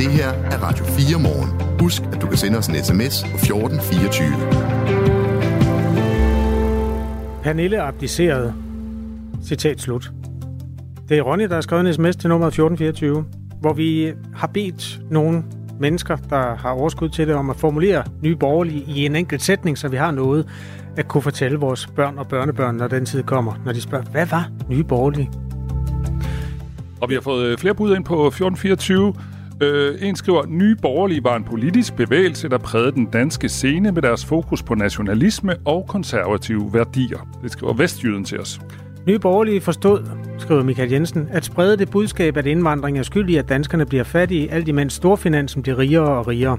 Det 0.00 0.10
her 0.10 0.28
er 0.28 0.62
Radio 0.62 0.84
4 0.84 1.18
morgen. 1.18 1.80
Husk, 1.80 2.02
at 2.12 2.22
du 2.22 2.26
kan 2.26 2.36
sende 2.36 2.58
os 2.58 2.66
en 2.66 2.84
sms 2.84 3.22
på 3.22 3.36
1424. 3.36 4.30
Pernille 7.42 7.82
abdicerede. 7.82 8.54
Citat 9.44 9.80
slut. 9.80 10.12
Det 11.08 11.18
er 11.18 11.22
Ronny, 11.22 11.44
der 11.44 11.54
har 11.54 11.60
skrevet 11.60 11.86
en 11.86 11.94
sms 11.94 12.16
til 12.16 12.28
nummer 12.28 12.46
1424, 12.46 13.24
hvor 13.60 13.72
vi 13.72 14.12
har 14.34 14.46
bedt 14.46 15.00
nogen 15.10 15.44
mennesker, 15.80 16.16
der 16.16 16.56
har 16.56 16.70
overskud 16.70 17.08
til 17.08 17.28
det, 17.28 17.34
om 17.34 17.50
at 17.50 17.56
formulere 17.56 18.04
nye 18.22 18.36
borgerlige 18.36 18.84
i 18.88 19.06
en 19.06 19.16
enkelt 19.16 19.42
sætning, 19.42 19.78
så 19.78 19.88
vi 19.88 19.96
har 19.96 20.10
noget 20.10 20.46
at 20.96 21.08
kunne 21.08 21.22
fortælle 21.22 21.58
vores 21.58 21.86
børn 21.86 22.18
og 22.18 22.28
børnebørn, 22.28 22.74
når 22.74 22.88
den 22.88 23.06
tid 23.06 23.22
kommer, 23.22 23.52
når 23.64 23.72
de 23.72 23.80
spørger, 23.80 24.04
hvad 24.04 24.26
var 24.26 24.50
nye 24.68 24.84
borgerlige? 24.84 25.30
Og 27.00 27.08
vi 27.08 27.14
har 27.14 27.20
fået 27.20 27.46
øh, 27.46 27.58
flere 27.58 27.74
bud 27.74 27.96
ind 27.96 28.04
på 28.04 28.26
1424. 28.26 29.14
Øh, 29.62 29.94
en 30.02 30.16
skriver, 30.16 30.46
Nye 30.46 30.76
Borgerlige 30.82 31.24
var 31.24 31.36
en 31.36 31.44
politisk 31.44 31.96
bevægelse, 31.96 32.48
der 32.48 32.58
prægede 32.58 32.92
den 32.92 33.06
danske 33.06 33.48
scene 33.48 33.92
med 33.92 34.02
deres 34.02 34.24
fokus 34.24 34.62
på 34.62 34.74
nationalisme 34.74 35.56
og 35.64 35.86
konservative 35.88 36.70
værdier. 36.72 37.28
Det 37.42 37.50
skriver 37.50 37.72
Vestjyden 37.72 38.24
til 38.24 38.40
os. 38.40 38.60
Nye 39.06 39.18
Borgerlige 39.18 39.60
forstod, 39.60 40.06
skriver 40.38 40.62
Michael 40.62 40.90
Jensen, 40.90 41.28
at 41.30 41.44
sprede 41.44 41.76
det 41.76 41.90
budskab, 41.90 42.36
at 42.36 42.46
indvandring 42.46 42.98
er 42.98 43.02
skyld 43.02 43.30
i, 43.30 43.36
at 43.36 43.48
danskerne 43.48 43.86
bliver 43.86 44.04
fattige, 44.04 44.52
alt 44.52 44.68
imens 44.68 44.92
storfinansen 44.92 45.62
bliver 45.62 45.78
rigere 45.78 46.08
og 46.08 46.28
rigere. 46.28 46.58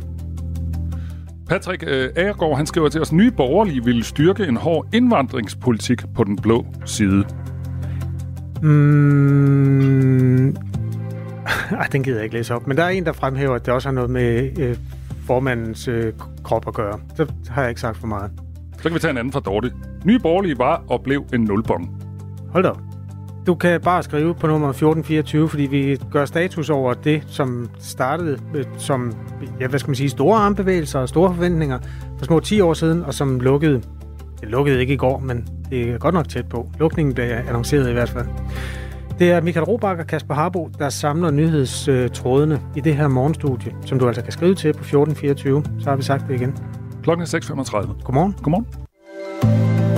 Patrick 1.50 1.84
øh, 1.88 2.10
Agergaard, 2.16 2.58
han 2.58 2.66
skriver 2.66 2.90
til 2.90 3.02
os, 3.02 3.12
nye 3.12 3.32
borgerlige 3.32 3.86
vil 3.86 4.04
styrke 4.04 4.46
en 4.46 4.58
hård 4.58 4.88
indvandringspolitik 4.94 6.02
på 6.16 6.24
den 6.24 6.38
blå 6.38 6.66
side. 6.86 7.26
Mm, 8.62 10.56
ej, 11.80 11.88
den 11.92 12.04
gider 12.04 12.18
jeg 12.18 12.24
ikke 12.24 12.36
læse 12.36 12.56
op. 12.56 12.68
Men 12.68 12.78
der 12.78 12.84
er 12.84 12.90
en, 12.90 13.06
der 13.06 13.12
fremhæver, 13.14 13.56
at 13.56 13.66
det 13.66 13.74
også 13.74 13.88
har 13.88 13.94
noget 13.94 14.10
med 14.10 14.60
øh, 14.60 14.78
formandens 15.28 15.88
øh, 15.88 16.14
krop 16.44 16.68
at 16.68 16.74
gøre. 16.74 17.00
Så 17.16 17.34
har 17.50 17.62
jeg 17.62 17.70
ikke 17.70 17.82
sagt 17.82 17.98
for 17.98 18.08
meget. 18.08 18.32
Så 18.78 18.84
kan 18.84 18.94
vi 18.94 19.00
tage 19.00 19.12
en 19.12 19.18
anden 19.18 19.34
fra 19.34 19.40
Dorte. 19.40 19.72
Nye 20.06 20.20
borgerlige 20.20 20.58
var 20.58 20.84
og 20.88 21.02
blev 21.02 21.26
en 21.34 21.42
nulbong. 21.42 22.04
Hold 22.50 22.64
da 22.64 22.70
op. 22.70 22.82
Du 23.48 23.56
kan 23.56 23.82
bare 23.82 24.04
skrive 24.04 24.36
på 24.36 24.48
nummer 24.48 24.70
1424, 24.70 25.50
fordi 25.50 25.64
vi 25.64 26.00
gør 26.12 26.26
status 26.26 26.70
over 26.70 26.94
det, 26.94 27.24
som 27.28 27.70
startede 27.80 28.38
øh, 28.54 28.66
som, 28.78 29.14
ja, 29.60 29.68
hvad 29.68 29.80
skal 29.80 29.90
man 29.90 29.96
sige, 29.96 30.10
store 30.10 30.40
armbevægelser 30.40 31.00
og 31.00 31.10
store 31.10 31.34
forventninger 31.34 31.80
for 32.18 32.26
små 32.26 32.40
10 32.40 32.62
år 32.62 32.74
siden, 32.74 33.04
og 33.04 33.14
som 33.14 33.40
lukkede, 33.40 33.82
det 34.42 34.50
lukkede 34.50 34.80
ikke 34.80 34.94
i 34.94 34.98
går, 34.98 35.20
men 35.20 35.48
det 35.70 35.90
er 35.90 35.98
godt 35.98 36.14
nok 36.14 36.30
tæt 36.30 36.50
på. 36.50 36.72
Lukningen 36.80 37.14
blev 37.16 37.26
annonceret 37.26 37.90
i 37.90 37.94
hvert 37.94 38.10
fald. 38.10 38.26
Det 39.22 39.32
er 39.32 39.42
Michael 39.42 39.66
Robach 39.66 40.00
og 40.00 40.08
Kasper 40.08 40.34
Harbo, 40.34 40.70
der 40.80 40.90
samler 40.90 41.32
nyhedstrådene 41.32 42.62
i 42.76 42.80
det 42.80 42.96
her 42.96 43.08
morgenstudie, 43.08 43.76
som 43.86 44.00
du 44.00 44.08
altså 44.08 44.24
kan 44.24 44.32
skrive 44.32 44.56
til 44.56 44.74
på 44.74 44.80
1424. 44.80 45.64
Så 45.80 45.90
har 45.90 45.96
vi 45.96 46.04
sagt 46.04 46.24
det 46.28 46.36
igen. 46.36 46.58
Klokken 47.04 47.24
er 47.24 47.28
6.35. 47.28 48.04
Godmorgen. 48.04 48.36
Godmorgen. 48.44 48.68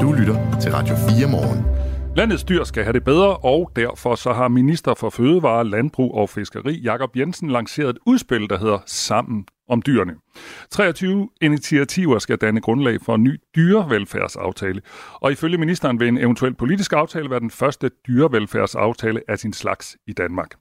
Du 0.02 0.12
lytter 0.12 0.60
til 0.62 0.72
Radio 0.72 0.96
4 0.96 1.32
morgen. 1.32 1.66
Landets 2.16 2.44
dyr 2.44 2.64
skal 2.64 2.84
have 2.84 2.94
det 2.94 3.04
bedre, 3.04 3.38
og 3.38 3.72
derfor 3.76 4.16
så 4.16 4.34
har 4.34 4.48
minister 4.48 4.94
for 4.94 5.10
Fødevare, 5.10 5.70
Landbrug 5.70 6.16
og 6.16 6.30
Fiskeri, 6.30 6.80
Jakob 6.80 7.18
Jensen, 7.18 7.50
lanceret 7.50 7.90
et 7.90 7.98
udspil, 8.06 8.50
der 8.50 8.58
hedder 8.58 8.80
Sammen 8.86 9.46
om 9.70 9.82
dyrene. 9.82 10.14
23 10.72 11.30
initiativer 11.42 12.20
skal 12.20 12.38
danne 12.38 12.62
grundlag 12.62 13.02
for 13.02 13.16
en 13.16 13.24
ny 13.24 13.40
dyrevelfærdsaftale, 13.56 14.82
og 15.14 15.32
ifølge 15.32 15.58
ministeren 15.58 16.00
vil 16.00 16.08
en 16.08 16.18
eventuel 16.18 16.54
politisk 16.54 16.94
aftale 16.94 17.30
være 17.30 17.40
den 17.40 17.52
første 17.52 17.92
dyrevelfærdsaftale 18.08 19.22
af 19.28 19.40
sin 19.40 19.54
slags 19.54 19.98
i 20.08 20.14
Danmark. 20.14 20.56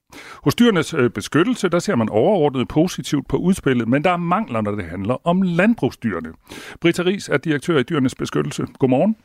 Hos 0.45 0.55
dyrenes 0.55 0.95
øh, 0.95 1.11
beskyttelse, 1.11 1.69
der 1.69 1.79
ser 1.79 1.97
man 1.97 2.09
overordnet 2.09 2.69
positivt 2.69 3.29
på 3.29 3.37
udspillet, 3.37 3.89
men 3.89 4.05
der 4.05 4.11
er 4.11 4.17
mangler, 4.17 4.61
når 4.61 4.71
det 4.71 4.85
handler 4.85 5.27
om 5.27 5.43
landbrugsdyrene. 5.43 6.33
Britta 6.81 7.03
Ries 7.03 7.29
er 7.29 7.37
direktør 7.37 7.79
i 7.79 7.83
dyrenes 7.83 8.15
beskyttelse. 8.15 8.67
Godmorgen. 8.79 9.17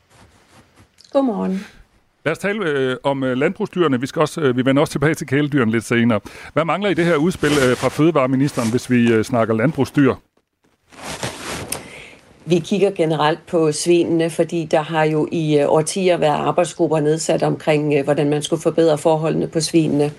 Godmorgen. 1.13 1.60
Lad 2.26 2.32
os 2.32 2.38
tale 2.38 2.70
øh, 2.70 2.98
om 3.04 3.24
øh, 3.24 3.38
landbrugsdyrene. 3.38 4.02
Vi, 4.02 4.08
skal 4.08 4.20
også, 4.20 4.42
øh, 4.42 4.58
vi 4.58 4.66
vender 4.66 4.82
også 4.82 4.92
tilbage 4.92 5.14
til 5.14 5.28
kæledyrene 5.28 5.72
lidt 5.72 5.84
senere. 5.84 6.20
Hvad 6.54 6.66
mangler 6.66 6.90
i 6.90 6.94
det 6.94 7.06
her 7.06 7.16
udspil 7.16 7.50
øh, 7.50 7.78
fra 7.78 7.90
Fødevareministeren, 7.90 8.72
hvis 8.72 8.90
vi 8.90 9.12
øh, 9.12 9.24
snakker 9.24 9.54
landbrugsdyr? 9.54 10.14
Vi 12.46 12.60
kigger 12.60 12.92
generelt 12.92 13.40
på 13.48 13.72
svinene, 13.72 14.30
fordi 14.30 14.66
der 14.66 14.82
har 14.82 15.04
jo 15.04 15.28
i 15.32 15.60
øh, 15.60 15.66
årtier 15.70 16.18
været 16.18 16.36
arbejdsgrupper 16.48 17.00
nedsat 17.00 17.44
omkring, 17.44 17.94
øh, 17.94 18.04
hvordan 18.04 18.30
man 18.30 18.42
skulle 18.42 18.62
forbedre 18.62 18.98
forholdene 18.98 19.48
på 19.48 19.60
svinene. 19.60 20.12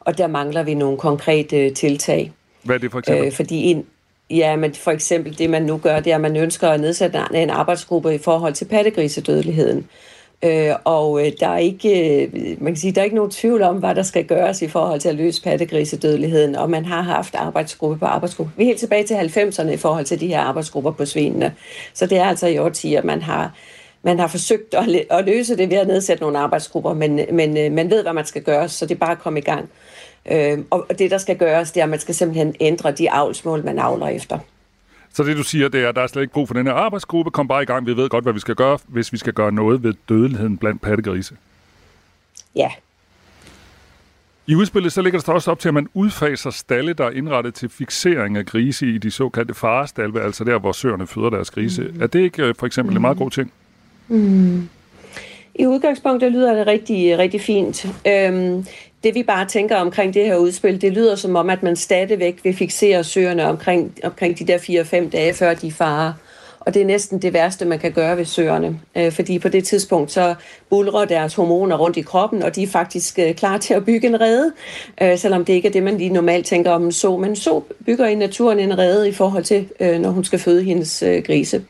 Og 0.00 0.18
der 0.18 0.26
mangler 0.26 0.62
vi 0.62 0.74
nogle 0.74 0.98
konkrete 0.98 1.70
tiltag. 1.70 2.32
Hvad 2.62 2.76
er 2.76 2.80
det 2.80 2.90
for 2.90 2.98
eksempel? 2.98 3.26
Øh, 3.26 3.32
fordi 3.32 3.62
en, 3.62 3.84
ja, 4.30 4.56
men 4.56 4.74
for 4.74 4.90
eksempel 4.90 5.38
det, 5.38 5.50
man 5.50 5.62
nu 5.62 5.78
gør, 5.78 6.00
det 6.00 6.10
er, 6.10 6.14
at 6.14 6.20
man 6.20 6.36
ønsker 6.36 6.68
at 6.68 6.80
nedsætte 6.80 7.18
en 7.34 7.50
arbejdsgruppe 7.50 8.14
i 8.14 8.18
forhold 8.18 8.54
til 8.54 8.64
pattegrisedødeligheden. 8.64 9.86
Øh, 10.42 10.74
og 10.84 11.26
øh, 11.26 11.32
der 11.40 11.48
er 11.48 11.58
ikke, 11.58 12.22
øh, 12.24 12.32
man 12.62 12.72
kan 12.72 12.76
sige, 12.76 12.92
der 12.92 13.00
er 13.00 13.04
ikke 13.04 13.16
nogen 13.16 13.30
tvivl 13.30 13.62
om, 13.62 13.76
hvad 13.76 13.94
der 13.94 14.02
skal 14.02 14.24
gøres 14.24 14.62
i 14.62 14.68
forhold 14.68 15.00
til 15.00 15.08
at 15.08 15.14
løse 15.14 15.42
pattegrisedødeligheden, 15.42 16.54
og 16.54 16.70
man 16.70 16.84
har 16.84 17.02
haft 17.02 17.34
arbejdsgruppe 17.34 17.98
på 17.98 18.04
arbejdsgruppe. 18.04 18.52
Vi 18.56 18.62
er 18.62 18.66
helt 18.66 18.80
tilbage 18.80 19.04
til 19.04 19.14
90'erne 19.14 19.70
i 19.70 19.76
forhold 19.76 20.04
til 20.04 20.20
de 20.20 20.26
her 20.26 20.40
arbejdsgrupper 20.40 20.90
på 20.90 21.04
svinene. 21.04 21.54
Så 21.94 22.06
det 22.06 22.18
er 22.18 22.24
altså 22.24 22.46
i 22.46 22.58
årtier, 22.58 23.02
man 23.02 23.22
har, 23.22 23.54
man 24.02 24.18
har 24.18 24.26
forsøgt 24.26 24.74
at, 24.74 24.88
at 25.10 25.24
løse 25.24 25.56
det 25.56 25.70
ved 25.70 25.76
at 25.76 25.86
nedsætte 25.86 26.22
nogle 26.22 26.38
arbejdsgrupper, 26.38 26.94
men, 26.94 27.20
men 27.32 27.56
øh, 27.56 27.72
man 27.72 27.90
ved, 27.90 28.02
hvad 28.02 28.12
man 28.12 28.26
skal 28.26 28.42
gøre, 28.42 28.68
så 28.68 28.86
det 28.86 28.94
er 28.94 28.98
bare 28.98 29.12
at 29.12 29.18
komme 29.18 29.38
i 29.38 29.42
gang. 29.42 29.68
Øh, 30.30 30.58
og 30.70 30.86
det, 30.98 31.10
der 31.10 31.18
skal 31.18 31.36
gøres, 31.36 31.72
det 31.72 31.80
er, 31.80 31.84
at 31.84 31.90
man 31.90 32.00
skal 32.00 32.14
simpelthen 32.14 32.54
ændre 32.60 32.92
de 32.92 33.10
avlsmål, 33.10 33.64
man 33.64 33.78
avler 33.78 34.06
efter. 34.06 34.38
Så 35.16 35.22
det 35.22 35.36
du 35.36 35.42
siger, 35.42 35.68
det 35.68 35.84
er, 35.84 35.88
at 35.88 35.96
der 35.96 36.02
er 36.02 36.06
slet 36.06 36.22
ikke 36.22 36.34
brug 36.34 36.48
for 36.48 36.54
den 36.54 36.66
her 36.66 36.74
arbejdsgruppe. 36.74 37.30
Kom 37.30 37.48
bare 37.48 37.62
i 37.62 37.66
gang. 37.66 37.86
Vi 37.86 37.96
ved 37.96 38.08
godt, 38.08 38.24
hvad 38.24 38.32
vi 38.32 38.40
skal 38.40 38.54
gøre, 38.54 38.78
hvis 38.86 39.12
vi 39.12 39.18
skal 39.18 39.32
gøre 39.32 39.52
noget 39.52 39.82
ved 39.82 39.94
dødeligheden 40.08 40.58
blandt 40.58 40.82
pattegrise. 40.82 41.34
Ja. 42.56 42.70
I 44.46 44.54
udspillet 44.54 44.92
så 44.92 45.02
ligger 45.02 45.20
der 45.20 45.32
også 45.32 45.50
op 45.50 45.58
til, 45.58 45.68
at 45.68 45.74
man 45.74 45.88
udfaser 45.94 46.50
stalle, 46.50 46.92
der 46.92 47.04
er 47.04 47.10
indrettet 47.10 47.54
til 47.54 47.68
fixering 47.68 48.36
af 48.36 48.46
grise 48.46 48.86
i 48.86 48.98
de 48.98 49.10
såkaldte 49.10 49.54
farestalve, 49.54 50.22
altså 50.22 50.44
der, 50.44 50.58
hvor 50.58 50.72
søerne 50.72 51.06
føder 51.06 51.30
deres 51.30 51.50
grise. 51.50 51.82
Mm. 51.82 52.02
Er 52.02 52.06
det 52.06 52.20
ikke 52.20 52.44
øh, 52.44 52.54
for 52.58 52.66
eksempel 52.66 52.92
mm. 52.92 52.96
en 52.96 53.02
meget 53.02 53.18
god 53.18 53.30
ting? 53.30 53.52
Mm. 54.08 54.68
I 55.54 55.66
udgangspunktet 55.66 56.32
lyder 56.32 56.54
det 56.54 56.66
rigtig, 56.66 57.18
rigtig 57.18 57.40
fint. 57.40 57.86
Øhm, 58.06 58.66
det 59.06 59.14
vi 59.14 59.22
bare 59.22 59.46
tænker 59.46 59.76
omkring 59.76 60.14
det 60.14 60.26
her 60.26 60.36
udspil, 60.36 60.80
det 60.80 60.92
lyder 60.92 61.16
som 61.16 61.36
om, 61.36 61.50
at 61.50 61.62
man 61.62 61.76
stadigvæk 61.76 62.40
vil 62.44 62.56
fixere 62.56 63.04
søerne 63.04 63.46
omkring, 63.46 63.98
omkring 64.04 64.38
de 64.38 64.44
der 64.44 64.58
4-5 64.58 65.10
dage, 65.10 65.34
før 65.34 65.54
de 65.54 65.72
farer. 65.72 66.12
Og 66.60 66.74
det 66.74 66.82
er 66.82 66.86
næsten 66.86 67.22
det 67.22 67.32
værste, 67.32 67.64
man 67.64 67.78
kan 67.78 67.92
gøre 67.92 68.16
ved 68.16 68.24
søerne. 68.24 68.80
Øh, 68.96 69.12
fordi 69.12 69.38
på 69.38 69.48
det 69.48 69.64
tidspunkt, 69.64 70.12
så 70.12 70.34
bulrer 70.70 71.04
deres 71.04 71.34
hormoner 71.34 71.76
rundt 71.76 71.96
i 71.96 72.00
kroppen, 72.00 72.42
og 72.42 72.56
de 72.56 72.62
er 72.62 72.66
faktisk 72.66 73.18
øh, 73.18 73.34
klar 73.34 73.58
til 73.58 73.74
at 73.74 73.84
bygge 73.84 74.06
en 74.08 74.20
rede. 74.20 74.52
Øh, 75.02 75.18
selvom 75.18 75.44
det 75.44 75.52
ikke 75.52 75.68
er 75.68 75.72
det, 75.72 75.82
man 75.82 75.98
lige 75.98 76.10
normalt 76.10 76.46
tænker 76.46 76.70
om 76.70 76.84
en 76.84 76.92
så. 76.92 77.16
Men 77.16 77.36
så 77.36 77.60
bygger 77.86 78.06
i 78.06 78.14
naturen 78.14 78.58
en 78.58 78.78
rede 78.78 79.08
i 79.08 79.12
forhold 79.12 79.44
til, 79.44 79.68
øh, 79.80 80.00
når 80.00 80.10
hun 80.10 80.24
skal 80.24 80.38
føde 80.38 80.62
hendes 80.62 81.02
øh, 81.02 81.22
grise. 81.22 81.64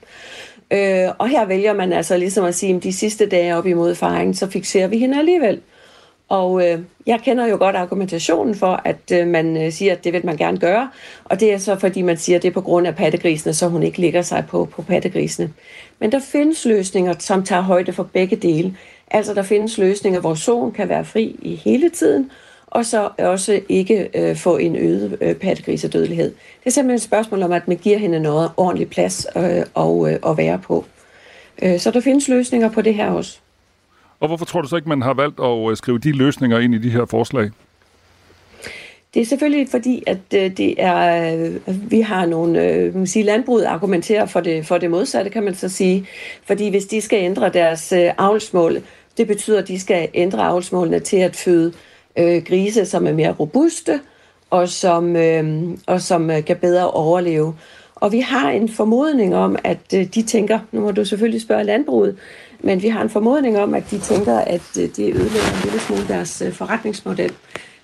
Øh, 0.71 1.09
og 1.19 1.29
her 1.29 1.45
vælger 1.45 1.73
man 1.73 1.93
altså 1.93 2.17
ligesom 2.17 2.45
at 2.45 2.55
sige, 2.55 2.77
at 2.77 2.83
de 2.83 2.93
sidste 2.93 3.27
dage 3.27 3.57
op 3.57 3.67
imod 3.67 3.95
faringen, 3.95 4.35
så 4.35 4.47
fixerer 4.51 4.89
vi 4.89 4.99
hende 4.99 5.19
alligevel. 5.19 5.61
Og 6.29 6.69
øh, 6.69 6.79
jeg 7.07 7.21
kender 7.25 7.47
jo 7.47 7.57
godt 7.57 7.77
argumentationen 7.77 8.55
for, 8.55 8.81
at 8.85 9.13
øh, 9.13 9.27
man 9.27 9.57
øh, 9.57 9.73
siger, 9.73 9.93
at 9.93 10.05
det 10.05 10.13
vil 10.13 10.27
man 10.27 10.37
gerne 10.37 10.59
gøre. 10.59 10.91
Og 11.25 11.41
det 11.41 11.53
er 11.53 11.59
så, 11.59 11.79
fordi 11.79 12.03
man 12.03 12.17
siger, 12.17 12.37
at 12.37 12.43
det 12.43 12.49
er 12.49 12.53
på 12.53 12.61
grund 12.61 12.87
af 12.87 12.97
pattegrisene, 12.97 13.55
så 13.55 13.69
hun 13.69 13.83
ikke 13.83 13.99
ligger 13.99 14.23
sig 14.23 14.45
på, 14.49 14.65
på 14.65 14.83
pattegrisene. 14.83 15.53
Men 15.99 16.13
der 16.13 16.21
findes 16.21 16.65
løsninger, 16.65 17.15
som 17.19 17.45
tager 17.45 17.63
højde 17.63 17.93
for 17.93 18.03
begge 18.03 18.37
dele. 18.37 18.77
Altså 19.11 19.35
der 19.35 19.43
findes 19.43 19.79
løsninger, 19.79 20.21
hvor 20.21 20.35
solen 20.35 20.73
kan 20.73 20.89
være 20.89 21.05
fri 21.05 21.37
i 21.43 21.55
hele 21.55 21.91
tiden, 21.91 22.31
og 22.67 22.85
så 22.85 23.09
også 23.19 23.61
ikke 23.69 24.09
øh, 24.15 24.37
få 24.37 24.57
en 24.57 24.77
øget 24.77 25.19
øh, 25.21 25.35
pattegrisedødelighed. 25.35 26.29
Det 26.31 26.67
er 26.67 26.71
simpelthen 26.71 26.97
et 26.97 27.03
spørgsmål 27.03 27.43
om, 27.43 27.53
at 27.53 27.69
man 27.69 27.77
giver 27.77 27.99
hende 27.99 28.21
noget 28.21 28.51
ordentlig 28.57 28.91
plads 28.91 29.27
øh, 29.37 29.63
og, 29.75 30.13
øh, 30.13 30.19
at 30.27 30.37
være 30.37 30.59
på. 30.59 30.85
Øh, 31.63 31.79
så 31.79 31.91
der 31.91 32.01
findes 32.01 32.29
løsninger 32.29 32.71
på 32.71 32.83
det 32.83 32.95
her 32.95 33.11
også. 33.11 33.39
Og 34.21 34.29
hvorfor 34.29 34.45
tror 34.45 34.63
du 34.63 34.69
så 34.69 34.77
ikke, 34.77 34.89
man 34.89 35.03
har 35.03 35.15
valgt 35.15 35.41
at 35.41 35.71
øh, 35.71 35.77
skrive 35.77 35.99
de 35.99 36.13
løsninger 36.13 36.59
ind 36.59 36.75
i 36.75 36.79
de 36.79 36.91
her 36.91 37.05
forslag? 37.05 37.51
Det 39.15 39.23
er 39.23 39.27
selvfølgelig 39.27 39.69
fordi, 39.71 40.03
at 40.07 40.19
øh, 40.35 40.57
det 40.57 40.75
er, 40.79 41.35
øh, 41.35 41.91
vi 41.91 42.01
har 42.01 42.27
nogle, 42.27 42.93
man 42.95 43.07
sige, 43.07 43.23
landbruget 43.23 43.65
argumenterer 43.65 44.27
for 44.27 44.41
det, 44.41 44.67
for 44.67 44.79
det 44.79 44.91
modsatte, 44.91 45.31
kan 45.31 45.43
man 45.43 45.55
så 45.55 45.69
sige. 45.69 46.07
Fordi 46.45 46.71
hvis 46.71 46.85
de 46.85 47.01
skal 47.01 47.19
ændre 47.19 47.49
deres 47.49 47.93
avlsmål, 48.19 48.83
det 49.17 49.27
betyder, 49.27 49.59
at 49.59 49.69
de 49.69 49.81
skal 49.81 50.09
ændre 50.15 50.43
avlsmålene 50.43 51.01
til 51.01 51.17
at 51.17 51.37
føde 51.37 51.73
øh, 52.19 52.43
grise, 52.43 52.87
som 52.87 53.07
er 53.07 53.13
mere 53.13 53.33
robuste, 53.33 54.01
og 54.51 54.69
som, 54.69 55.17
øh, 55.17 55.69
og 55.87 56.01
som 56.01 56.31
kan 56.47 56.57
bedre 56.57 56.91
overleve. 56.91 57.55
Og 57.95 58.13
vi 58.13 58.21
har 58.21 58.51
en 58.51 58.69
formodning 58.69 59.37
om, 59.37 59.57
at 59.65 59.91
de 59.91 60.23
tænker, 60.23 60.59
nu 60.73 60.81
må 60.81 60.91
du 60.91 61.05
selvfølgelig 61.05 61.43
spørge 61.43 61.65
landbruget, 61.65 62.17
men 62.61 62.83
vi 62.83 62.89
har 62.89 63.03
en 63.03 63.11
formodning 63.11 63.59
om, 63.59 63.75
at 63.75 63.91
de 63.91 63.99
tænker, 63.99 64.39
at 64.39 64.63
øh, 64.79 64.89
det 64.97 65.15
ødelægger 65.15 65.55
en 65.55 65.63
lille 65.65 65.81
smule 65.81 66.09
deres 66.09 66.43
øh, 66.43 66.53
forretningsmodel. 66.53 67.33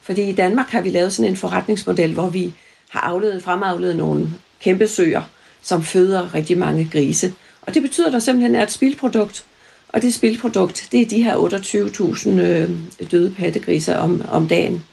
Fordi 0.03 0.23
i 0.23 0.33
Danmark 0.33 0.67
har 0.67 0.81
vi 0.81 0.91
lavet 0.91 1.13
sådan 1.13 1.31
en 1.31 1.37
forretningsmodel, 1.37 2.15
hvor 2.15 2.29
vi 2.29 2.55
har 2.89 3.01
afledet, 3.01 3.43
fremavledet 3.43 3.97
nogle 3.97 4.29
kæmpe 4.61 4.89
søer, 4.89 5.23
som 5.63 5.83
føder 5.83 6.35
rigtig 6.35 6.59
mange 6.59 6.89
grise. 6.93 7.35
Og 7.63 7.75
det 7.75 7.83
betyder, 7.83 8.07
at 8.07 8.13
der 8.13 8.19
simpelthen 8.19 8.55
er 8.55 8.63
et 8.63 8.71
spildprodukt. 8.71 9.45
Og 9.89 10.03
det 10.03 10.15
spildprodukt, 10.15 10.89
det 10.93 11.03
er 11.03 11.07
de 11.07 11.23
her 11.23 11.37
28.000 11.37 12.31
øh, 12.31 12.71
døde 13.11 13.35
pattegriser 13.39 13.97
om, 13.97 14.23
om 14.31 14.49
dagen. 14.49 14.85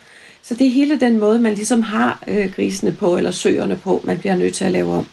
Så 0.44 0.56
det 0.56 0.68
er 0.68 0.72
hele 0.72 1.00
den 1.00 1.20
måde, 1.20 1.40
man 1.40 1.54
ligesom 1.54 1.82
har 1.82 2.24
øh, 2.28 2.54
grisene 2.56 2.92
på, 2.92 3.18
eller 3.18 3.32
søerne 3.32 3.76
på, 3.76 4.02
man 4.04 4.18
bliver 4.18 4.36
nødt 4.36 4.56
til 4.56 4.66
at 4.66 4.72
lave 4.72 4.94
om. 4.94 5.08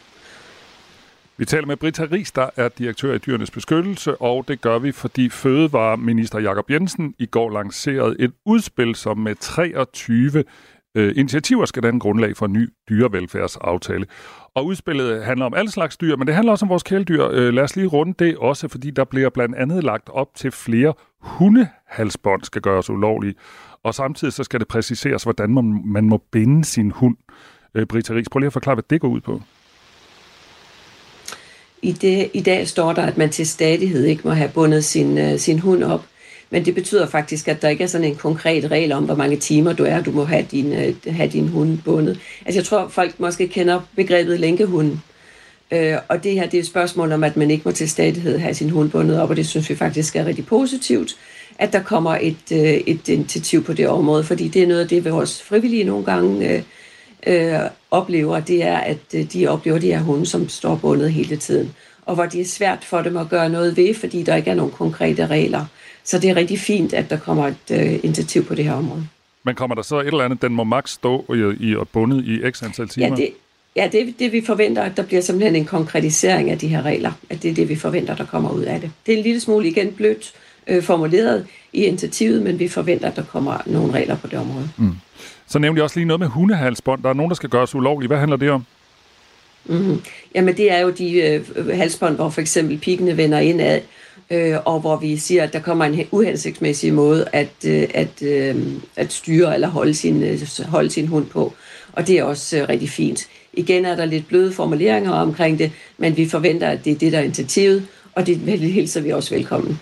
Vi 1.39 1.45
taler 1.45 1.67
med 1.67 1.77
Britta 1.77 2.07
Ries, 2.11 2.31
der 2.31 2.49
er 2.55 2.69
direktør 2.69 3.13
i 3.13 3.17
Dyrenes 3.17 3.51
Beskyttelse, 3.51 4.21
og 4.21 4.47
det 4.47 4.61
gør 4.61 4.79
vi, 4.79 4.91
fordi 4.91 5.29
Fødevareminister 5.29 6.39
Jakob 6.39 6.71
Jensen 6.71 7.15
i 7.19 7.25
går 7.25 7.49
lancerede 7.49 8.15
et 8.19 8.31
udspil, 8.45 8.95
som 8.95 9.17
med 9.17 9.35
23 9.35 10.43
øh, 10.95 11.13
initiativer 11.15 11.65
skal 11.65 11.83
danne 11.83 11.99
grundlag 11.99 12.37
for 12.37 12.45
en 12.45 12.53
ny 12.53 12.69
dyrevelfærdsaftale. 12.89 14.05
Og 14.55 14.65
udspillet 14.65 15.25
handler 15.25 15.45
om 15.45 15.53
alle 15.53 15.71
slags 15.71 15.97
dyr, 15.97 16.15
men 16.15 16.27
det 16.27 16.35
handler 16.35 16.51
også 16.51 16.65
om 16.65 16.69
vores 16.69 16.83
kæledyr. 16.83 17.27
Øh, 17.31 17.53
lad 17.53 17.63
os 17.63 17.75
lige 17.75 17.87
runde 17.87 18.13
det 18.19 18.37
også, 18.37 18.67
fordi 18.67 18.91
der 18.91 19.03
bliver 19.03 19.29
blandt 19.29 19.55
andet 19.55 19.83
lagt 19.83 20.09
op 20.09 20.35
til 20.35 20.51
flere 20.51 20.93
hundehalsbånd 21.21 22.43
skal 22.43 22.61
gøres 22.61 22.89
ulovlige. 22.89 23.35
Og 23.83 23.93
samtidig 23.93 24.33
så 24.33 24.43
skal 24.43 24.59
det 24.59 24.67
præciseres, 24.67 25.23
hvordan 25.23 25.53
man, 25.53 25.81
man 25.85 26.05
må 26.09 26.23
binde 26.31 26.65
sin 26.65 26.91
hund. 26.91 27.17
Øh, 27.75 27.85
Britta 27.85 28.13
Ries, 28.13 28.29
prøv 28.29 28.39
lige 28.39 28.47
at 28.47 28.53
forklare, 28.53 28.75
hvad 28.75 28.83
det 28.89 29.01
går 29.01 29.07
ud 29.07 29.21
på 29.21 29.41
i, 31.87 31.91
det, 31.91 32.29
I 32.33 32.41
dag 32.41 32.67
står 32.67 32.93
der, 32.93 33.01
at 33.01 33.17
man 33.17 33.29
til 33.29 33.47
stadighed 33.47 34.05
ikke 34.05 34.21
må 34.25 34.31
have 34.31 34.49
bundet 34.53 34.85
sin, 34.85 35.17
øh, 35.17 35.39
sin 35.39 35.59
hund 35.59 35.83
op. 35.83 36.05
Men 36.49 36.65
det 36.65 36.75
betyder 36.75 37.07
faktisk, 37.07 37.47
at 37.47 37.61
der 37.61 37.69
ikke 37.69 37.83
er 37.83 37.87
sådan 37.87 38.07
en 38.07 38.15
konkret 38.15 38.71
regel 38.71 38.91
om, 38.91 39.03
hvor 39.03 39.15
mange 39.15 39.37
timer 39.37 39.73
du 39.73 39.83
er, 39.83 40.01
du 40.01 40.11
må 40.11 40.23
have 40.23 40.45
din, 40.51 40.73
øh, 40.73 40.95
have 41.07 41.29
din 41.29 41.47
hund 41.47 41.77
bundet. 41.85 42.19
Altså 42.45 42.59
jeg 42.59 42.65
tror, 42.65 42.87
folk 42.87 43.19
måske 43.19 43.47
kender 43.47 43.79
begrebet 43.95 44.39
lænkehunden. 44.39 45.01
Øh, 45.71 45.97
og 46.07 46.23
det 46.23 46.31
her 46.31 46.45
det 46.45 46.57
er 46.57 46.61
et 46.61 46.67
spørgsmål 46.67 47.11
om, 47.11 47.23
at 47.23 47.37
man 47.37 47.51
ikke 47.51 47.61
må 47.65 47.71
til 47.71 47.89
stadighed 47.89 48.37
have 48.37 48.53
sin 48.53 48.69
hund 48.69 48.89
bundet 48.89 49.21
op, 49.21 49.29
og 49.29 49.35
det 49.35 49.47
synes 49.47 49.69
vi 49.69 49.75
faktisk 49.75 50.15
er 50.15 50.25
rigtig 50.25 50.45
positivt, 50.45 51.15
at 51.59 51.73
der 51.73 51.83
kommer 51.83 52.17
et, 52.21 52.51
øh, 52.51 52.59
et 52.59 53.07
initiativ 53.07 53.63
på 53.63 53.73
det 53.73 53.87
område, 53.87 54.23
fordi 54.23 54.47
det 54.47 54.63
er 54.63 54.67
noget 54.67 54.81
af 54.81 54.87
det, 54.87 55.11
vores 55.11 55.41
frivillige 55.41 55.83
nogle 55.83 56.05
gange 56.05 56.49
øh, 56.49 56.61
øh, 57.27 57.59
oplever, 57.91 58.39
det 58.39 58.63
er, 58.63 58.77
at 58.77 58.97
øh, 59.15 59.23
de 59.33 59.47
oplever 59.47 59.79
de 59.79 59.87
her 59.87 59.99
hunde, 59.99 60.25
som 60.25 60.49
står 60.49 60.75
bundet 60.75 61.11
hele 61.11 61.35
tiden. 61.37 61.73
Og 62.05 62.15
hvor 62.15 62.25
det 62.25 62.41
er 62.41 62.45
svært 62.45 62.85
for 62.85 63.01
dem 63.01 63.17
at 63.17 63.29
gøre 63.29 63.49
noget 63.49 63.77
ved, 63.77 63.93
fordi 63.93 64.23
der 64.23 64.35
ikke 64.35 64.49
er 64.51 64.55
nogen 64.55 64.71
konkrete 64.71 65.27
regler. 65.27 65.65
Så 66.03 66.19
det 66.19 66.29
er 66.29 66.35
rigtig 66.35 66.59
fint, 66.59 66.93
at 66.93 67.09
der 67.09 67.17
kommer 67.17 67.47
et 67.47 67.71
øh, 67.71 67.99
initiativ 68.03 68.45
på 68.45 68.55
det 68.55 68.65
her 68.65 68.73
område. 68.73 69.07
Men 69.43 69.55
kommer 69.55 69.75
der 69.75 69.81
så 69.81 69.99
et 69.99 70.07
eller 70.07 70.23
andet, 70.23 70.41
den 70.41 70.53
må 70.53 70.63
maks 70.63 70.91
stå 70.91 71.25
i, 71.33 71.67
i 71.67 71.75
og 71.75 71.87
bundet 71.87 72.25
i 72.25 72.51
x 72.51 72.63
antal 72.63 72.87
timer? 72.87 73.07
Ja, 73.07 73.15
det, 73.15 73.29
ja 73.75 73.89
det, 73.91 74.19
det 74.19 74.31
vi 74.31 74.41
forventer, 74.45 74.83
at 74.83 74.97
der 74.97 75.03
bliver 75.03 75.21
simpelthen 75.21 75.55
en 75.55 75.65
konkretisering 75.65 76.51
af 76.51 76.57
de 76.57 76.67
her 76.67 76.81
regler. 76.81 77.11
At 77.29 77.43
det 77.43 77.51
er 77.51 77.55
det, 77.55 77.69
vi 77.69 77.75
forventer, 77.75 78.15
der 78.15 78.25
kommer 78.25 78.49
ud 78.49 78.61
af 78.63 78.81
det. 78.81 78.91
Det 79.05 79.13
er 79.13 79.17
en 79.17 79.23
lille 79.23 79.39
smule 79.39 79.67
igen 79.67 79.91
blødt 79.91 80.33
øh, 80.67 80.83
formuleret 80.83 81.47
i 81.73 81.83
initiativet, 81.83 82.41
men 82.41 82.59
vi 82.59 82.67
forventer, 82.67 83.07
at 83.07 83.15
der 83.15 83.23
kommer 83.23 83.61
nogle 83.65 83.93
regler 83.93 84.15
på 84.15 84.27
det 84.27 84.39
område. 84.39 84.69
Mm. 84.77 84.91
Så 85.47 85.59
nævnte 85.59 85.79
jeg 85.79 85.83
også 85.83 85.99
lige 85.99 86.07
noget 86.07 86.19
med 86.19 86.27
hundehalsbånd. 86.27 87.03
Der 87.03 87.09
er 87.09 87.13
nogen, 87.13 87.29
der 87.29 87.35
skal 87.35 87.49
gøres 87.49 87.75
ulovlige. 87.75 88.07
Hvad 88.07 88.17
handler 88.17 88.37
det 88.37 88.49
om? 88.49 88.65
Mm-hmm. 89.65 90.01
Jamen 90.35 90.57
det 90.57 90.71
er 90.71 90.79
jo 90.79 90.89
de 90.89 91.21
øh, 91.21 91.67
halsbånd, 91.77 92.15
hvor 92.15 92.29
for 92.29 92.41
eksempel 92.41 92.77
pikkene 92.77 93.17
vender 93.17 93.39
indad, 93.39 93.81
øh, 94.31 94.55
og 94.65 94.79
hvor 94.79 94.95
vi 94.95 95.17
siger, 95.17 95.43
at 95.43 95.53
der 95.53 95.59
kommer 95.59 95.85
en 95.85 96.07
uhensigtsmæssig 96.11 96.93
måde 96.93 97.25
at, 97.33 97.49
øh, 97.67 97.87
at, 97.93 98.21
øh, 98.21 98.55
at 98.95 99.13
styre 99.13 99.53
eller 99.53 99.67
holde 99.67 99.93
sin, 99.93 100.23
øh, 100.23 100.39
holde 100.65 100.89
sin 100.89 101.07
hund 101.07 101.25
på. 101.25 101.53
Og 101.93 102.07
det 102.07 102.19
er 102.19 102.23
også 102.23 102.57
øh, 102.57 102.69
rigtig 102.69 102.89
fint. 102.89 103.27
Igen 103.53 103.85
er 103.85 103.95
der 103.95 104.05
lidt 104.05 104.27
bløde 104.27 104.53
formuleringer 104.53 105.11
omkring 105.11 105.59
det, 105.59 105.71
men 105.97 106.17
vi 106.17 106.29
forventer, 106.29 106.69
at 106.69 106.85
det 106.85 106.91
er 106.91 106.97
det, 106.97 107.11
der 107.11 107.19
er 107.19 107.23
initiativet, 107.23 107.87
og 108.15 108.25
det 108.25 108.37
hilser 108.59 109.01
vi 109.01 109.09
også 109.09 109.35
velkommen. 109.35 109.79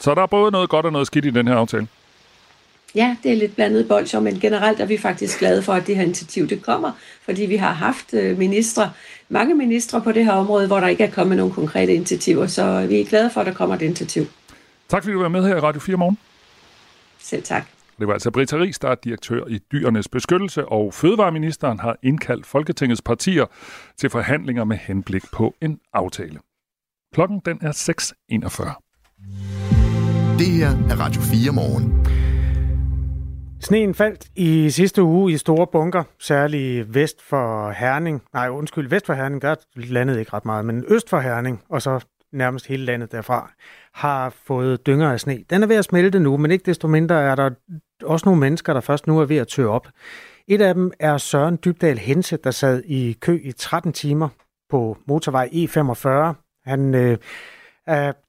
Så 0.00 0.14
der 0.14 0.22
er 0.22 0.26
både 0.26 0.50
noget 0.50 0.68
godt 0.70 0.86
og 0.86 0.92
noget 0.92 1.06
skidt 1.06 1.24
i 1.24 1.30
den 1.30 1.48
her 1.48 1.54
aftale? 1.54 1.86
Ja, 2.94 3.16
det 3.22 3.32
er 3.32 3.36
lidt 3.36 3.54
blandet 3.54 3.88
bolcher, 3.88 4.20
men 4.20 4.40
generelt 4.40 4.80
er 4.80 4.86
vi 4.86 4.98
faktisk 4.98 5.38
glade 5.38 5.62
for, 5.62 5.72
at 5.72 5.86
det 5.86 5.96
her 5.96 6.02
initiativ 6.02 6.48
det 6.48 6.62
kommer, 6.62 6.92
fordi 7.22 7.42
vi 7.42 7.56
har 7.56 7.72
haft 7.72 8.14
øh, 8.14 8.38
ministre, 8.38 8.92
mange 9.28 9.54
ministre 9.54 10.00
på 10.00 10.12
det 10.12 10.24
her 10.24 10.32
område, 10.32 10.66
hvor 10.66 10.80
der 10.80 10.88
ikke 10.88 11.04
er 11.04 11.10
kommet 11.10 11.36
nogle 11.36 11.52
konkrete 11.52 11.94
initiativer, 11.94 12.46
så 12.46 12.86
vi 12.86 13.00
er 13.00 13.04
glade 13.04 13.30
for, 13.30 13.40
at 13.40 13.46
der 13.46 13.54
kommer 13.54 13.74
et 13.74 13.82
initiativ. 13.82 14.26
Tak 14.88 15.02
fordi 15.02 15.12
du 15.12 15.22
var 15.22 15.28
med 15.28 15.46
her 15.46 15.56
i 15.56 15.60
Radio 15.60 15.80
4 15.80 15.96
morgen. 15.96 16.18
Selv 17.18 17.42
tak. 17.42 17.66
Det 17.98 18.06
var 18.06 18.12
altså 18.12 18.30
Britta 18.30 18.56
Ries, 18.56 18.78
der 18.78 18.88
er 18.88 18.94
direktør 18.94 19.44
i 19.48 19.58
Dyrenes 19.72 20.08
Beskyttelse, 20.08 20.66
og 20.66 20.94
Fødevareministeren 20.94 21.78
har 21.78 21.96
indkaldt 22.02 22.46
Folketingets 22.46 23.02
partier 23.02 23.46
til 23.98 24.10
forhandlinger 24.10 24.64
med 24.64 24.76
henblik 24.76 25.22
på 25.32 25.54
en 25.62 25.78
aftale. 25.92 26.38
Klokken 27.14 27.40
den 27.44 27.58
er 27.62 27.72
6.41. 27.72 30.36
Det 30.38 30.46
her 30.46 30.68
er 30.68 31.00
Radio 31.00 31.20
4 31.20 31.52
morgen. 31.52 32.19
Sneen 33.62 33.94
faldt 33.94 34.28
i 34.36 34.70
sidste 34.70 35.02
uge 35.02 35.32
i 35.32 35.36
store 35.36 35.66
bunker, 35.66 36.02
særligt 36.18 36.94
vest 36.94 37.22
for 37.22 37.70
Herning. 37.70 38.22
Nej, 38.32 38.48
undskyld, 38.48 38.88
vest 38.88 39.06
for 39.06 39.14
Herning, 39.14 39.42
der 39.42 39.54
landede 39.74 40.20
ikke 40.20 40.32
ret 40.32 40.44
meget, 40.44 40.64
men 40.64 40.84
øst 40.88 41.08
for 41.10 41.20
Herning, 41.20 41.62
og 41.68 41.82
så 41.82 42.04
nærmest 42.32 42.66
hele 42.66 42.84
landet 42.84 43.12
derfra, 43.12 43.52
har 43.94 44.30
fået 44.44 44.86
dynger 44.86 45.12
af 45.12 45.20
sne. 45.20 45.44
Den 45.50 45.62
er 45.62 45.66
ved 45.66 45.76
at 45.76 45.84
smelte 45.84 46.20
nu, 46.20 46.36
men 46.36 46.50
ikke 46.50 46.66
desto 46.66 46.88
mindre 46.88 47.22
er 47.22 47.34
der 47.34 47.50
også 48.02 48.26
nogle 48.26 48.40
mennesker, 48.40 48.72
der 48.72 48.80
først 48.80 49.06
nu 49.06 49.18
er 49.20 49.24
ved 49.24 49.36
at 49.36 49.48
tø 49.48 49.66
op. 49.66 49.88
Et 50.48 50.60
af 50.60 50.74
dem 50.74 50.92
er 51.00 51.16
Søren 51.16 51.58
Dybdal 51.64 51.98
Hense, 51.98 52.36
der 52.36 52.50
sad 52.50 52.82
i 52.86 53.16
kø 53.20 53.40
i 53.42 53.52
13 53.52 53.92
timer 53.92 54.28
på 54.70 54.98
motorvej 55.06 55.48
E45. 55.52 56.34
Han 56.64 56.94
øh, 56.94 57.18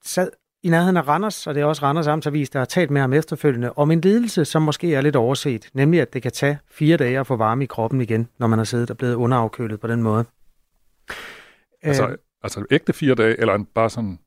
sad 0.04 0.30
i 0.64 0.70
nærheden 0.70 0.98
af 0.98 1.08
Randers, 1.08 1.48
og 1.48 1.56
det 1.56 1.62
er 1.62 1.66
også 1.66 1.84
Randers 1.86 2.08
Amtsavis, 2.08 2.50
der 2.50 2.60
har 2.60 2.66
talt 2.66 2.92
med 2.92 3.02
ham 3.02 3.14
efterfølgende, 3.14 3.74
om 3.74 3.92
en 3.92 4.02
lidelse, 4.02 4.46
som 4.46 4.62
måske 4.62 4.96
er 4.96 5.02
lidt 5.02 5.16
overset, 5.16 5.70
nemlig 5.74 6.02
at 6.02 6.14
det 6.14 6.22
kan 6.22 6.32
tage 6.32 6.60
fire 6.72 6.98
dage 6.98 7.20
at 7.20 7.28
få 7.28 7.36
varme 7.36 7.64
i 7.64 7.68
kroppen 7.68 8.02
igen, 8.02 8.28
når 8.40 8.48
man 8.48 8.60
har 8.60 8.64
siddet 8.64 8.92
og 8.92 8.98
blevet 8.98 9.14
underafkølet 9.14 9.80
på 9.80 9.88
den 9.88 10.04
måde. 10.04 10.26
Altså, 11.82 12.08
øh, 12.08 12.18
altså 12.44 12.66
ægte 12.72 12.94
fire 12.94 13.16
dage, 13.16 13.40
eller 13.40 13.64
bare 13.76 13.90
sådan... 13.90 14.20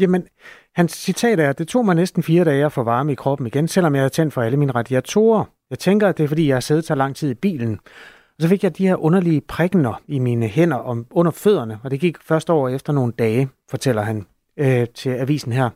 Jamen, 0.00 0.26
hans 0.74 0.92
citat 0.92 1.40
er, 1.40 1.52
det 1.52 1.68
tog 1.68 1.84
mig 1.84 1.94
næsten 1.94 2.22
fire 2.22 2.44
dage 2.44 2.64
at 2.64 2.72
få 2.72 2.82
varme 2.82 3.12
i 3.12 3.14
kroppen 3.14 3.46
igen, 3.46 3.68
selvom 3.68 3.94
jeg 3.94 4.02
havde 4.02 4.10
tændt 4.10 4.34
for 4.34 4.42
alle 4.42 4.56
mine 4.56 4.72
radiatorer. 4.72 5.44
Jeg 5.70 5.78
tænker, 5.78 6.08
at 6.08 6.18
det 6.18 6.24
er, 6.24 6.28
fordi 6.28 6.48
jeg 6.48 6.56
har 6.56 6.60
siddet 6.60 6.84
så 6.84 6.94
lang 6.94 7.16
tid 7.16 7.30
i 7.30 7.34
bilen. 7.34 7.80
Og 8.36 8.42
så 8.42 8.48
fik 8.48 8.64
jeg 8.64 8.78
de 8.78 8.88
her 8.88 8.96
underlige 8.96 9.40
prikkener 9.40 10.02
i 10.06 10.18
mine 10.18 10.46
hænder 10.46 10.76
om, 10.76 11.06
under 11.10 11.32
fødderne, 11.32 11.80
og 11.82 11.90
det 11.90 12.00
gik 12.00 12.16
først 12.22 12.50
over 12.50 12.68
efter 12.68 12.92
nogle 12.92 13.12
dage, 13.18 13.48
fortæller 13.70 14.02
han 14.02 14.26
øh, 14.56 14.86
til 14.94 15.10
avisen 15.10 15.52
her. 15.52 15.70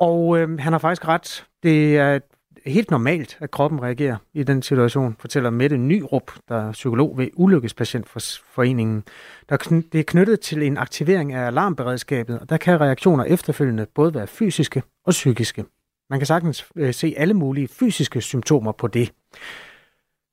Og 0.00 0.38
øh, 0.38 0.58
han 0.58 0.72
har 0.72 0.78
faktisk 0.78 1.08
ret. 1.08 1.46
Det 1.62 1.98
er 1.98 2.18
helt 2.66 2.90
normalt, 2.90 3.38
at 3.40 3.50
kroppen 3.50 3.82
reagerer 3.82 4.16
i 4.34 4.42
den 4.42 4.62
situation, 4.62 5.16
fortæller 5.18 5.50
Mette 5.50 5.76
Nyrup, 5.76 6.32
der 6.48 6.68
er 6.68 6.72
psykolog 6.72 7.18
ved 7.18 7.28
Ulykkespatientforeningen. 7.34 9.04
Der 9.48 9.82
det 9.92 10.00
er 10.00 10.04
knyttet 10.06 10.40
til 10.40 10.62
en 10.62 10.76
aktivering 10.76 11.32
af 11.32 11.46
alarmberedskabet, 11.46 12.38
og 12.38 12.48
der 12.48 12.56
kan 12.56 12.80
reaktioner 12.80 13.24
efterfølgende 13.24 13.86
både 13.94 14.14
være 14.14 14.26
fysiske 14.26 14.82
og 15.06 15.10
psykiske. 15.10 15.64
Man 16.10 16.18
kan 16.20 16.26
sagtens 16.26 16.66
øh, 16.76 16.94
se 16.94 17.14
alle 17.16 17.34
mulige 17.34 17.68
fysiske 17.68 18.20
symptomer 18.20 18.72
på 18.72 18.86
det, 18.86 19.12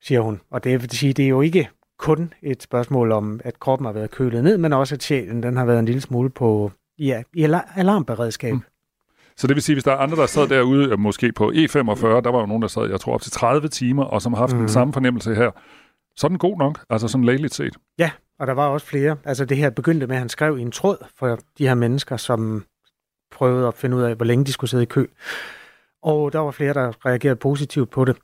siger 0.02 0.22
hun. 0.22 0.42
Og 0.52 0.64
det 0.64 0.82
vil 0.82 0.92
sige, 0.92 1.14
det 1.14 1.26
er 1.26 1.30
jo 1.30 1.42
ikke 1.42 1.70
kun 2.00 2.34
et 2.42 2.64
spørgsmål 2.64 3.12
om, 3.12 3.42
at 3.44 3.60
kroppen 3.60 3.86
har 3.86 3.94
været 3.94 4.12
kølet 4.12 4.44
ned, 4.44 4.58
men 4.58 4.74
også 4.74 4.96
at 4.96 5.04
sjælen 5.04 5.44
den 5.44 5.58
har 5.58 5.66
været 5.66 5.80
en 5.80 5.86
lille 5.86 6.02
smule 6.02 6.30
på 6.30 6.72
ja, 7.00 7.24
i 7.34 7.43
alarmberedskab. 7.76 8.54
Mm. 8.54 8.62
Så 9.38 9.47
det 9.47 9.56
vil 9.56 9.64
sige, 9.64 9.76
hvis 9.76 9.84
der 9.84 9.91
er 9.91 9.97
andre, 9.97 10.18
der 10.18 10.26
sad 10.26 10.47
derude, 10.47 10.97
måske 10.97 11.32
på 11.32 11.52
E45, 11.52 12.06
der 12.06 12.32
var 12.32 12.39
jo 12.39 12.45
nogen, 12.45 12.62
der 12.62 12.68
sad, 12.68 12.89
jeg 12.89 13.00
tror, 13.00 13.14
op 13.14 13.22
til 13.22 13.32
30 13.32 13.68
timer, 13.68 14.04
og 14.04 14.22
som 14.22 14.34
har 14.34 14.39
haft 14.39 14.52
mm. 14.52 14.58
den 14.58 14.64
mhm. 14.64 14.70
samme 14.70 14.93
fornemmelse 14.93 15.36
her, 15.36 15.52
så 16.16 16.28
er 16.28 16.30
den 16.30 16.38
god 16.38 16.58
nok, 16.58 16.80
altså 16.89 17.08
sådan 17.08 17.26
lægeligt 17.26 17.54
set. 17.54 17.78
Ja, 18.00 18.12
og 18.39 18.47
der 18.47 18.54
var 18.54 18.68
også 18.68 18.88
flere. 18.88 19.18
Altså 19.26 19.45
det 19.45 19.58
her 19.58 19.70
begyndte 19.70 20.08
med, 20.08 20.16
at 20.16 20.20
han 20.20 20.30
skrev 20.30 20.58
i 20.58 20.62
en 20.62 20.72
tråd 20.72 20.97
for 21.16 21.39
de 21.58 21.68
her 21.68 21.76
mennesker, 21.76 22.18
som 22.18 22.66
prøvede 23.32 23.68
at 23.68 23.74
finde 23.74 23.97
ud 23.97 24.02
af, 24.02 24.16
hvor 24.16 24.26
længe 24.26 24.45
de 24.45 24.52
skulle 24.52 24.70
sidde 24.70 24.84
i 24.84 24.86
kø. 24.86 25.06
Og 26.04 26.34
der 26.34 26.39
var 26.39 26.52
flere, 26.52 26.74
der 26.74 27.06
reagerede 27.06 27.36
positivt 27.36 27.89
på 27.89 28.06
det. 28.06 28.18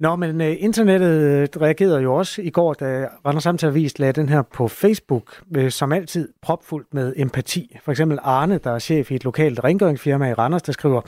Nå, 0.00 0.16
men 0.16 0.40
uh, 0.40 0.62
internettet 0.62 1.20
øh, 1.20 1.62
reagerede 1.62 2.00
jo 2.00 2.14
også 2.14 2.42
i 2.42 2.50
går, 2.50 2.74
da 2.74 3.08
Randers 3.26 3.42
Samtavis 3.42 3.98
lagde 3.98 4.12
den 4.12 4.28
her 4.28 4.42
på 4.42 4.68
Facebook, 4.68 5.42
uh, 5.58 5.68
som 5.68 5.92
altid 5.92 6.28
propfuldt 6.42 6.94
med 6.94 7.12
empati. 7.16 7.76
For 7.84 7.92
eksempel 7.92 8.18
Arne, 8.22 8.58
der 8.58 8.70
er 8.70 8.78
chef 8.78 9.10
i 9.10 9.14
et 9.14 9.24
lokalt 9.24 9.64
rengøringsfirma 9.64 10.30
i 10.30 10.34
Randers, 10.34 10.62
der 10.62 10.72
skriver, 10.72 11.00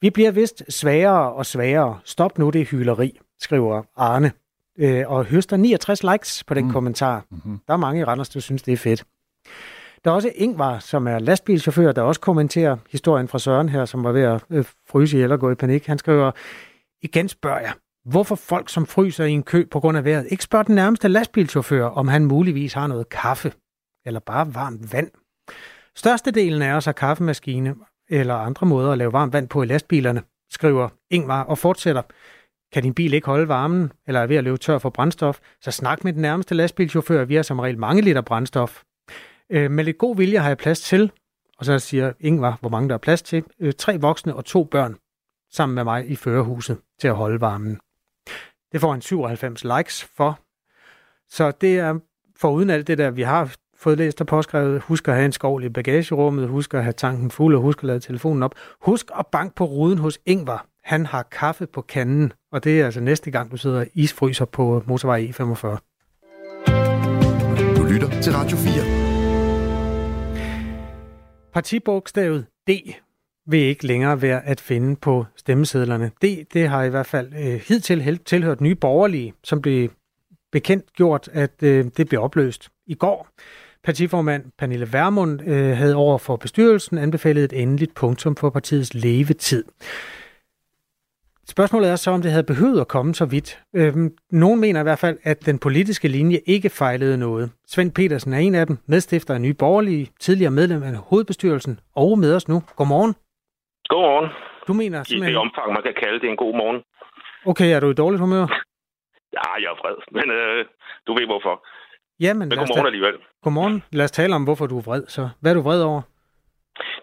vi 0.00 0.10
bliver 0.10 0.30
vist 0.30 0.64
svagere 0.68 1.32
og 1.32 1.46
svagere. 1.46 1.98
Stop 2.04 2.38
nu 2.38 2.50
det 2.50 2.68
hyleri, 2.68 3.18
skriver 3.40 3.82
Arne. 3.96 4.32
Uh, 4.82 5.12
og 5.12 5.24
høster 5.24 5.56
69 5.56 6.02
likes 6.02 6.44
på 6.44 6.54
den 6.54 6.64
mm. 6.64 6.72
kommentar. 6.72 7.24
Mm-hmm. 7.30 7.60
Der 7.66 7.72
er 7.72 7.78
mange 7.78 8.00
i 8.00 8.04
Randers, 8.04 8.28
der 8.28 8.40
synes, 8.40 8.62
det 8.62 8.72
er 8.72 8.76
fedt. 8.76 9.04
Der 10.04 10.10
er 10.10 10.14
også 10.14 10.30
Ingvar, 10.34 10.78
som 10.78 11.06
er 11.06 11.18
lastbilchauffør, 11.18 11.92
der 11.92 12.02
også 12.02 12.20
kommenterer 12.20 12.76
historien 12.90 13.28
fra 13.28 13.38
Søren 13.38 13.68
her, 13.68 13.84
som 13.84 14.04
var 14.04 14.12
ved 14.12 14.22
at 14.22 14.44
øh, 14.50 14.64
fryse 14.88 15.16
ihjel 15.16 15.32
og 15.32 15.40
gå 15.40 15.50
i 15.50 15.54
panik. 15.54 15.86
Han 15.86 15.98
skriver, 15.98 16.30
igen 17.02 17.28
spørger 17.28 17.60
jeg, 17.60 17.72
Hvorfor 18.04 18.34
folk, 18.34 18.68
som 18.68 18.86
fryser 18.86 19.24
i 19.24 19.30
en 19.30 19.42
kø 19.42 19.64
på 19.70 19.80
grund 19.80 19.98
af 19.98 20.04
vejret, 20.04 20.26
ikke 20.30 20.44
spørger 20.44 20.62
den 20.62 20.74
nærmeste 20.74 21.08
lastbilchauffør, 21.08 21.84
om 21.84 22.08
han 22.08 22.24
muligvis 22.24 22.72
har 22.72 22.86
noget 22.86 23.08
kaffe 23.08 23.52
eller 24.06 24.20
bare 24.20 24.54
varmt 24.54 24.92
vand. 24.92 25.10
Størstedelen 25.96 26.62
af 26.62 26.72
os 26.72 26.84
har 26.84 26.92
kaffemaskine 26.92 27.74
eller 28.10 28.34
andre 28.34 28.66
måder 28.66 28.92
at 28.92 28.98
lave 28.98 29.12
varmt 29.12 29.32
vand 29.32 29.48
på 29.48 29.62
i 29.62 29.66
lastbilerne, 29.66 30.22
skriver 30.50 30.88
Ingvar 31.10 31.42
og 31.42 31.58
fortsætter. 31.58 32.02
Kan 32.72 32.82
din 32.82 32.94
bil 32.94 33.14
ikke 33.14 33.26
holde 33.26 33.48
varmen, 33.48 33.92
eller 34.06 34.20
er 34.20 34.26
ved 34.26 34.36
at 34.36 34.44
løbe 34.44 34.56
tør 34.56 34.78
for 34.78 34.90
brændstof, 34.90 35.38
så 35.60 35.70
snak 35.70 36.04
med 36.04 36.12
den 36.12 36.22
nærmeste 36.22 36.54
lastbilchauffør. 36.54 37.24
Vi 37.24 37.34
har 37.34 37.42
som 37.42 37.58
regel 37.58 37.78
mange 37.78 38.02
liter 38.02 38.20
brændstof. 38.20 38.82
Øh, 39.50 39.70
med 39.70 39.84
lidt 39.84 39.98
god 39.98 40.16
vilje 40.16 40.38
har 40.38 40.48
jeg 40.48 40.58
plads 40.58 40.80
til, 40.80 41.12
og 41.58 41.64
så 41.64 41.78
siger 41.78 42.12
Ingvar, 42.20 42.58
hvor 42.60 42.70
mange 42.70 42.88
der 42.88 42.94
er 42.94 42.98
plads 42.98 43.22
til, 43.22 43.44
øh, 43.60 43.72
tre 43.78 44.00
voksne 44.00 44.36
og 44.36 44.44
to 44.44 44.64
børn 44.64 44.96
sammen 45.52 45.74
med 45.74 45.84
mig 45.84 46.10
i 46.10 46.16
førerhuset 46.16 46.78
til 47.00 47.08
at 47.08 47.14
holde 47.14 47.40
varmen. 47.40 47.80
Det 48.74 48.80
får 48.80 48.90
han 48.90 49.00
97 49.00 49.64
likes 49.64 50.04
for. 50.16 50.38
Så 51.28 51.50
det 51.50 51.78
er 51.78 51.98
for 52.36 52.50
uden 52.50 52.70
alt 52.70 52.86
det 52.86 52.98
der, 52.98 53.10
vi 53.10 53.22
har 53.22 53.54
fået 53.76 53.98
læst 53.98 54.20
og 54.20 54.26
påskrevet. 54.26 54.82
Husk 54.82 55.08
at 55.08 55.14
have 55.14 55.24
en 55.24 55.32
skovl 55.32 55.64
i 55.64 55.68
bagagerummet. 55.68 56.48
Husk 56.48 56.74
at 56.74 56.82
have 56.82 56.92
tanken 56.92 57.30
fuld, 57.30 57.54
og 57.54 57.60
husk 57.62 57.78
at 57.78 57.84
lade 57.84 58.00
telefonen 58.00 58.42
op. 58.42 58.54
Husk 58.80 59.10
at 59.18 59.26
banke 59.26 59.54
på 59.54 59.64
ruden 59.64 59.98
hos 59.98 60.18
Ingvar. 60.26 60.66
Han 60.84 61.06
har 61.06 61.22
kaffe 61.22 61.66
på 61.66 61.80
kanden, 61.80 62.32
og 62.52 62.64
det 62.64 62.80
er 62.80 62.84
altså 62.84 63.00
næste 63.00 63.30
gang, 63.30 63.50
du 63.50 63.56
sidder 63.56 63.84
isfryser 63.94 64.44
på 64.44 64.82
motorvej 64.86 65.26
E45. 65.26 65.66
Du 67.76 67.82
lytter 67.82 68.20
til 68.22 68.32
Radio 68.32 68.56
4. 68.56 68.72
Partibogstavet 71.52 72.46
D 72.68 72.70
vil 73.46 73.60
ikke 73.60 73.86
længere 73.86 74.22
være 74.22 74.46
at 74.46 74.60
finde 74.60 74.96
på 74.96 75.26
stemmesedlerne. 75.36 76.10
Det, 76.22 76.46
det 76.52 76.68
har 76.68 76.82
i 76.82 76.88
hvert 76.88 77.06
fald 77.06 77.32
øh, 77.34 77.60
hidtil 77.68 78.18
tilhørt 78.24 78.60
nye 78.60 78.74
borgerlige, 78.74 79.34
som 79.44 79.62
blev 79.62 79.88
bekendt 80.52 80.92
gjort, 80.92 81.28
at 81.32 81.62
øh, 81.62 81.84
det 81.96 82.08
blev 82.08 82.22
opløst 82.22 82.68
i 82.86 82.94
går. 82.94 83.28
Partiformand 83.84 84.44
Pernille 84.58 84.92
Vermund 84.92 85.40
øh, 85.46 85.76
havde 85.76 85.94
over 85.94 86.18
for 86.18 86.36
bestyrelsen 86.36 86.98
anbefalet 86.98 87.44
et 87.44 87.62
endeligt 87.62 87.94
punktum 87.94 88.36
for 88.36 88.50
partiets 88.50 88.94
levetid. 88.94 89.64
Spørgsmålet 91.48 91.90
er 91.90 91.96
så, 91.96 92.10
om 92.10 92.22
det 92.22 92.30
havde 92.30 92.44
behøvet 92.44 92.80
at 92.80 92.88
komme 92.88 93.14
så 93.14 93.24
vidt. 93.24 93.60
Øhm, 93.74 94.12
nogen 94.30 94.60
mener 94.60 94.80
i 94.80 94.82
hvert 94.82 94.98
fald, 94.98 95.18
at 95.22 95.46
den 95.46 95.58
politiske 95.58 96.08
linje 96.08 96.40
ikke 96.46 96.70
fejlede 96.70 97.18
noget. 97.18 97.50
Svend 97.68 97.90
Petersen 97.90 98.32
er 98.32 98.38
en 98.38 98.54
af 98.54 98.66
dem, 98.66 98.78
medstifter 98.86 99.34
af 99.34 99.40
Nye 99.40 99.54
Borgerlige, 99.54 100.10
tidligere 100.20 100.50
medlem 100.50 100.82
af 100.82 100.94
hovedbestyrelsen 100.94 101.80
og 101.94 102.18
med 102.18 102.34
os 102.34 102.48
nu. 102.48 102.62
Godmorgen. 102.76 103.14
Godmorgen. 103.92 104.28
Du 104.68 104.72
mener 104.72 104.98
simpelthen... 105.02 105.30
I 105.30 105.34
det 105.34 105.40
omfang, 105.46 105.72
man 105.72 105.82
kan 105.82 105.94
kalde 106.02 106.20
det 106.20 106.28
en 106.28 106.36
god 106.44 106.54
morgen. 106.60 106.78
Okay, 107.46 107.68
er 107.74 107.80
du 107.80 107.90
i 107.90 107.94
dårligt 108.02 108.20
humør? 108.20 108.46
Ja, 109.38 109.50
jeg 109.62 109.70
er 109.74 109.78
vred, 109.82 109.96
men 110.18 110.26
øh, 110.38 110.64
du 111.06 111.10
ved 111.18 111.26
hvorfor. 111.26 111.54
Jamen, 112.20 112.48
men 112.48 112.58
godmorgen 112.58 112.86
alligevel. 112.86 113.16
Godmorgen. 113.44 113.82
Lad 113.92 114.04
os 114.04 114.10
tale 114.10 114.34
om, 114.34 114.44
hvorfor 114.44 114.66
du 114.66 114.76
er 114.78 114.86
vred 114.88 115.04
så. 115.16 115.24
Hvad 115.40 115.50
er 115.50 115.56
du 115.56 115.62
vred 115.68 115.82
over? 115.82 116.02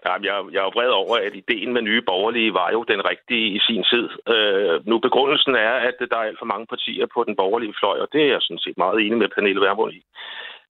Ja, 0.06 0.12
jeg, 0.28 0.34
jeg 0.54 0.62
er 0.66 0.72
vred 0.76 0.90
over, 1.02 1.16
at 1.26 1.34
ideen 1.42 1.72
med 1.72 1.82
nye 1.82 2.02
borgerlige 2.10 2.54
var 2.60 2.68
jo 2.76 2.80
den 2.92 3.00
rigtige 3.10 3.46
i 3.56 3.58
sin 3.66 3.84
tid. 3.92 4.06
Øh, 4.34 4.86
nu 4.90 4.98
begrundelsen 4.98 5.54
er, 5.54 5.74
at 5.88 5.96
der 6.10 6.16
er 6.18 6.28
alt 6.28 6.38
for 6.38 6.50
mange 6.52 6.66
partier 6.72 7.06
på 7.14 7.24
den 7.28 7.36
borgerlige 7.36 7.74
fløj, 7.80 7.96
og 8.04 8.08
det 8.12 8.20
er 8.22 8.30
jeg 8.34 8.42
sådan 8.42 8.64
set 8.64 8.78
meget 8.84 8.98
enig 9.04 9.18
med 9.18 9.28
Pernille 9.34 9.60
Vermund 9.60 9.92
i. 9.92 10.02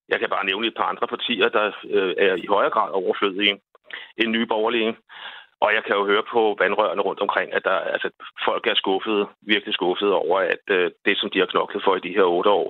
Jeg 0.09 0.19
kan 0.21 0.31
bare 0.35 0.49
nævne 0.51 0.67
et 0.67 0.77
par 0.77 0.89
andre 0.93 1.07
partier, 1.15 1.49
der 1.49 1.67
øh, 1.97 2.15
er 2.19 2.35
i 2.45 2.47
højere 2.55 2.75
grad 2.77 2.91
overflødige 3.03 3.55
end 4.21 4.31
nye 4.31 4.47
borgerlige. 4.47 4.97
Og 5.65 5.71
jeg 5.77 5.83
kan 5.87 5.97
jo 5.99 6.05
høre 6.11 6.25
på 6.35 6.43
vandrørene 6.63 7.03
rundt 7.09 7.21
omkring, 7.27 7.49
at 7.57 7.65
der, 7.69 7.79
altså, 7.95 8.09
folk 8.49 8.65
er 8.67 8.75
skuffede, 8.83 9.23
virkelig 9.53 9.75
skuffede 9.75 10.15
over, 10.25 10.39
at 10.55 10.65
øh, 10.77 10.91
det, 11.07 11.15
som 11.19 11.31
de 11.33 11.39
har 11.39 11.47
knoklet 11.47 11.83
for 11.85 11.97
i 11.97 12.05
de 12.07 12.17
her 12.19 12.27
otte 12.37 12.51
år, 12.51 12.69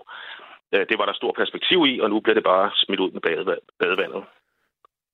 øh, 0.74 0.84
det 0.88 0.96
var 0.98 1.06
der 1.06 1.20
stor 1.20 1.32
perspektiv 1.40 1.78
i, 1.92 2.00
og 2.02 2.10
nu 2.10 2.20
bliver 2.20 2.34
det 2.38 2.44
bare 2.44 2.70
smidt 2.74 3.00
ud 3.00 3.10
med 3.16 3.22
badevandet. 3.80 4.22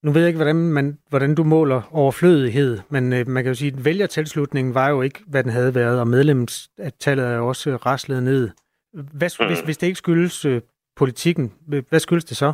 Nu 0.03 0.13
ved 0.13 0.21
jeg 0.21 0.29
ikke, 0.29 0.43
hvordan, 0.43 0.57
man, 0.57 0.99
hvordan 1.09 1.35
du 1.35 1.45
måler 1.45 1.83
overflødighed, 1.93 2.79
men 2.89 3.13
øh, 3.13 3.29
man 3.29 3.43
kan 3.43 3.51
jo 3.51 3.55
sige, 3.55 3.73
at 3.77 3.85
vælgertilslutningen 3.85 4.75
var 4.75 4.89
jo 4.91 5.03
ikke, 5.03 5.21
hvad 5.27 5.43
den 5.45 5.53
havde 5.53 5.75
været, 5.75 6.01
og 6.01 6.09
medlemstallet 6.09 7.27
er 7.27 7.37
jo 7.37 7.49
også 7.49 7.71
raslet 7.71 8.23
ned. 8.23 8.51
Hvad, 8.93 9.31
mm. 9.41 9.47
hvis, 9.47 9.61
hvis 9.61 9.79
det 9.79 9.87
ikke 9.87 9.99
skyldes 10.05 10.45
øh, 10.45 10.61
politikken, 10.97 11.55
hvad 11.89 12.01
skyldes 12.01 12.25
det 12.25 12.37
så? 12.37 12.53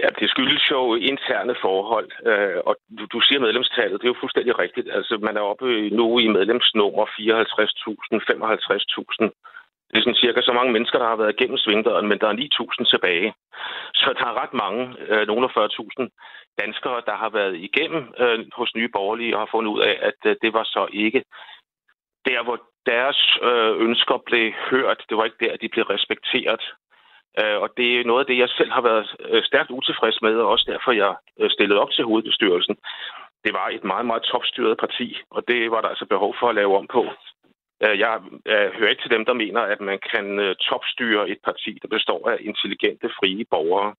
Ja, 0.00 0.08
det 0.20 0.30
skyldes 0.30 0.70
jo 0.70 0.94
interne 0.94 1.54
forhold, 1.60 2.10
øh, 2.30 2.58
og 2.68 2.76
du, 2.98 3.04
du 3.14 3.20
siger 3.20 3.40
medlemstallet, 3.40 4.00
det 4.00 4.06
er 4.06 4.14
jo 4.14 4.22
fuldstændig 4.22 4.58
rigtigt. 4.58 4.88
Altså, 4.96 5.18
man 5.26 5.36
er 5.36 5.40
oppe 5.40 5.90
nu 5.90 6.18
i 6.18 6.28
medlemsnummer 6.28 7.04
54.000, 7.06 7.14
55.000 9.20 9.30
det 9.90 9.98
er 9.98 10.02
sådan 10.02 10.22
cirka 10.24 10.40
så 10.42 10.52
mange 10.52 10.72
mennesker, 10.72 10.98
der 10.98 11.08
har 11.08 11.16
været 11.16 11.34
igennem 11.34 11.58
svingdøren, 11.58 12.08
men 12.08 12.18
der 12.18 12.28
er 12.28 12.32
9.000 12.32 12.90
tilbage. 12.92 13.34
Så 13.94 14.14
der 14.18 14.26
er 14.26 14.40
ret 14.42 14.54
mange, 14.64 14.82
øh, 15.08 15.26
nogle 15.26 15.44
af 15.48 15.56
40.000 15.56 16.08
danskere, 16.62 17.02
der 17.06 17.16
har 17.16 17.30
været 17.30 17.56
igennem 17.56 18.02
øh, 18.18 18.38
hos 18.52 18.74
Nye 18.74 18.88
Borgerlige 18.88 19.34
og 19.34 19.40
har 19.40 19.48
fundet 19.50 19.70
ud 19.70 19.80
af, 19.80 19.98
at 20.02 20.20
øh, 20.30 20.36
det 20.42 20.52
var 20.52 20.64
så 20.64 20.86
ikke 20.92 21.24
der, 22.28 22.42
hvor 22.42 22.58
deres 22.86 23.38
øh, 23.42 23.72
ønsker 23.86 24.18
blev 24.26 24.52
hørt. 24.70 25.04
Det 25.08 25.16
var 25.16 25.24
ikke 25.24 25.44
der, 25.44 25.56
de 25.56 25.68
blev 25.68 25.84
respekteret. 25.84 26.62
Øh, 27.40 27.58
og 27.64 27.68
det 27.76 27.88
er 28.00 28.04
noget 28.04 28.20
af 28.20 28.26
det, 28.26 28.38
jeg 28.38 28.48
selv 28.48 28.70
har 28.70 28.80
været 28.80 29.16
øh, 29.20 29.42
stærkt 29.44 29.70
utilfreds 29.70 30.22
med, 30.22 30.34
og 30.34 30.48
også 30.48 30.66
derfor, 30.72 30.92
jeg 30.92 31.16
øh, 31.40 31.50
stillede 31.50 31.80
op 31.80 31.90
til 31.90 32.04
hovedbestyrelsen. 32.04 32.76
Det 33.44 33.52
var 33.52 33.68
et 33.68 33.84
meget, 33.84 34.06
meget 34.06 34.22
topstyret 34.22 34.78
parti, 34.78 35.16
og 35.30 35.48
det 35.48 35.70
var 35.70 35.80
der 35.80 35.88
altså 35.88 36.06
behov 36.06 36.34
for 36.40 36.48
at 36.48 36.54
lave 36.54 36.76
om 36.76 36.86
på. 36.86 37.02
Øh, 37.82 37.98
jeg 37.98 38.20
hører 38.76 38.90
ikke 38.90 39.02
til 39.02 39.10
dem, 39.16 39.24
der 39.24 39.32
mener, 39.32 39.60
at 39.60 39.80
man 39.80 39.98
kan 40.12 40.56
topstyre 40.60 41.28
et 41.28 41.40
parti, 41.44 41.78
der 41.82 41.88
består 41.88 42.30
af 42.30 42.36
intelligente, 42.40 43.08
frie 43.18 43.44
borgere. 43.50 43.94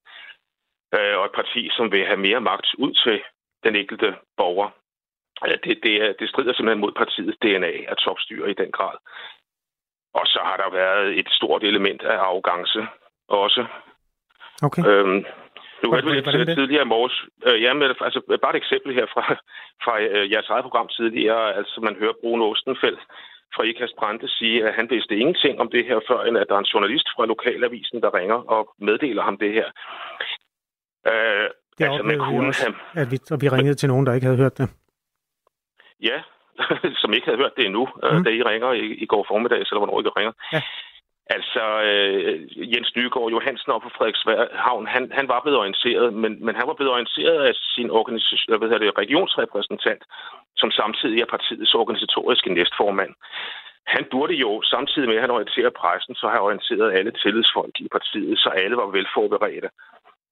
Øh, 0.95 1.17
og 1.19 1.25
et 1.25 1.31
parti, 1.35 1.69
som 1.77 1.91
vil 1.91 2.05
have 2.05 2.25
mere 2.27 2.41
magt 2.41 2.67
ud 2.77 2.93
til 2.93 3.21
den 3.63 3.75
enkelte 3.75 4.15
borger. 4.37 4.69
Det, 5.63 5.79
det, 5.83 6.15
det 6.19 6.29
strider 6.29 6.53
simpelthen 6.53 6.81
mod 6.81 6.91
partiets 6.91 7.37
DNA 7.41 7.73
at 7.91 7.97
topstyre 7.97 8.51
i 8.51 8.53
den 8.53 8.71
grad. 8.71 8.97
Og 10.13 10.25
så 10.25 10.39
har 10.43 10.57
der 10.57 10.69
været 10.69 11.19
et 11.19 11.29
stort 11.29 11.63
element 11.63 12.01
af 12.01 12.17
arrogance 12.17 12.87
også. 13.29 13.65
Okay. 14.63 14.83
Øhm, 14.85 15.25
nu 15.83 15.91
hørte 15.91 16.07
vi 16.07 16.13
lidt 16.13 16.57
tidligere 16.59 16.85
i 16.85 16.93
morges. 16.95 17.17
Øh, 17.47 17.61
ja, 17.61 17.73
men, 17.73 17.83
altså, 17.83 18.37
bare 18.41 18.55
et 18.55 18.63
eksempel 18.63 18.93
her 18.93 19.05
fra, 19.13 19.23
fra 19.83 20.01
øh, 20.01 20.31
jeres 20.31 20.49
eget 20.49 20.63
program 20.63 20.87
tidligere. 20.87 21.53
Altså, 21.59 21.81
man 21.81 21.95
hører 21.99 22.13
Bruno 22.21 22.51
Ostenfeldt 22.51 23.01
fra 23.55 23.63
Ikast 23.63 23.95
Brande 23.99 24.27
sige, 24.27 24.67
at 24.67 24.73
han 24.73 24.87
vidste 24.89 25.17
ingenting 25.17 25.59
om 25.59 25.69
det 25.69 25.85
her, 25.85 25.99
før 26.07 26.19
end 26.23 26.37
at 26.37 26.45
der 26.49 26.55
er 26.55 26.59
en 26.59 26.71
journalist 26.73 27.07
fra 27.15 27.25
lokalavisen, 27.25 28.01
der 28.01 28.13
ringer 28.19 28.35
og 28.35 28.73
meddeler 28.79 29.23
ham 29.23 29.37
det 29.37 29.53
her. 29.53 29.67
Øh, 31.07 31.47
det 31.77 31.85
altså, 31.85 32.03
man 32.03 32.19
kunne 32.19 32.41
vi 32.41 32.47
også, 32.47 32.65
have... 32.65 33.03
at 33.03 33.11
vi, 33.11 33.17
og 33.31 33.41
vi 33.41 33.49
ringede 33.49 33.75
til 33.75 33.89
nogen, 33.89 34.05
der 34.05 34.13
ikke 34.13 34.25
havde 34.25 34.43
hørt 34.43 34.57
det. 34.57 34.69
Ja, 36.09 36.17
som 37.01 37.13
ikke 37.13 37.25
havde 37.25 37.37
hørt 37.37 37.55
det 37.57 37.65
endnu, 37.65 37.87
øh, 38.03 38.17
mm. 38.17 38.23
da 38.23 38.29
I 38.29 38.43
ringer 38.43 38.71
i, 38.71 38.85
i 39.03 39.05
går 39.05 39.25
formiddag, 39.27 39.57
eller 39.57 39.77
hvornår 39.77 39.99
I 39.99 40.03
ringer. 40.19 40.33
Ja. 40.53 40.61
Altså, 41.35 41.63
øh, 41.89 42.35
Jens 42.73 42.95
Nygaard 42.95 43.31
Johansen 43.35 43.71
op 43.71 43.81
på 43.81 43.89
Frederikshavn, 43.97 44.87
han, 44.87 45.11
han 45.11 45.27
var 45.27 45.39
blevet 45.41 45.59
orienteret, 45.59 46.13
men, 46.13 46.45
men 46.45 46.55
han 46.55 46.67
var 46.67 46.73
blevet 46.73 46.93
orienteret 46.93 47.39
af 47.49 47.53
sin 47.75 47.89
organisation, 47.91 48.57
hvad 48.57 48.69
hedder 48.69 48.85
det, 48.85 48.97
regionsrepræsentant, 48.97 50.03
som 50.57 50.71
samtidig 50.71 51.21
er 51.21 51.33
partiets 51.35 51.73
organisatoriske 51.73 52.53
næstformand. 52.53 53.13
Han 53.95 54.05
burde 54.11 54.33
jo, 54.33 54.61
samtidig 54.61 55.07
med 55.07 55.15
at 55.15 55.21
han 55.21 55.35
orienterer 55.37 55.69
pressen, 55.69 56.15
så 56.15 56.27
have 56.27 56.47
orienteret 56.47 56.97
alle 56.97 57.11
tillidsfolk 57.11 57.75
i 57.79 57.87
partiet, 57.91 58.39
så 58.39 58.49
alle 58.49 58.77
var 58.77 58.87
velforberedte, 58.97 59.69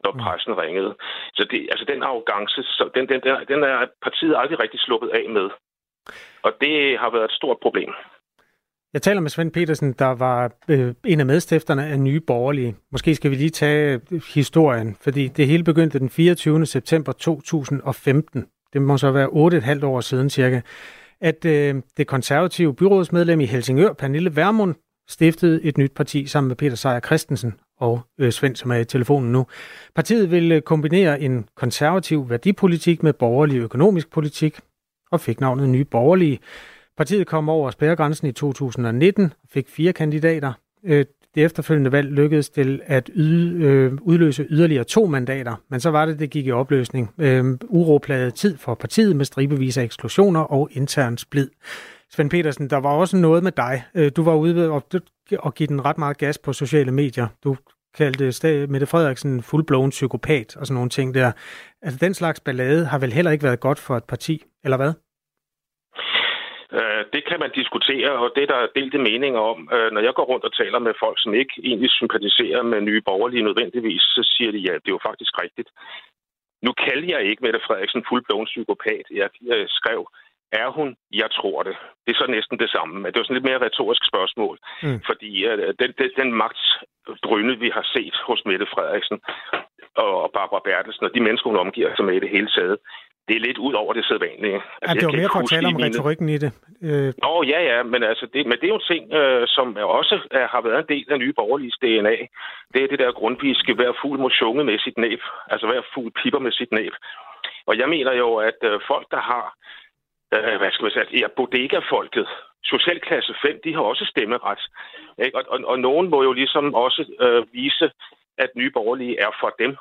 når 0.03 0.11
mm. 0.11 0.19
pressen 0.23 0.57
ringede. 0.57 0.95
Så 1.33 1.43
det, 1.51 1.67
altså 1.71 1.85
den 1.85 2.03
arrogance, 2.03 2.63
så 2.63 2.89
den, 2.95 3.09
den, 3.09 3.21
den, 3.25 3.35
den 3.47 3.63
er 3.63 3.85
partiet 4.01 4.35
aldrig 4.37 4.59
rigtig 4.59 4.79
sluppet 4.79 5.09
af 5.09 5.29
med. 5.29 5.49
Og 6.43 6.51
det 6.61 6.99
har 6.99 7.09
været 7.09 7.25
et 7.25 7.39
stort 7.39 7.59
problem. 7.61 7.93
Jeg 8.93 9.01
taler 9.01 9.21
med 9.21 9.29
Svend 9.29 9.51
Petersen, 9.51 9.93
der 9.93 10.05
var 10.05 10.51
øh, 10.67 10.93
en 11.05 11.19
af 11.19 11.25
medstifterne 11.25 11.85
af 11.85 11.99
Nye 11.99 12.19
Borgerlige. 12.19 12.75
Måske 12.91 13.15
skal 13.15 13.31
vi 13.31 13.35
lige 13.35 13.49
tage 13.49 14.01
øh, 14.11 14.21
historien, 14.33 14.97
fordi 15.01 15.27
det 15.27 15.47
hele 15.47 15.63
begyndte 15.63 15.99
den 15.99 16.09
24. 16.09 16.65
september 16.65 17.11
2015. 17.11 18.45
Det 18.73 18.81
må 18.81 18.97
så 18.97 19.11
være 19.11 19.79
8,5 19.79 19.85
år 19.85 20.01
siden 20.01 20.29
cirka, 20.29 20.61
at 21.21 21.45
øh, 21.45 21.75
det 21.97 22.07
konservative 22.07 22.75
byrådsmedlem 22.75 23.39
i 23.39 23.45
Helsingør, 23.45 23.93
Pernille 23.93 24.35
Vermund, 24.35 24.75
stiftede 25.09 25.63
et 25.63 25.77
nyt 25.77 25.91
parti 25.91 26.25
sammen 26.25 26.47
med 26.47 26.55
Peter 26.55 26.75
Sejer 26.75 26.99
Christensen 26.99 27.53
og 27.79 28.01
øh, 28.19 28.31
Svend, 28.31 28.55
som 28.55 28.71
er 28.71 28.75
i 28.75 28.85
telefonen 28.85 29.31
nu. 29.31 29.45
Partiet 29.95 30.31
ville 30.31 30.55
øh, 30.55 30.61
kombinere 30.61 31.21
en 31.21 31.45
konservativ 31.55 32.29
værdipolitik 32.29 33.03
med 33.03 33.13
borgerlig 33.13 33.57
økonomisk 33.57 34.09
politik 34.09 34.59
og 35.11 35.21
fik 35.21 35.39
navnet 35.39 35.69
Nye 35.69 35.85
Borgerlige. 35.85 36.39
Partiet 36.97 37.27
kom 37.27 37.49
over 37.49 37.71
spærregrænsen 37.71 38.27
i 38.27 38.31
2019 38.31 39.25
og 39.25 39.49
fik 39.49 39.69
fire 39.69 39.93
kandidater. 39.93 40.53
Øh, 40.83 41.05
det 41.35 41.45
efterfølgende 41.45 41.91
valg 41.91 42.11
lykkedes 42.11 42.49
til 42.49 42.81
at 42.85 43.09
yde, 43.15 43.63
øh, 43.63 43.93
udløse 44.01 44.47
yderligere 44.49 44.83
to 44.83 45.05
mandater, 45.05 45.55
men 45.69 45.79
så 45.79 45.91
var 45.91 46.05
det, 46.05 46.19
det 46.19 46.29
gik 46.29 46.47
i 46.47 46.51
opløsning. 46.51 47.13
Øh, 47.17 47.45
uropladet 47.67 48.33
tid 48.33 48.57
for 48.57 48.75
partiet 48.75 49.15
med 49.15 49.25
stribevis 49.25 49.77
af 49.77 49.83
eksklusioner 49.83 50.39
og 50.39 50.69
intern 50.71 51.17
splid. 51.17 51.49
Svend 52.11 52.29
Petersen, 52.29 52.69
der 52.69 52.77
var 52.77 52.89
også 52.89 53.17
noget 53.17 53.43
med 53.43 53.51
dig. 53.51 53.83
Øh, 53.95 54.11
du 54.15 54.23
var 54.23 54.35
ude 54.35 54.69
og, 54.69 54.83
og 55.39 55.53
give 55.53 55.67
den 55.67 55.85
ret 55.85 55.97
meget 55.97 56.17
gas 56.17 56.37
på 56.37 56.53
sociale 56.53 56.91
medier. 56.91 57.27
Du 57.43 57.57
kaldte 57.97 58.67
Mette 58.67 58.87
Frederiksen 58.87 59.41
fuldblåen 59.41 59.89
psykopat 59.89 60.55
og 60.55 60.67
sådan 60.67 60.75
nogle 60.75 60.89
ting 60.89 61.13
der. 61.13 61.31
Altså 61.81 61.97
den 62.01 62.13
slags 62.13 62.39
ballade 62.39 62.85
har 62.85 62.99
vel 62.99 63.13
heller 63.13 63.31
ikke 63.31 63.43
været 63.43 63.59
godt 63.59 63.79
for 63.79 63.97
et 63.97 64.03
parti, 64.03 64.43
eller 64.63 64.77
hvad? 64.77 64.93
Øh, 66.73 67.03
det 67.13 67.23
kan 67.29 67.39
man 67.39 67.51
diskutere, 67.59 68.11
og 68.11 68.31
det 68.35 68.43
er 68.43 68.51
der 68.53 68.73
delte 68.75 68.97
meninger 68.97 69.39
om. 69.39 69.69
Øh, 69.73 69.91
når 69.91 70.01
jeg 70.01 70.13
går 70.13 70.25
rundt 70.31 70.45
og 70.45 70.55
taler 70.55 70.79
med 70.79 70.93
folk, 71.03 71.17
som 71.19 71.33
ikke 71.33 71.53
egentlig 71.63 71.91
sympatiserer 71.91 72.61
med 72.63 72.81
nye 72.81 73.01
borgerlige 73.01 73.47
nødvendigvis, 73.49 74.01
så 74.01 74.21
siger 74.33 74.51
de, 74.51 74.57
ja, 74.57 74.73
det 74.73 74.89
er 74.89 74.97
jo 74.97 75.07
faktisk 75.09 75.33
rigtigt. 75.43 75.69
Nu 76.65 76.71
kalder 76.85 77.07
jeg 77.17 77.21
ikke 77.23 77.43
Mette 77.43 77.59
Frederiksen 77.67 78.05
fuldblåen 78.09 78.45
psykopat. 78.45 79.05
Jeg, 79.11 79.29
skrev, 79.67 80.09
er 80.51 80.69
hun? 80.77 80.95
Jeg 81.13 81.29
tror 81.31 81.63
det. 81.63 81.75
Det 82.05 82.11
er 82.13 82.19
så 82.19 82.27
næsten 82.31 82.59
det 82.59 82.69
samme, 82.69 82.95
men 82.99 83.13
det 83.13 83.19
er 83.19 83.23
sådan 83.23 83.37
lidt 83.39 83.49
mere 83.49 83.65
retorisk 83.65 84.03
spørgsmål. 84.11 84.57
Mm. 84.83 85.01
Fordi 85.09 85.31
uh, 85.47 85.53
den, 85.79 85.91
den, 85.99 86.09
den 86.19 86.29
magtbrynde, 86.43 87.55
vi 87.59 87.69
har 87.69 87.85
set 87.95 88.15
hos 88.27 88.41
Mette 88.45 88.67
Frederiksen 88.73 89.19
og 89.95 90.31
Barbara 90.35 90.65
Bertelsen 90.65 91.05
og 91.05 91.13
de 91.15 91.21
mennesker, 91.25 91.49
hun 91.49 91.63
omgiver 91.65 91.95
sig 91.95 92.05
med 92.05 92.15
i 92.15 92.23
det 92.25 92.29
hele 92.29 92.47
taget, 92.47 92.77
det 93.27 93.35
er 93.35 93.39
lidt 93.47 93.57
ud 93.57 93.73
over 93.73 93.93
det 93.93 94.05
sædvanlige. 94.05 94.61
Altså, 94.81 94.95
ja, 94.95 94.99
det 94.99 95.05
var 95.05 95.19
mere 95.21 95.29
for 95.33 95.39
at 95.39 95.49
tale 95.49 95.67
om 95.67 95.75
retorikken 95.75 96.29
i 96.29 96.37
det. 96.43 96.51
Øh... 96.87 97.13
Nå, 97.25 97.33
ja, 97.53 97.59
ja, 97.71 97.83
men, 97.83 98.03
altså 98.03 98.25
det, 98.33 98.45
men 98.49 98.57
det 98.59 98.63
er 98.63 98.73
jo 98.75 98.81
en 98.83 98.91
ting, 98.93 99.13
øh, 99.13 99.43
som 99.47 99.67
også 99.99 100.15
er, 100.31 100.47
har 100.47 100.61
været 100.61 100.79
en 100.79 100.91
del 100.95 101.05
af 101.13 101.19
nye 101.19 101.33
borgerlige 101.33 101.73
DNA. 101.83 102.17
Det 102.73 102.79
er 102.83 102.87
det 102.87 102.99
der 102.99 103.19
grundviske, 103.19 103.73
hver 103.73 103.91
fugl 104.01 104.19
må 104.19 104.29
sjunge 104.29 104.63
med 104.63 104.79
sit 104.79 104.97
næb. 104.97 105.21
Altså 105.51 105.67
hver 105.67 105.81
fugl 105.93 106.11
pipper 106.21 106.39
med 106.39 106.51
sit 106.51 106.71
næb. 106.71 106.93
Og 107.69 107.77
jeg 107.77 107.89
mener 107.89 108.13
jo, 108.13 108.35
at 108.35 108.59
øh, 108.63 108.79
folk, 108.87 109.07
der 109.11 109.21
har, 109.31 109.45
øh, 110.35 110.57
hvad 110.59 110.71
skal 110.71 110.83
man 110.83 110.91
sige, 110.91 111.21
ja, 111.21 111.27
bodega-folket, 111.37 112.27
socialklasse 112.63 113.33
5, 113.41 113.59
de 113.63 113.73
har 113.73 113.81
også 113.81 114.05
stemmeret. 114.13 114.61
Ikke? 115.25 115.37
Og, 115.37 115.43
og, 115.47 115.59
og 115.71 115.79
nogen 115.79 116.09
må 116.09 116.23
jo 116.23 116.33
ligesom 116.33 116.73
også 116.73 117.01
øh, 117.25 117.53
vise, 117.53 117.91
at 118.37 118.49
nye 118.55 118.71
borgerlige 118.71 119.19
er 119.19 119.31
for 119.41 119.55
dem. 119.59 119.77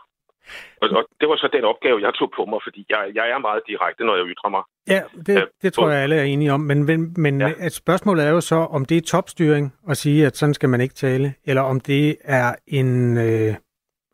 Og, 0.82 0.88
og 0.98 1.04
det 1.20 1.28
var 1.28 1.36
så 1.36 1.48
den 1.52 1.64
opgave, 1.64 2.00
jeg 2.02 2.14
tog 2.14 2.30
på 2.36 2.44
mig, 2.44 2.60
fordi 2.66 2.86
jeg, 2.90 3.02
jeg 3.14 3.30
er 3.30 3.38
meget 3.38 3.62
direkte, 3.68 4.04
når 4.04 4.16
jeg 4.16 4.26
ytrer 4.26 4.50
mig. 4.50 4.62
Ja, 4.88 5.02
det, 5.26 5.48
det 5.62 5.72
tror 5.72 5.90
jeg, 5.90 6.02
alle 6.02 6.16
er 6.16 6.22
enige 6.22 6.52
om. 6.52 6.60
Men, 6.60 6.84
men, 6.84 7.14
men 7.16 7.40
ja. 7.40 7.52
at 7.58 7.72
spørgsmålet 7.72 8.24
er 8.24 8.30
jo 8.30 8.40
så, 8.40 8.56
om 8.56 8.84
det 8.84 8.96
er 8.96 9.00
topstyring 9.00 9.74
at 9.90 9.96
sige, 9.96 10.26
at 10.26 10.36
sådan 10.36 10.54
skal 10.54 10.68
man 10.68 10.80
ikke 10.80 10.94
tale, 10.94 11.34
eller 11.44 11.62
om 11.62 11.80
det 11.80 12.16
er 12.24 12.54
en 12.66 13.16
øh, 13.16 13.54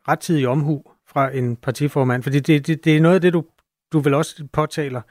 rettidig 0.09 0.49
omhu 0.49 0.83
fra 1.09 1.31
en 1.31 1.57
partiformand. 1.57 2.23
Fordi 2.23 2.41
det, 2.41 2.67
det, 2.67 2.85
det 2.85 2.97
er 2.97 3.01
noget 3.01 3.15
af 3.15 3.21
det, 3.21 3.33
du, 3.33 3.45
du 3.93 3.99
vil 3.99 4.15
også 4.15 4.49
påtaler. 4.53 5.03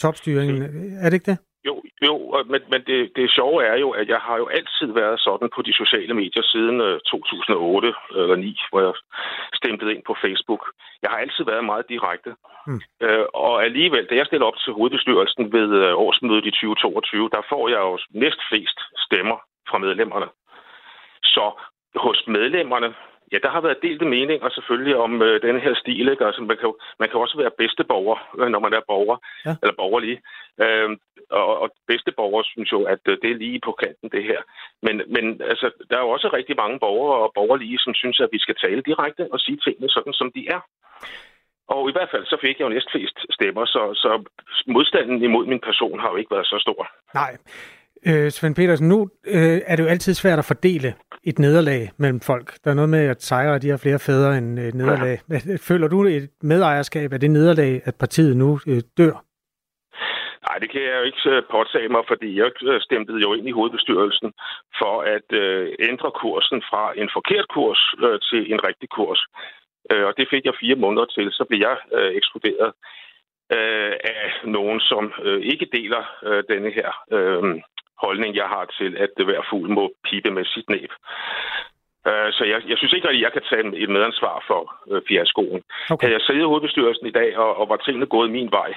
Topstyringen, 0.00 0.56
mm. 0.56 0.96
er 1.00 1.04
det 1.04 1.12
ikke 1.12 1.30
det? 1.30 1.38
Jo, 1.66 1.82
jo 2.06 2.44
men, 2.46 2.60
men 2.70 2.80
det, 2.86 3.12
det 3.16 3.30
sjove 3.30 3.64
er 3.64 3.76
jo, 3.76 3.90
at 3.90 4.08
jeg 4.08 4.20
har 4.20 4.36
jo 4.36 4.46
altid 4.46 4.88
været 5.00 5.20
sådan 5.20 5.48
på 5.54 5.62
de 5.62 5.74
sociale 5.74 6.14
medier 6.14 6.42
siden 6.42 6.80
uh, 6.80 6.98
2008 7.06 7.94
eller 8.10 8.36
9, 8.36 8.60
hvor 8.70 8.80
jeg 8.80 8.94
stemte 9.54 9.94
ind 9.94 10.02
på 10.06 10.14
Facebook. 10.24 10.62
Jeg 11.02 11.10
har 11.10 11.18
altid 11.18 11.44
været 11.44 11.64
meget 11.64 11.88
direkte. 11.88 12.30
Mm. 12.66 12.80
Uh, 13.04 13.26
og 13.34 13.64
alligevel, 13.64 14.06
da 14.06 14.14
jeg 14.14 14.26
stiller 14.26 14.46
op 14.46 14.58
til 14.58 14.72
hovedbestyrelsen 14.72 15.52
ved 15.52 15.68
uh, 15.84 15.92
årsmødet 16.04 16.46
i 16.46 16.50
2022, 16.50 17.28
der 17.32 17.42
får 17.48 17.68
jeg 17.68 17.80
jo 17.88 17.98
næst 18.10 18.40
flest 18.48 18.78
stemmer 19.06 19.38
fra 19.70 19.78
medlemmerne. 19.78 20.28
Så 21.22 21.44
hos 21.96 22.24
medlemmerne, 22.26 22.94
Ja, 23.32 23.38
der 23.42 23.50
har 23.50 23.60
været 23.60 23.82
delte 23.82 24.04
meninger 24.04 24.48
selvfølgelig 24.48 24.96
om 24.96 25.22
øh, 25.22 25.42
denne 25.42 25.60
her 25.60 25.74
stil. 25.74 26.08
Ikke? 26.08 26.26
Altså, 26.26 26.42
man, 26.42 26.56
kan, 26.56 26.72
man 27.00 27.08
kan 27.08 27.20
også 27.20 27.36
være 27.36 27.58
bedste 27.58 27.84
borger, 27.84 28.18
øh, 28.38 28.48
når 28.48 28.60
man 28.66 28.72
er 28.72 28.80
borger, 28.88 29.16
ja. 29.46 29.54
eller 29.62 29.74
borgerlige. 29.82 30.18
Øh, 30.64 30.90
og, 31.30 31.58
og 31.62 31.70
bedste 31.86 32.12
borger 32.12 32.42
synes 32.42 32.72
jo, 32.72 32.80
at 32.94 33.02
øh, 33.06 33.18
det 33.22 33.30
er 33.30 33.42
lige 33.44 33.60
på 33.64 33.72
kanten, 33.72 34.08
det 34.10 34.24
her. 34.30 34.40
Men, 34.82 34.96
men 35.14 35.24
altså, 35.42 35.70
der 35.90 35.96
er 35.96 36.00
jo 36.00 36.10
også 36.16 36.28
rigtig 36.32 36.56
mange 36.56 36.78
borgere 36.78 37.18
og 37.24 37.32
borgerlige, 37.34 37.78
som 37.78 37.94
synes, 37.94 38.20
at 38.20 38.28
vi 38.32 38.38
skal 38.38 38.56
tale 38.64 38.82
direkte 38.82 39.28
og 39.32 39.40
sige 39.40 39.58
tingene 39.64 39.88
sådan, 39.90 40.12
som 40.12 40.32
de 40.36 40.42
er. 40.48 40.60
Og 41.74 41.88
i 41.88 41.92
hvert 41.92 42.10
fald 42.10 42.24
så 42.26 42.36
fik 42.40 42.58
jeg 42.58 42.64
jo 42.64 42.74
næstflest 42.74 43.18
stemmer, 43.30 43.64
så, 43.64 43.82
så 43.94 44.10
modstanden 44.66 45.22
imod 45.22 45.46
min 45.46 45.60
person 45.68 46.00
har 46.00 46.10
jo 46.10 46.16
ikke 46.16 46.34
været 46.34 46.46
så 46.46 46.58
stor. 46.66 46.82
Nej. 47.14 47.32
Øh, 48.06 48.30
Svend 48.30 48.54
Petersen, 48.54 48.88
nu 48.88 49.08
øh, 49.26 49.58
er 49.66 49.76
det 49.76 49.82
jo 49.82 49.88
altid 49.88 50.14
svært 50.14 50.38
at 50.38 50.44
fordele 50.44 50.94
et 51.24 51.38
nederlag 51.38 51.90
mellem 51.98 52.20
folk. 52.20 52.48
Der 52.64 52.70
er 52.70 52.74
noget 52.74 52.90
med, 52.90 53.04
at 53.14 53.22
sejre 53.22 53.58
de 53.58 53.68
har 53.68 53.76
flere 53.76 53.98
fædre 53.98 54.38
end 54.38 54.58
et 54.58 54.74
nederlag. 54.74 55.18
Ja. 55.30 55.38
Føler 55.68 55.88
du 55.88 56.04
et 56.04 56.30
medejerskab 56.42 57.12
af 57.12 57.20
det 57.20 57.30
nederlag, 57.30 57.80
at 57.84 57.94
partiet 58.00 58.36
nu 58.36 58.58
øh, 58.68 58.82
dør? 58.98 59.24
Nej, 60.48 60.58
det 60.62 60.70
kan 60.70 60.82
jeg 60.82 60.96
jo 60.98 61.02
ikke 61.02 61.30
øh, 61.30 61.42
påtage 61.50 61.88
mig, 61.88 62.02
fordi 62.08 62.38
jeg 62.38 62.50
øh, 62.62 62.80
stemte 62.80 63.12
jo 63.12 63.34
ind 63.34 63.48
i 63.48 63.56
hovedbestyrelsen 63.58 64.32
for 64.80 64.94
at 65.16 65.28
øh, 65.42 65.72
ændre 65.78 66.10
kursen 66.10 66.62
fra 66.70 66.82
en 66.96 67.10
forkert 67.16 67.46
kurs 67.56 67.80
øh, 68.04 68.18
til 68.28 68.52
en 68.52 68.64
rigtig 68.64 68.88
kurs. 68.88 69.20
Øh, 69.90 70.04
og 70.08 70.12
det 70.16 70.26
fik 70.30 70.44
jeg 70.44 70.60
fire 70.60 70.74
måneder 70.74 71.06
til. 71.06 71.26
Så 71.32 71.44
blev 71.48 71.60
jeg 71.68 71.76
øh, 71.96 72.10
ekskluderet 72.18 72.72
øh, 73.56 73.94
af 74.04 74.30
nogen, 74.44 74.80
som 74.80 75.12
øh, 75.22 75.40
ikke 75.52 75.66
deler 75.72 76.02
øh, 76.28 76.42
denne 76.48 76.70
her 76.78 76.90
øh, 77.14 77.42
holdning, 78.04 78.30
jeg 78.36 78.48
har 78.54 78.64
til, 78.78 78.96
at 79.04 79.10
det 79.16 79.24
hver 79.26 79.42
fugl 79.50 79.70
må 79.78 79.84
pipe 80.04 80.30
med 80.30 80.44
sit 80.44 80.68
næb. 80.70 80.92
Uh, 82.08 82.28
så 82.36 82.42
jeg, 82.52 82.58
jeg 82.70 82.76
synes 82.78 82.92
ikke, 82.92 83.08
at 83.08 83.20
jeg 83.20 83.32
kan 83.32 83.42
tage 83.50 83.82
et 83.82 83.90
medansvar 83.96 84.44
for 84.46 84.62
uh, 84.90 85.00
fiaskoen. 85.08 85.62
Okay. 85.90 86.04
Havde 86.04 86.16
jeg 86.16 86.24
siddet 86.24 86.40
i 86.40 86.50
hovedbestyrelsen 86.50 87.06
i 87.06 87.16
dag, 87.20 87.38
og, 87.38 87.50
og 87.60 87.68
var 87.68 87.76
tingene 87.76 88.06
gået 88.06 88.30
min 88.30 88.50
vej, 88.50 88.70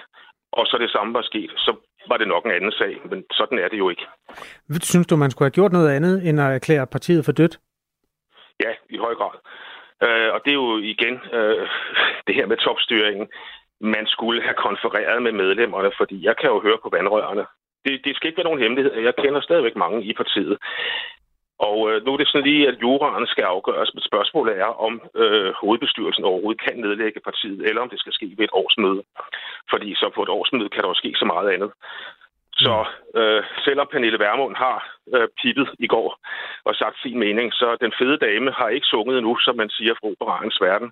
og 0.52 0.64
så 0.68 0.78
det 0.78 0.92
samme 0.92 1.14
var 1.14 1.22
sket, 1.22 1.52
så 1.58 1.72
var 2.08 2.18
det 2.18 2.28
nok 2.28 2.46
en 2.46 2.52
anden 2.52 2.72
sag, 2.72 2.94
men 3.10 3.24
sådan 3.32 3.60
er 3.60 3.68
det 3.68 3.78
jo 3.78 3.90
ikke. 3.90 4.06
Synes 4.82 5.08
du, 5.08 5.16
man 5.16 5.32
skulle 5.32 5.46
have 5.46 5.58
gjort 5.60 5.72
noget 5.72 5.90
andet, 5.96 6.30
end 6.30 6.42
at 6.42 6.56
erklære 6.56 6.88
partiet 6.88 7.26
for 7.26 7.32
dødt? 7.32 7.60
Ja, 8.64 8.72
i 8.90 8.98
høj 8.98 9.16
grad. 9.16 9.36
Uh, 10.06 10.30
og 10.36 10.40
det 10.44 10.52
er 10.52 10.60
jo 10.64 10.78
igen 10.78 11.16
uh, 11.38 11.68
det 12.28 12.36
her 12.36 12.46
med 12.46 12.58
topstyringen. 12.58 13.28
Man 13.82 14.06
skulle 14.08 14.42
have 14.42 14.58
konfereret 14.68 15.24
med 15.24 15.32
medlemmerne, 15.32 15.92
fordi 15.98 16.26
jeg 16.26 16.36
kan 16.38 16.50
jo 16.50 16.62
høre 16.62 16.78
på 16.84 16.90
vandrørene, 16.92 17.46
det, 17.86 18.06
det 18.06 18.16
skal 18.16 18.28
ikke 18.28 18.38
være 18.38 18.50
nogen 18.50 18.64
hemmelighed. 18.64 18.92
Jeg 18.94 19.16
kender 19.16 19.42
stadigvæk 19.42 19.76
mange 19.76 20.04
i 20.04 20.14
partiet. 20.14 20.58
Og 21.70 21.78
øh, 21.92 22.06
nu 22.06 22.14
er 22.14 22.18
det 22.18 22.28
sådan 22.28 22.48
lige, 22.48 22.68
at 22.68 22.82
juraen 22.82 23.28
skal 23.28 23.44
afgøres, 23.44 23.94
men 23.94 24.02
spørgsmålet 24.02 24.60
er, 24.60 24.72
om 24.88 25.02
øh, 25.16 25.54
hovedbestyrelsen 25.62 26.24
overhovedet 26.24 26.62
kan 26.62 26.78
nedlægge 26.78 27.20
partiet, 27.20 27.62
eller 27.68 27.82
om 27.82 27.90
det 27.90 28.00
skal 28.00 28.14
ske 28.14 28.34
ved 28.38 28.46
et 28.46 28.58
årsmøde. 28.62 29.04
Fordi 29.72 29.96
så 29.96 30.12
på 30.16 30.24
et 30.24 30.30
årsmøde 30.30 30.70
kan 30.70 30.82
der 30.82 30.88
jo 30.88 31.02
ske 31.02 31.14
så 31.18 31.26
meget 31.26 31.50
andet. 31.50 31.72
Så 32.56 32.86
øh, 33.16 33.44
selvom 33.66 33.88
Pernille 33.92 34.20
Vermund 34.20 34.56
har 34.56 34.78
øh, 35.16 35.28
pippet 35.42 35.70
i 35.80 35.88
går 35.88 36.20
og 36.64 36.76
sagt 36.76 36.98
sin 37.02 37.20
mening, 37.20 37.54
så 37.54 37.78
den 37.82 37.94
fede 38.00 38.18
dame 38.18 38.52
har 38.52 38.70
ikke 38.70 38.86
sunget 38.86 39.18
endnu, 39.18 39.38
som 39.38 39.56
man 39.56 39.70
siger 39.70 39.94
fra 39.94 40.08
operaens 40.08 40.58
verden. 40.62 40.92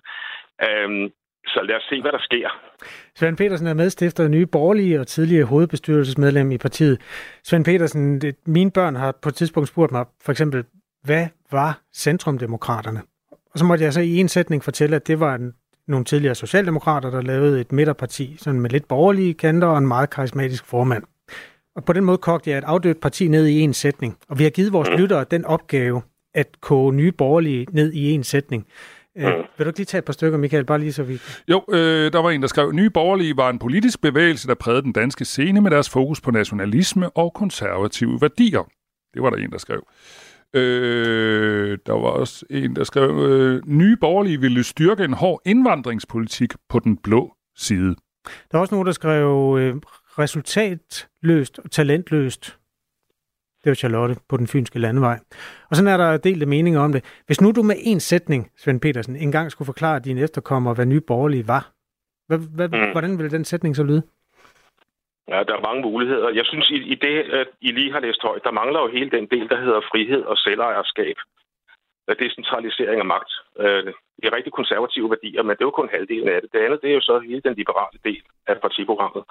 Øhm, 0.68 1.12
så 1.46 1.60
lad 1.62 1.76
os 1.76 1.82
se, 1.82 2.00
hvad 2.00 2.12
der 2.12 2.18
sker. 2.20 2.48
Svend 3.16 3.36
Petersen 3.36 3.66
er 3.66 3.74
medstifter 3.74 4.24
af 4.24 4.30
Nye 4.30 4.46
Borgerlige 4.46 5.00
og 5.00 5.06
tidligere 5.06 5.44
hovedbestyrelsesmedlem 5.44 6.50
i 6.50 6.58
partiet. 6.58 7.00
Svend 7.44 7.64
Petersen, 7.64 8.20
det, 8.20 8.36
mine 8.46 8.70
børn 8.70 8.96
har 8.96 9.12
på 9.22 9.28
et 9.28 9.34
tidspunkt 9.34 9.68
spurgt 9.68 9.92
mig, 9.92 10.04
for 10.24 10.32
eksempel, 10.32 10.64
hvad 11.04 11.26
var 11.50 11.80
Centrumdemokraterne? 11.94 13.02
Og 13.30 13.58
så 13.58 13.64
måtte 13.64 13.84
jeg 13.84 13.92
så 13.92 14.00
i 14.00 14.16
en 14.16 14.28
sætning 14.28 14.64
fortælle, 14.64 14.96
at 14.96 15.06
det 15.06 15.20
var 15.20 15.34
en, 15.34 15.54
nogle 15.88 16.04
tidligere 16.04 16.34
socialdemokrater, 16.34 17.10
der 17.10 17.22
lavede 17.22 17.60
et 17.60 17.72
midterparti, 17.72 18.36
sådan 18.38 18.60
med 18.60 18.70
lidt 18.70 18.88
borgerlige 18.88 19.34
kanter 19.34 19.68
og 19.68 19.78
en 19.78 19.86
meget 19.86 20.10
karismatisk 20.10 20.66
formand. 20.66 21.04
Og 21.76 21.84
på 21.84 21.92
den 21.92 22.04
måde 22.04 22.18
kogte 22.18 22.50
jeg 22.50 22.58
et 22.58 22.64
afdødt 22.64 23.00
parti 23.00 23.28
ned 23.28 23.46
i 23.46 23.60
en 23.60 23.74
sætning. 23.74 24.18
Og 24.28 24.38
vi 24.38 24.42
har 24.42 24.50
givet 24.50 24.72
vores 24.72 24.88
mm. 24.90 24.96
lyttere 24.96 25.24
den 25.30 25.44
opgave 25.44 26.02
at 26.34 26.60
koge 26.60 26.92
nye 26.92 27.12
borgerlige 27.12 27.66
ned 27.70 27.92
i 27.92 28.10
en 28.10 28.24
sætning. 28.24 28.66
Øh, 29.18 29.24
mm. 29.24 29.44
vil 29.58 29.64
du 29.64 29.68
ikke 29.68 29.78
lige 29.78 29.86
tage 29.86 29.98
et 29.98 30.04
par 30.04 30.12
stykker, 30.12 30.38
Michael, 30.38 30.64
bare 30.64 30.78
lige 30.78 30.92
så 30.92 31.02
vi... 31.02 31.20
Jo, 31.48 31.64
øh, 31.68 32.12
der 32.12 32.22
var 32.22 32.30
en, 32.30 32.42
der 32.42 32.48
skrev, 32.48 32.72
Nye 32.72 32.90
Borgerlige 32.90 33.36
var 33.36 33.50
en 33.50 33.58
politisk 33.58 34.00
bevægelse, 34.00 34.48
der 34.48 34.54
prægede 34.54 34.82
den 34.82 34.92
danske 34.92 35.24
scene 35.24 35.60
med 35.60 35.70
deres 35.70 35.90
fokus 35.90 36.20
på 36.20 36.30
nationalisme 36.30 37.10
og 37.10 37.32
konservative 37.34 38.20
værdier. 38.20 38.62
Det 39.14 39.22
var 39.22 39.30
der 39.30 39.36
en, 39.36 39.50
der 39.50 39.58
skrev. 39.58 39.86
Øh, 40.54 41.78
der 41.86 41.92
var 41.92 42.08
også 42.08 42.46
en, 42.50 42.76
der 42.76 42.84
skrev, 42.84 43.10
øh, 43.10 43.62
Nye 43.66 43.96
Borgerlige 43.96 44.40
ville 44.40 44.64
styrke 44.64 45.04
en 45.04 45.12
hård 45.12 45.40
indvandringspolitik 45.46 46.52
på 46.68 46.78
den 46.78 46.96
blå 46.96 47.34
side. 47.56 47.94
Der 48.24 48.52
var 48.52 48.60
også 48.60 48.74
nogen, 48.74 48.86
der 48.86 48.92
skrev 48.92 49.56
øh, 49.60 49.76
resultatløst 50.18 51.58
og 51.58 51.70
talentløst 51.70 52.58
det 53.64 53.70
var 53.70 53.74
Charlotte 53.74 54.14
på 54.28 54.36
den 54.36 54.46
fynske 54.46 54.78
landevej. 54.78 55.18
Og 55.70 55.76
sådan 55.76 55.92
er 55.92 55.96
der 55.96 56.16
delte 56.16 56.46
meninger 56.46 56.80
om 56.80 56.92
det. 56.92 57.22
Hvis 57.26 57.40
nu 57.40 57.52
du 57.52 57.62
med 57.62 57.76
en 57.78 58.00
sætning, 58.00 58.50
Svend 58.56 58.80
Petersen, 58.80 59.16
engang 59.16 59.50
skulle 59.50 59.66
forklare 59.66 60.00
dine 60.00 60.20
efterkommere, 60.20 60.74
hvad 60.74 60.86
nye 60.86 61.00
borgerlige 61.00 61.48
var, 61.48 61.70
hvad, 62.28 62.68
mm. 62.68 62.90
hvordan 62.92 63.18
ville 63.18 63.30
den 63.30 63.44
sætning 63.44 63.76
så 63.76 63.82
lyde? 63.82 64.02
Ja, 65.28 65.42
der 65.48 65.54
er 65.56 65.66
mange 65.68 65.82
muligheder. 65.82 66.28
Jeg 66.28 66.46
synes, 66.46 66.70
i, 66.70 66.78
i 66.92 66.94
det, 66.94 67.16
at 67.40 67.48
I 67.60 67.72
lige 67.72 67.92
har 67.92 68.00
læst 68.00 68.22
højt, 68.22 68.44
der 68.44 68.50
mangler 68.50 68.80
jo 68.80 68.88
hele 68.88 69.10
den 69.10 69.26
del, 69.26 69.48
der 69.48 69.60
hedder 69.64 69.80
frihed 69.90 70.22
og 70.22 70.36
selvejerskab. 70.36 71.16
Decentralisering 72.18 72.98
af 73.00 73.06
magt. 73.06 73.32
Øh, 73.58 73.84
det 74.18 74.26
er 74.26 74.36
rigtig 74.36 74.52
konservative 74.52 75.10
værdier, 75.10 75.42
men 75.42 75.50
det 75.50 75.62
er 75.62 75.70
jo 75.70 75.78
kun 75.80 75.94
halvdelen 75.94 76.28
af 76.28 76.40
det. 76.40 76.52
Det 76.52 76.58
andet 76.58 76.82
det 76.82 76.90
er 76.90 76.94
jo 76.94 77.00
så 77.00 77.18
hele 77.18 77.40
den 77.40 77.54
liberale 77.54 77.98
del 78.04 78.22
af 78.46 78.60
partiprogrammet. 78.60 79.24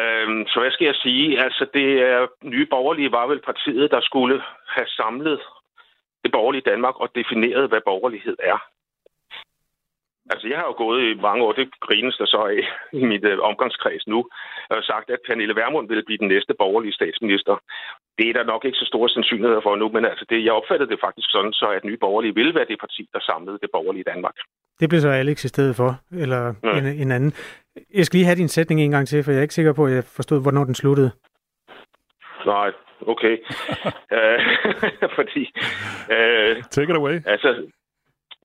Øhm, 0.00 0.46
så 0.46 0.60
hvad 0.60 0.70
skal 0.70 0.84
jeg 0.84 0.94
sige? 0.94 1.44
Altså, 1.44 1.66
det 1.74 1.88
er, 2.10 2.26
nye 2.42 2.66
borgerlige 2.66 3.12
var 3.12 3.26
vel 3.26 3.40
partiet, 3.40 3.90
der 3.90 4.00
skulle 4.00 4.42
have 4.68 4.86
samlet 4.86 5.40
det 6.24 6.32
borgerlige 6.32 6.68
Danmark 6.70 6.96
og 7.00 7.08
defineret, 7.14 7.68
hvad 7.68 7.80
borgerlighed 7.84 8.36
er. 8.42 8.58
Altså, 10.32 10.48
jeg 10.48 10.58
har 10.58 10.66
jo 10.66 10.74
gået 10.84 11.00
i 11.02 11.14
mange 11.26 11.44
år, 11.44 11.52
det 11.52 11.80
grines 11.80 12.16
der 12.16 12.26
så 12.26 12.40
af 12.54 12.60
i 13.00 13.04
mit 13.04 13.24
øh, 13.24 13.38
omgangskreds 13.38 14.06
nu, 14.06 14.20
og 14.70 14.84
sagt, 14.84 15.10
at 15.10 15.24
Pernille 15.26 15.56
Vermund 15.56 15.88
vil 15.88 16.04
blive 16.04 16.18
den 16.18 16.28
næste 16.28 16.54
borgerlige 16.58 16.98
statsminister. 17.00 17.54
Det 18.18 18.28
er 18.28 18.32
der 18.32 18.44
nok 18.52 18.64
ikke 18.64 18.78
så 18.78 18.86
store 18.86 19.08
sandsynligheder 19.08 19.60
for 19.60 19.76
nu, 19.76 19.88
men 19.88 20.04
altså, 20.04 20.24
det, 20.30 20.44
jeg 20.44 20.52
opfattede 20.52 20.90
det 20.90 21.00
faktisk 21.00 21.28
sådan, 21.30 21.52
så 21.52 21.66
at 21.66 21.84
nye 21.84 21.96
borgerlige 21.96 22.34
ville 22.34 22.54
være 22.54 22.70
det 22.70 22.78
parti, 22.80 23.08
der 23.12 23.20
samlede 23.20 23.58
det 23.62 23.70
borgerlige 23.72 24.08
Danmark. 24.12 24.36
Det 24.80 24.88
blev 24.88 25.00
så 25.00 25.08
Alex 25.08 25.44
i 25.44 25.48
stedet 25.48 25.76
for, 25.76 26.00
eller 26.12 26.54
ja. 26.64 26.78
en, 26.78 26.86
en 26.86 27.10
anden. 27.10 27.32
Jeg 27.94 28.06
skal 28.06 28.16
lige 28.16 28.26
have 28.26 28.36
din 28.36 28.48
sætning 28.48 28.80
en 28.80 28.90
gang 28.90 29.08
til, 29.08 29.24
for 29.24 29.30
jeg 29.30 29.38
er 29.38 29.42
ikke 29.42 29.54
sikker 29.54 29.72
på, 29.72 29.86
at 29.86 29.92
jeg 29.92 30.04
forstod, 30.04 30.42
hvornår 30.42 30.64
den 30.64 30.74
sluttede. 30.74 31.10
Nej, 32.46 32.70
okay. 33.06 33.36
uh, 34.16 34.40
fordi... 35.18 35.52
Uh, 36.16 36.62
Take 36.70 36.90
it 36.90 36.96
away. 36.96 37.16
Altså, 37.26 37.66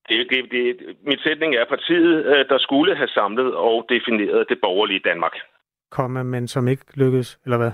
det, 0.10 0.28
det, 0.30 0.52
det, 0.52 0.96
min 1.06 1.20
sætning 1.20 1.56
er 1.56 1.66
partiet, 1.70 2.46
der 2.50 2.58
skulle 2.58 2.96
have 2.96 3.08
samlet 3.08 3.56
og 3.56 3.86
defineret 3.90 4.50
det 4.50 4.58
borgerlige 4.62 5.02
Danmark. 5.06 5.36
Komme, 5.92 6.24
men 6.24 6.48
som 6.48 6.68
ikke 6.68 6.84
lykkedes, 6.96 7.40
eller 7.46 7.58
hvad? 7.58 7.72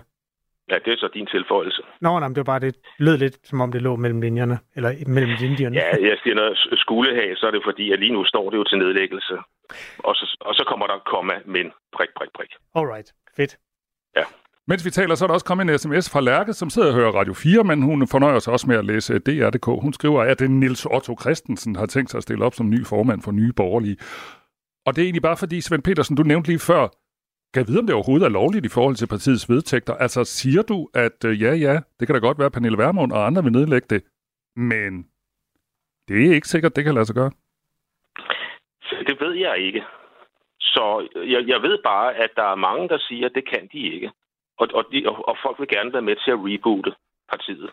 Ja, 0.70 0.76
det 0.86 0.94
er 0.94 0.98
så 0.98 1.10
din 1.14 1.28
tilføjelse. 1.28 1.82
Nå, 2.02 2.20
nej, 2.20 2.28
det 2.28 2.38
var 2.38 2.44
bare, 2.44 2.60
det 2.60 2.76
lød 3.00 3.18
lidt, 3.18 3.48
som 3.48 3.62
om 3.62 3.72
det 3.72 3.82
lå 3.82 3.96
mellem 3.96 4.22
linjerne, 4.22 4.60
eller 4.76 4.92
mellem 5.08 5.32
linjerne. 5.40 5.76
Ja, 5.76 5.90
jeg 6.10 6.18
siger, 6.24 6.36
når 6.36 6.78
skulle 6.78 7.16
have, 7.16 7.36
så 7.36 7.48
er 7.48 7.52
det 7.52 7.62
fordi, 7.66 7.92
at 7.92 8.00
lige 8.00 8.14
nu 8.14 8.26
står 8.26 8.50
det 8.50 8.58
jo 8.58 8.64
til 8.64 8.78
nedlæggelse. 8.78 9.34
Og 9.98 10.16
så, 10.16 10.38
og 10.42 10.54
så 10.56 10.64
kommer 10.68 10.88
der 10.88 10.98
komma, 11.06 11.34
men 11.46 11.66
prik, 11.96 12.10
prik, 12.18 12.30
prik. 12.38 12.50
Alright, 12.76 13.14
fedt. 13.38 13.58
Ja. 14.16 14.24
Mens 14.68 14.86
vi 14.86 14.90
taler, 14.90 15.16
så 15.16 15.26
er 15.26 15.28
der 15.28 15.34
også 15.34 15.46
kommet 15.46 15.70
en 15.70 15.80
sms 15.80 16.10
fra 16.10 16.22
Lærke, 16.22 16.54
som 16.54 16.70
sidder 16.70 16.88
og 16.88 16.94
hører 16.94 17.12
Radio 17.12 17.34
4, 17.34 17.64
men 17.64 17.82
hun 17.82 18.08
fornøjer 18.08 18.40
sig 18.40 18.54
også 18.54 18.68
med 18.68 18.78
at 18.78 18.86
læse 18.86 19.20
DR.dk. 19.20 19.66
Hun 19.66 19.94
skriver, 19.94 20.22
at 20.22 20.40
det 20.40 20.52
Nils 20.52 20.86
Otto 20.86 21.18
Christensen 21.22 21.76
har 21.76 21.86
tænkt 21.86 22.12
sig 22.12 22.18
at 22.18 22.24
stille 22.24 22.46
op 22.46 22.54
som 22.54 22.70
ny 22.70 22.86
formand 22.86 23.22
for 23.22 23.32
Nye 23.32 23.54
Borgerlige. 23.54 23.98
Og 24.86 24.96
det 24.96 25.02
er 25.02 25.06
egentlig 25.06 25.22
bare 25.22 25.38
fordi, 25.38 25.62
Svend 25.62 25.84
Petersen, 25.84 26.16
du 26.16 26.24
nævnte 26.24 26.50
lige 26.50 26.60
før, 26.60 26.88
kan 27.56 27.64
jeg 27.64 27.70
vide, 27.72 27.80
om 27.84 27.88
det 27.88 27.96
overhovedet 27.96 28.26
er 28.26 28.38
lovligt 28.40 28.66
i 28.66 28.76
forhold 28.78 28.96
til 28.96 29.08
partiets 29.08 29.50
vedtægter? 29.50 29.94
Altså, 30.06 30.24
siger 30.24 30.64
du, 30.72 30.78
at 30.94 31.18
øh, 31.26 31.42
ja, 31.42 31.52
ja, 31.66 31.76
det 31.98 32.04
kan 32.06 32.14
da 32.16 32.20
godt 32.28 32.40
være, 32.40 32.52
at 32.52 32.56
Pernille 32.58 32.78
Vermund 32.78 33.12
og 33.12 33.26
andre 33.26 33.44
vil 33.44 33.52
nedlægge 33.52 33.88
det, 33.94 34.02
men 34.56 34.92
det 36.08 36.16
er 36.16 36.36
ikke 36.36 36.48
sikkert, 36.48 36.76
det 36.76 36.84
kan 36.84 36.94
lade 36.94 37.06
sig 37.06 37.16
gøre? 37.16 37.32
Det 39.10 39.18
ved 39.24 39.34
jeg 39.34 39.58
ikke. 39.68 39.84
Så 40.60 41.08
jeg, 41.16 41.42
jeg 41.48 41.60
ved 41.62 41.78
bare, 41.84 42.16
at 42.16 42.32
der 42.36 42.48
er 42.52 42.64
mange, 42.68 42.90
der 42.90 42.98
siger, 43.08 43.26
at 43.26 43.36
det 43.36 43.50
kan 43.50 43.70
de 43.74 43.80
ikke. 43.94 44.12
Og, 44.58 44.68
og, 44.74 44.84
de, 44.92 45.04
og, 45.10 45.28
og 45.30 45.38
folk 45.44 45.60
vil 45.60 45.68
gerne 45.68 45.94
være 45.94 46.08
med 46.10 46.16
til 46.16 46.32
at 46.32 46.42
reboote 46.48 46.92
partiet. 47.30 47.70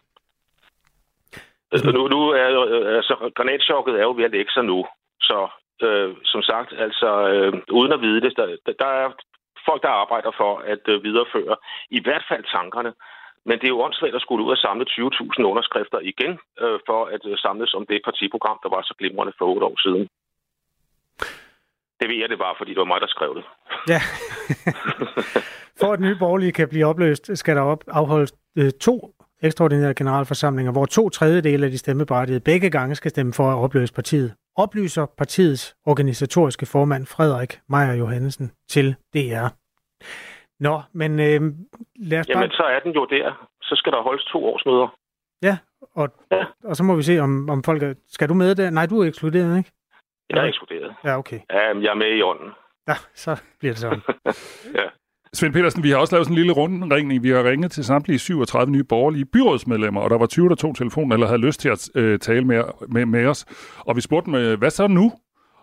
Altså, 1.73 1.91
nu, 1.91 2.09
nu 2.09 2.21
er 2.29 2.49
øh, 2.67 2.97
altså, 2.97 3.33
granatchokket 3.37 3.95
er 3.95 4.03
jo 4.03 4.15
ved 4.17 4.25
at 4.25 4.31
lægge 4.37 4.53
sig 4.53 4.65
nu. 4.65 4.87
Så 5.21 5.49
øh, 5.87 6.17
som 6.25 6.43
sagt, 6.43 6.73
altså 6.73 7.29
øh, 7.29 7.53
uden 7.71 7.93
at 7.93 8.01
vide 8.01 8.21
det, 8.21 8.37
der, 8.37 8.57
der 8.79 8.91
er 9.03 9.13
folk, 9.69 9.83
der 9.83 10.01
arbejder 10.03 10.33
for 10.41 10.53
at 10.73 10.85
øh, 10.93 11.03
videreføre 11.05 11.57
i 11.99 12.01
hvert 12.05 12.25
fald 12.31 12.45
tankerne. 12.57 12.93
Men 13.49 13.57
det 13.59 13.67
er 13.67 13.75
jo 13.77 13.83
åndssvagt 13.87 14.15
at 14.15 14.25
skulle 14.25 14.45
ud 14.45 14.51
og 14.57 14.63
samle 14.67 14.85
20.000 14.91 15.43
underskrifter 15.53 15.99
igen, 16.13 16.33
øh, 16.63 16.79
for 16.89 17.01
at 17.15 17.23
øh, 17.31 17.39
samles 17.45 17.75
om 17.75 17.87
det 17.91 18.01
partiprogram, 18.09 18.59
der 18.63 18.71
var 18.75 18.83
så 18.83 18.95
glimrende 18.99 19.33
for 19.39 19.47
otte 19.55 19.67
år 19.67 19.79
siden. 19.85 20.05
Det 22.01 22.07
ved 22.11 22.19
jeg 22.23 22.29
det 22.29 22.39
bare, 22.39 22.55
fordi 22.59 22.71
det 22.71 22.79
var 22.79 22.93
mig, 22.93 23.01
der 23.01 23.07
skrev 23.17 23.31
det. 23.39 23.45
Ja. 23.93 24.01
for 25.81 25.93
at 25.93 26.01
nye 26.01 26.17
borgerlige 26.19 26.53
kan 26.53 26.69
blive 26.69 26.87
opløst, 26.87 27.39
skal 27.39 27.57
der 27.57 27.63
op 27.63 27.85
afholdes 27.89 28.33
øh, 28.59 28.71
to 28.87 29.15
ekstraordinære 29.43 29.95
generalforsamlinger, 29.95 30.73
hvor 30.73 30.87
to 30.87 31.09
tredjedele 31.09 31.65
af 31.67 31.71
de 31.71 31.79
stemmeberettigede 31.79 32.41
begge 32.41 32.71
gange 32.71 32.95
skal 32.95 33.11
stemme 33.11 33.33
for 33.33 33.51
at 33.51 33.59
opløse 33.65 33.95
partiet. 33.95 34.35
Oplyser 34.57 35.07
partiets 35.07 35.77
organisatoriske 35.87 36.67
formand 36.67 37.07
Frederik 37.07 37.61
Meier 37.69 37.95
Johannesen 37.95 38.53
til 38.69 38.97
DR. 39.15 39.49
Nå, 40.61 40.83
men 40.93 41.11
øh, 41.21 41.41
lad 42.11 42.21
os 42.21 42.27
bare... 42.27 42.39
Jamen, 42.39 42.51
så 42.51 42.63
er 42.63 42.81
den 42.81 42.93
jo 42.93 43.05
der. 43.05 43.49
Så 43.63 43.75
skal 43.77 43.93
der 43.93 44.03
holdes 44.03 44.25
to 44.25 44.45
års 44.45 44.63
møder. 44.67 44.89
Ja, 45.43 45.59
og, 45.95 46.09
ja. 46.31 46.45
og 46.65 46.77
så 46.77 46.83
må 46.85 46.97
vi 46.97 47.03
se, 47.03 47.19
om, 47.19 47.51
om 47.51 47.63
folk 47.65 47.83
er... 47.83 47.95
Skal 48.09 48.29
du 48.29 48.35
med 48.35 48.55
der? 48.55 48.71
Nej, 48.71 48.87
du 48.87 49.01
er 49.01 49.07
ekskluderet, 49.07 49.59
ikke? 49.59 49.71
Jeg 50.31 50.39
er 50.39 50.49
ekskluderet. 50.49 50.95
Ja, 51.05 51.19
okay. 51.19 51.41
Ja, 51.51 51.59
jeg 51.59 51.91
er 51.91 51.95
med 51.95 52.17
i 52.19 52.23
ånden. 52.23 52.51
Ja, 52.89 52.95
så 53.15 53.43
bliver 53.59 53.73
det 53.73 53.81
sådan. 53.81 54.03
ja. 54.81 54.89
Svend 55.35 55.53
Petersen, 55.53 55.83
vi 55.83 55.91
har 55.91 55.97
også 55.97 56.15
lavet 56.15 56.27
sådan 56.27 56.33
en 56.33 56.39
lille 56.39 56.53
rundringning. 56.53 57.23
Vi 57.23 57.31
har 57.31 57.45
ringet 57.45 57.71
til 57.71 57.85
samtlige 57.85 58.19
37 58.19 58.73
nye 58.73 58.85
borgerlige 58.85 59.25
byrådsmedlemmer, 59.25 60.01
og 60.01 60.11
der 60.11 60.19
var 60.19 60.27
20, 60.27 60.49
der 60.49 60.55
tog 60.55 60.77
telefonen 60.77 61.13
eller 61.13 61.27
havde 61.27 61.41
lyst 61.41 61.61
til 61.61 61.69
at 61.69 61.89
øh, 61.95 62.19
tale 62.19 62.45
med, 62.45 62.63
med, 62.89 63.07
med 63.07 63.27
os. 63.27 63.45
Og 63.79 63.97
vi 63.97 64.01
spurgte 64.01 64.27
dem, 64.27 64.35
øh, 64.35 64.59
hvad 64.59 64.71
så 64.71 64.87
nu? 64.87 65.13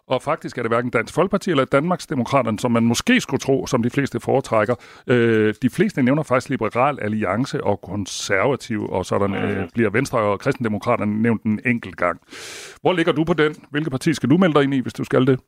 Og 0.08 0.22
faktisk 0.22 0.58
er 0.58 0.62
det 0.62 0.72
hverken 0.72 0.92
Dansk 0.92 1.14
Folkeparti 1.14 1.50
eller 1.52 1.66
Danmarks 1.66 2.08
Demokraterne, 2.08 2.60
som 2.60 2.72
man 2.72 2.84
måske 2.84 3.22
skulle 3.22 3.40
tro, 3.40 3.68
som 3.68 3.84
de 3.84 3.90
fleste 3.90 4.20
foretrækker. 4.20 4.76
Øh, 5.08 5.54
de 5.62 5.70
fleste 5.70 6.04
nævner 6.04 6.24
faktisk 6.24 6.50
Liberal 6.50 6.98
Alliance 7.02 7.64
og 7.64 7.82
Konservativ, 7.82 8.90
og 8.90 9.06
sådan 9.06 9.34
øh, 9.36 9.70
bliver 9.74 9.90
Venstre 9.90 10.20
og 10.20 10.40
Kristendemokraterne 10.40 11.22
nævnt 11.22 11.44
en 11.44 11.60
enkelt 11.66 11.98
gang. 11.98 12.20
Hvor 12.82 12.94
ligger 12.94 13.12
du 13.12 13.24
på 13.24 13.34
den? 13.34 13.56
Hvilket 13.72 13.92
parti 13.92 14.14
skal 14.14 14.30
du 14.30 14.38
melde 14.38 14.54
dig 14.54 14.64
ind 14.64 14.74
i, 14.74 14.80
hvis 14.80 14.94
du 14.94 15.04
skal 15.04 15.28
det? 15.28 15.40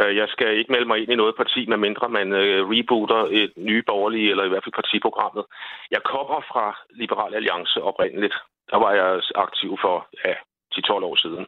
Øh, 0.00 0.16
jeg 0.16 0.28
skal 0.28 0.56
ikke 0.58 0.72
melde 0.72 0.86
mig 0.86 0.98
ind 1.02 1.12
i 1.12 1.20
noget 1.22 1.34
parti, 1.36 1.66
medmindre 1.66 2.08
man 2.08 2.32
øh, 2.32 2.60
rebooter 2.72 3.22
et 3.40 3.52
nye 3.56 3.82
borgerlige, 3.90 4.30
eller 4.30 4.44
i 4.44 4.48
hvert 4.48 4.64
fald 4.64 4.80
partiprogrammet. 4.82 5.44
Jeg 5.90 6.02
kommer 6.12 6.40
fra 6.50 6.66
Liberal 6.90 7.34
Alliance 7.34 7.82
oprindeligt. 7.82 8.36
Der 8.70 8.78
var 8.84 8.92
jeg 8.92 9.22
aktiv 9.34 9.70
for 9.84 9.96
ja, 10.24 10.34
10-12 10.74 10.92
år 11.10 11.16
siden. 11.24 11.46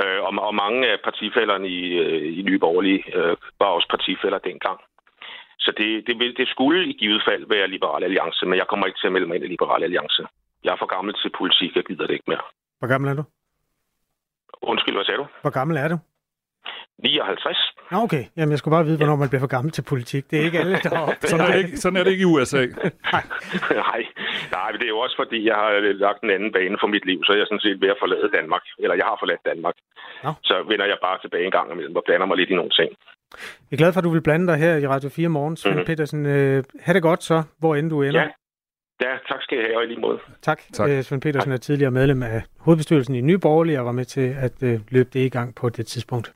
Øh, 0.00 0.20
og, 0.26 0.32
og 0.48 0.54
mange 0.54 0.80
af 0.92 0.98
partifælderne 1.04 1.68
i, 1.68 1.82
øh, 2.04 2.38
i 2.38 2.42
Nye 2.42 2.58
Borgerlige 2.58 3.02
øh, 3.16 3.36
var 3.60 3.66
også 3.66 3.88
partifælder 3.94 4.38
dengang. 4.38 4.78
Så 5.58 5.70
det, 5.78 6.06
det, 6.06 6.18
vil, 6.18 6.36
det 6.36 6.48
skulle 6.48 6.88
i 6.90 6.92
givet 6.92 7.22
fald 7.28 7.44
være 7.54 7.68
Liberal 7.68 8.04
Alliance, 8.04 8.46
men 8.46 8.58
jeg 8.58 8.66
kommer 8.66 8.86
ikke 8.86 8.98
til 9.00 9.06
at 9.06 9.12
melde 9.12 9.26
mig 9.26 9.36
ind 9.36 9.44
i 9.44 9.54
Liberal 9.54 9.82
Alliance. 9.82 10.22
Jeg 10.64 10.72
er 10.72 10.76
for 10.82 10.90
gammel 10.96 11.14
til 11.14 11.30
politik, 11.38 11.76
jeg 11.76 11.84
gider 11.84 12.06
det 12.06 12.14
ikke 12.14 12.30
mere. 12.32 12.44
Hvor 12.78 12.88
gammel 12.88 13.10
er 13.10 13.14
du? 13.14 13.24
Undskyld, 14.62 14.94
hvad 14.94 15.04
sagde 15.04 15.18
du? 15.18 15.26
Hvor 15.42 15.50
gammel 15.58 15.76
er 15.76 15.88
du? 15.88 15.98
59. 16.98 17.74
Nå, 17.90 17.98
okay. 18.06 18.24
Jamen, 18.36 18.50
jeg 18.50 18.58
skulle 18.58 18.76
bare 18.76 18.84
vide, 18.88 18.96
hvornår 18.96 19.16
man 19.16 19.28
bliver 19.28 19.44
for 19.46 19.52
gammel 19.56 19.70
til 19.72 19.84
politik. 19.92 20.22
Det 20.30 20.36
er 20.40 20.44
ikke 20.48 20.58
alle, 20.58 20.76
der 20.84 20.92
har 20.96 21.06
sådan, 21.20 21.46
er 21.46 21.52
det 21.52 21.60
ikke, 21.64 21.76
sådan 21.76 21.96
er 21.98 22.04
det 22.04 22.10
ikke 22.14 22.26
i 22.28 22.30
USA. 22.34 22.62
nej. 23.12 23.24
nej. 23.86 24.00
Nej, 24.56 24.68
men 24.70 24.78
det 24.80 24.86
er 24.88 24.94
jo 24.96 25.00
også 25.06 25.16
fordi, 25.22 25.38
jeg 25.50 25.56
har 25.62 25.70
lagt 26.06 26.20
en 26.22 26.30
anden 26.36 26.52
bane 26.52 26.76
for 26.82 26.88
mit 26.94 27.04
liv, 27.10 27.18
så 27.24 27.32
jeg 27.32 27.42
er 27.44 27.50
sådan 27.50 27.66
set 27.66 27.80
ved 27.82 27.90
at 27.94 28.00
forlade 28.02 28.28
Danmark. 28.38 28.64
Eller 28.82 28.96
jeg 29.00 29.06
har 29.10 29.16
forladt 29.22 29.42
Danmark. 29.50 29.76
Nå. 30.24 30.30
Så 30.48 30.54
vender 30.70 30.86
jeg 30.92 30.98
bare 31.06 31.18
tilbage 31.24 31.44
en 31.44 31.54
gang 31.58 31.72
imellem 31.72 31.96
og 31.96 32.02
blander 32.06 32.26
mig 32.26 32.36
lidt 32.36 32.50
i 32.50 32.54
nogle 32.60 32.74
ting. 32.80 32.90
Jeg 33.68 33.76
er 33.76 33.82
glad 33.82 33.92
for, 33.92 34.00
at 34.00 34.04
du 34.04 34.14
vil 34.16 34.26
blande 34.28 34.46
dig 34.46 34.56
her 34.56 34.76
i 34.76 34.86
Radio 34.86 35.08
4 35.08 35.28
morgen, 35.28 35.56
Svend 35.56 35.74
mm-hmm. 35.74 35.86
Petersen. 35.86 36.26
Øh, 36.26 36.64
ha' 36.84 36.92
det 36.92 37.02
godt 37.02 37.22
så, 37.22 37.42
hvor 37.58 37.74
end 37.74 37.90
du 37.90 38.02
ender. 38.02 38.20
Ja. 38.20 38.28
Ja, 39.00 39.12
tak 39.28 39.42
skal 39.42 39.58
jeg 39.58 39.66
have, 39.66 39.76
og 39.78 39.84
i 39.84 39.86
lige 39.86 40.00
måde. 40.00 40.18
Tak. 40.42 40.60
tak. 40.72 40.90
Øh, 40.90 41.02
Svend 41.02 41.22
Petersen 41.22 41.50
tak. 41.50 41.56
er 41.56 41.60
tidligere 41.60 41.90
medlem 41.90 42.22
af 42.22 42.42
hovedbestyrelsen 42.58 43.14
i 43.14 43.20
Nye 43.20 43.38
Borgerlige 43.38 43.78
og 43.80 43.86
var 43.86 43.92
med 43.92 44.04
til 44.04 44.34
at 44.40 44.62
øh, 44.62 44.80
løbe 44.88 45.10
det 45.12 45.20
i 45.20 45.28
gang 45.28 45.54
på 45.54 45.68
det 45.68 45.86
tidspunkt. 45.86 46.32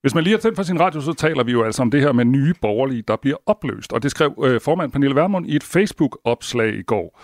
Hvis 0.00 0.14
man 0.14 0.24
lige 0.24 0.34
har 0.34 0.40
tændt 0.40 0.56
for 0.56 0.62
sin 0.62 0.80
radio, 0.80 1.00
så 1.00 1.12
taler 1.12 1.44
vi 1.44 1.52
jo 1.52 1.62
altså 1.64 1.82
om 1.82 1.90
det 1.90 2.00
her 2.00 2.12
med 2.12 2.24
nye 2.24 2.54
borgerlige, 2.62 3.02
der 3.02 3.16
bliver 3.16 3.36
opløst. 3.46 3.92
Og 3.92 4.02
det 4.02 4.10
skrev 4.10 4.44
øh, 4.44 4.60
formand 4.60 4.92
Pernille 4.92 5.16
Vermund 5.16 5.46
i 5.46 5.56
et 5.56 5.62
Facebook-opslag 5.62 6.74
i 6.74 6.82
går. 6.82 7.20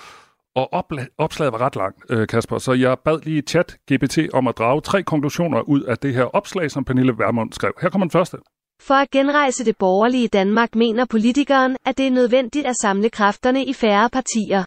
Og 0.56 0.68
opla- 0.74 1.14
opslaget 1.18 1.52
var 1.52 1.60
ret 1.60 1.76
langt, 1.76 2.04
øh, 2.10 2.26
Kasper, 2.26 2.58
så 2.58 2.72
jeg 2.72 2.98
bad 3.04 3.18
lige 3.24 3.42
chat 3.42 3.76
GPT 3.92 4.18
om 4.32 4.48
at 4.48 4.58
drage 4.58 4.80
tre 4.80 5.02
konklusioner 5.02 5.60
ud 5.60 5.82
af 5.82 5.98
det 5.98 6.14
her 6.14 6.24
opslag, 6.24 6.70
som 6.70 6.84
Pernille 6.84 7.12
Vermund 7.18 7.52
skrev. 7.52 7.72
Her 7.82 7.88
kommer 7.88 8.04
den 8.06 8.10
første. 8.10 8.36
For 8.82 8.94
at 8.94 9.10
genrejse 9.10 9.64
det 9.64 9.76
borgerlige 9.78 10.28
Danmark 10.28 10.74
mener 10.74 11.04
politikeren, 11.10 11.76
at 11.86 11.98
det 11.98 12.06
er 12.06 12.10
nødvendigt 12.10 12.66
at 12.66 12.76
samle 12.82 13.10
kræfterne 13.10 13.64
i 13.64 13.72
færre 13.72 14.10
partier. 14.10 14.64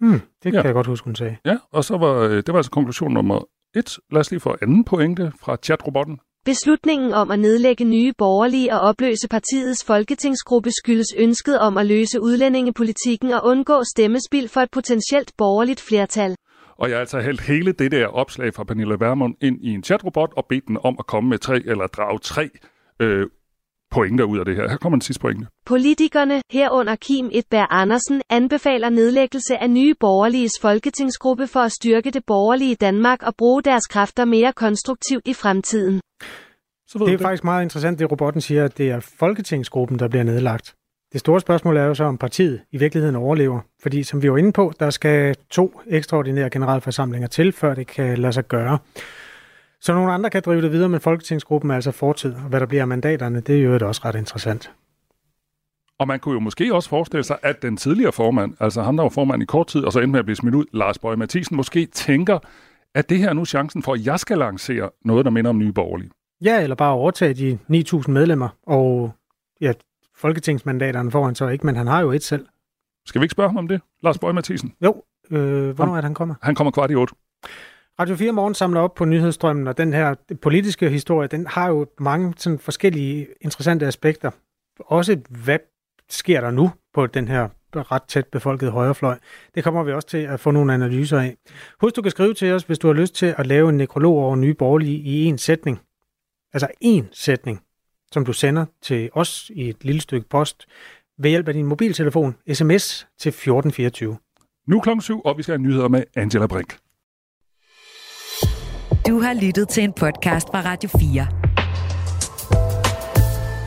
Hmm, 0.00 0.20
det 0.42 0.52
kan 0.52 0.54
ja. 0.54 0.62
jeg 0.62 0.74
godt 0.74 0.86
huske, 0.86 1.04
hun 1.04 1.14
sagde. 1.14 1.36
Ja, 1.44 1.56
og 1.72 1.84
så 1.84 1.98
var 1.98 2.14
øh, 2.14 2.36
det 2.36 2.48
var 2.48 2.56
altså 2.56 2.70
konklusion 2.70 3.12
nummer 3.12 3.44
et. 3.76 3.98
Lad 4.10 4.20
os 4.20 4.30
lige 4.30 4.40
få 4.40 4.56
anden 4.62 4.84
pointe 4.84 5.32
fra 5.40 5.56
chatrobotten. 5.62 6.18
Beslutningen 6.44 7.12
om 7.12 7.30
at 7.30 7.38
nedlægge 7.38 7.84
nye 7.84 8.12
borgerlige 8.18 8.74
og 8.74 8.80
opløse 8.80 9.28
partiets 9.30 9.84
folketingsgruppe 9.84 10.70
skyldes 10.70 11.14
ønsket 11.18 11.58
om 11.58 11.78
at 11.78 11.86
løse 11.86 12.20
udlændingepolitikken 12.20 13.30
og 13.32 13.40
undgå 13.44 13.82
stemmespil 13.94 14.48
for 14.48 14.60
et 14.60 14.70
potentielt 14.70 15.32
borgerligt 15.38 15.80
flertal. 15.80 16.36
Og 16.78 16.88
jeg 16.88 16.96
har 16.96 17.00
altså 17.00 17.20
hældt 17.20 17.40
hele 17.40 17.72
det 17.72 17.92
der 17.92 18.06
opslag 18.06 18.54
fra 18.54 18.64
Pernille 18.64 18.96
Vermund 19.00 19.34
ind 19.40 19.64
i 19.64 19.68
en 19.68 19.82
chatrobot 19.82 20.32
og 20.36 20.46
bedt 20.48 20.68
den 20.68 20.78
om 20.84 20.96
at 20.98 21.06
komme 21.06 21.30
med 21.30 21.38
tre 21.38 21.56
eller 21.66 21.86
drage 21.86 22.18
tre 22.18 22.48
øh, 23.00 23.26
pointer 23.90 24.24
ud 24.24 24.38
af 24.38 24.44
det 24.44 24.56
her. 24.56 24.68
Her 24.68 24.76
kommer 24.76 24.96
den 24.96 25.02
sidste 25.02 25.20
pointe. 25.20 25.46
Politikerne, 25.66 26.42
herunder 26.50 26.96
Kim 26.96 27.30
Edberg 27.32 27.66
Andersen, 27.70 28.22
anbefaler 28.30 28.88
nedlæggelse 28.88 29.56
af 29.56 29.70
nye 29.70 29.94
borgerliges 30.00 30.52
folketingsgruppe 30.60 31.46
for 31.46 31.60
at 31.60 31.72
styrke 31.72 32.10
det 32.10 32.24
borgerlige 32.26 32.74
Danmark 32.74 33.22
og 33.22 33.36
bruge 33.36 33.62
deres 33.62 33.86
kræfter 33.86 34.24
mere 34.24 34.52
konstruktivt 34.52 35.28
i 35.28 35.34
fremtiden. 35.34 36.00
Så 36.90 36.98
det 36.98 37.06
er 37.06 37.10
det. 37.10 37.20
faktisk 37.20 37.44
meget 37.44 37.62
interessant, 37.62 37.98
det 37.98 38.10
robotten 38.10 38.40
siger, 38.40 38.64
at 38.64 38.78
det 38.78 38.90
er 38.90 39.00
folketingsgruppen, 39.00 39.98
der 39.98 40.08
bliver 40.08 40.22
nedlagt. 40.22 40.74
Det 41.12 41.20
store 41.20 41.40
spørgsmål 41.40 41.76
er 41.76 41.84
jo 41.84 41.94
så, 41.94 42.04
om 42.04 42.18
partiet 42.18 42.60
i 42.72 42.78
virkeligheden 42.78 43.16
overlever. 43.16 43.60
Fordi 43.82 44.02
som 44.02 44.22
vi 44.22 44.30
var 44.30 44.36
inde 44.36 44.52
på, 44.52 44.72
der 44.80 44.90
skal 44.90 45.36
to 45.50 45.80
ekstraordinære 45.86 46.50
generalforsamlinger 46.50 47.28
til, 47.28 47.52
før 47.52 47.74
det 47.74 47.86
kan 47.86 48.18
lade 48.18 48.32
sig 48.32 48.48
gøre. 48.48 48.78
Så 49.80 49.94
nogle 49.94 50.12
andre 50.12 50.30
kan 50.30 50.42
drive 50.44 50.62
det 50.62 50.72
videre, 50.72 50.88
men 50.88 51.00
Folketingsgruppen 51.00 51.70
er 51.70 51.74
altså 51.74 51.90
fortid, 51.90 52.34
og 52.34 52.40
hvad 52.40 52.60
der 52.60 52.66
bliver 52.66 52.82
af 52.82 52.88
mandaterne, 52.88 53.40
det 53.40 53.56
er 53.56 53.62
jo 53.62 53.88
også 53.88 54.00
ret 54.04 54.14
interessant. 54.14 54.70
Og 55.98 56.08
man 56.08 56.20
kunne 56.20 56.32
jo 56.32 56.40
måske 56.40 56.74
også 56.74 56.88
forestille 56.88 57.24
sig, 57.24 57.38
at 57.42 57.62
den 57.62 57.76
tidligere 57.76 58.12
formand, 58.12 58.54
altså 58.60 58.82
ham, 58.82 58.96
der 58.96 59.02
var 59.02 59.10
formand 59.10 59.42
i 59.42 59.46
kort 59.46 59.66
tid, 59.66 59.84
og 59.84 59.92
så 59.92 59.98
endte 59.98 60.12
med 60.12 60.18
at 60.18 60.24
blive 60.24 60.36
smidt 60.36 60.54
ud, 60.54 60.64
Lars 60.72 60.98
Bøge 60.98 61.16
Mathisen, 61.16 61.56
måske 61.56 61.86
tænker, 61.86 62.38
at 62.94 63.10
det 63.10 63.18
her 63.18 63.28
er 63.28 63.32
nu 63.32 63.44
chancen 63.44 63.82
for, 63.82 63.94
at 63.94 64.06
jeg 64.06 64.20
skal 64.20 64.38
lancere 64.38 64.90
noget, 65.04 65.24
der 65.24 65.30
minder 65.30 65.48
om 65.48 65.58
nye 65.58 65.72
borgerlige. 65.72 66.10
Ja, 66.44 66.62
eller 66.62 66.76
bare 66.76 66.92
overtage 66.92 67.34
de 67.34 67.58
9.000 67.72 68.10
medlemmer, 68.10 68.48
og 68.66 69.12
ja, 69.60 69.72
folketingsmandaterne 70.16 71.10
får 71.10 71.24
han 71.24 71.34
så 71.34 71.48
ikke, 71.48 71.66
men 71.66 71.76
han 71.76 71.86
har 71.86 72.00
jo 72.00 72.12
et 72.12 72.22
selv. 72.22 72.46
Skal 73.06 73.20
vi 73.20 73.24
ikke 73.24 73.32
spørge 73.32 73.48
ham 73.48 73.56
om 73.56 73.68
det, 73.68 73.80
Lars 74.02 74.18
Bøge 74.18 74.32
Mathisen? 74.32 74.72
Jo, 74.84 75.02
øh, 75.30 75.70
hvornår 75.70 75.92
er 75.92 75.96
det, 75.96 76.04
han 76.04 76.14
kommer? 76.14 76.34
Han 76.42 76.54
kommer 76.54 76.70
kvart 76.70 76.90
i 76.90 76.94
otte. 76.94 77.14
Radio 78.00 78.16
4 78.16 78.32
Morgen 78.32 78.54
samler 78.54 78.80
op 78.80 78.94
på 78.94 79.04
nyhedsstrømmen, 79.04 79.66
og 79.66 79.78
den 79.78 79.92
her 79.92 80.14
politiske 80.42 80.90
historie, 80.90 81.28
den 81.28 81.46
har 81.46 81.68
jo 81.68 81.86
mange 81.98 82.34
sådan 82.36 82.58
forskellige 82.58 83.26
interessante 83.40 83.86
aspekter. 83.86 84.30
Også 84.80 85.20
hvad 85.28 85.58
sker 86.08 86.40
der 86.40 86.50
nu 86.50 86.70
på 86.94 87.06
den 87.06 87.28
her 87.28 87.48
ret 87.74 88.02
tæt 88.02 88.26
befolket 88.26 88.72
højrefløj. 88.72 89.18
Det 89.54 89.64
kommer 89.64 89.82
vi 89.82 89.92
også 89.92 90.08
til 90.08 90.18
at 90.18 90.40
få 90.40 90.50
nogle 90.50 90.74
analyser 90.74 91.18
af. 91.18 91.36
Husk, 91.80 91.96
du 91.96 92.02
kan 92.02 92.10
skrive 92.10 92.34
til 92.34 92.52
os, 92.52 92.62
hvis 92.62 92.78
du 92.78 92.86
har 92.86 92.94
lyst 92.94 93.14
til 93.14 93.34
at 93.38 93.46
lave 93.46 93.68
en 93.68 93.76
nekrolog 93.76 94.16
over 94.16 94.36
nye 94.36 94.54
borgerlige 94.54 94.98
i 94.98 95.24
en 95.24 95.38
sætning. 95.38 95.80
Altså 96.52 96.68
en 96.80 97.08
sætning, 97.12 97.60
som 98.12 98.24
du 98.24 98.32
sender 98.32 98.66
til 98.82 99.10
os 99.12 99.50
i 99.54 99.68
et 99.68 99.84
lille 99.84 100.00
stykke 100.00 100.28
post 100.28 100.66
ved 101.18 101.30
hjælp 101.30 101.48
af 101.48 101.54
din 101.54 101.66
mobiltelefon, 101.66 102.36
sms 102.52 103.06
til 103.18 103.28
1424. 103.28 104.18
Nu 104.66 104.80
klokken 104.80 105.02
syv, 105.02 105.20
og 105.24 105.38
vi 105.38 105.42
skal 105.42 105.52
have 105.52 105.62
nyheder 105.62 105.88
med 105.88 106.04
Angela 106.16 106.46
Brink. 106.46 106.78
Du 109.06 109.20
har 109.20 109.34
lyttet 109.42 109.68
til 109.68 109.84
en 109.84 109.92
podcast 109.92 110.46
fra 110.48 110.60
Radio 110.60 110.90
4. 110.98 111.26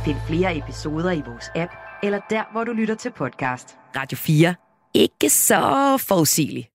Find 0.05 0.17
flere 0.27 0.57
episoder 0.57 1.11
i 1.11 1.21
vores 1.27 1.45
app, 1.55 1.71
eller 2.03 2.19
der, 2.29 2.51
hvor 2.51 2.63
du 2.63 2.71
lytter 2.71 2.95
til 2.95 3.11
podcast. 3.11 3.77
Radio 3.95 4.17
4. 4.17 4.55
Ikke 4.93 5.29
så 5.29 5.97
forudsigeligt. 6.07 6.72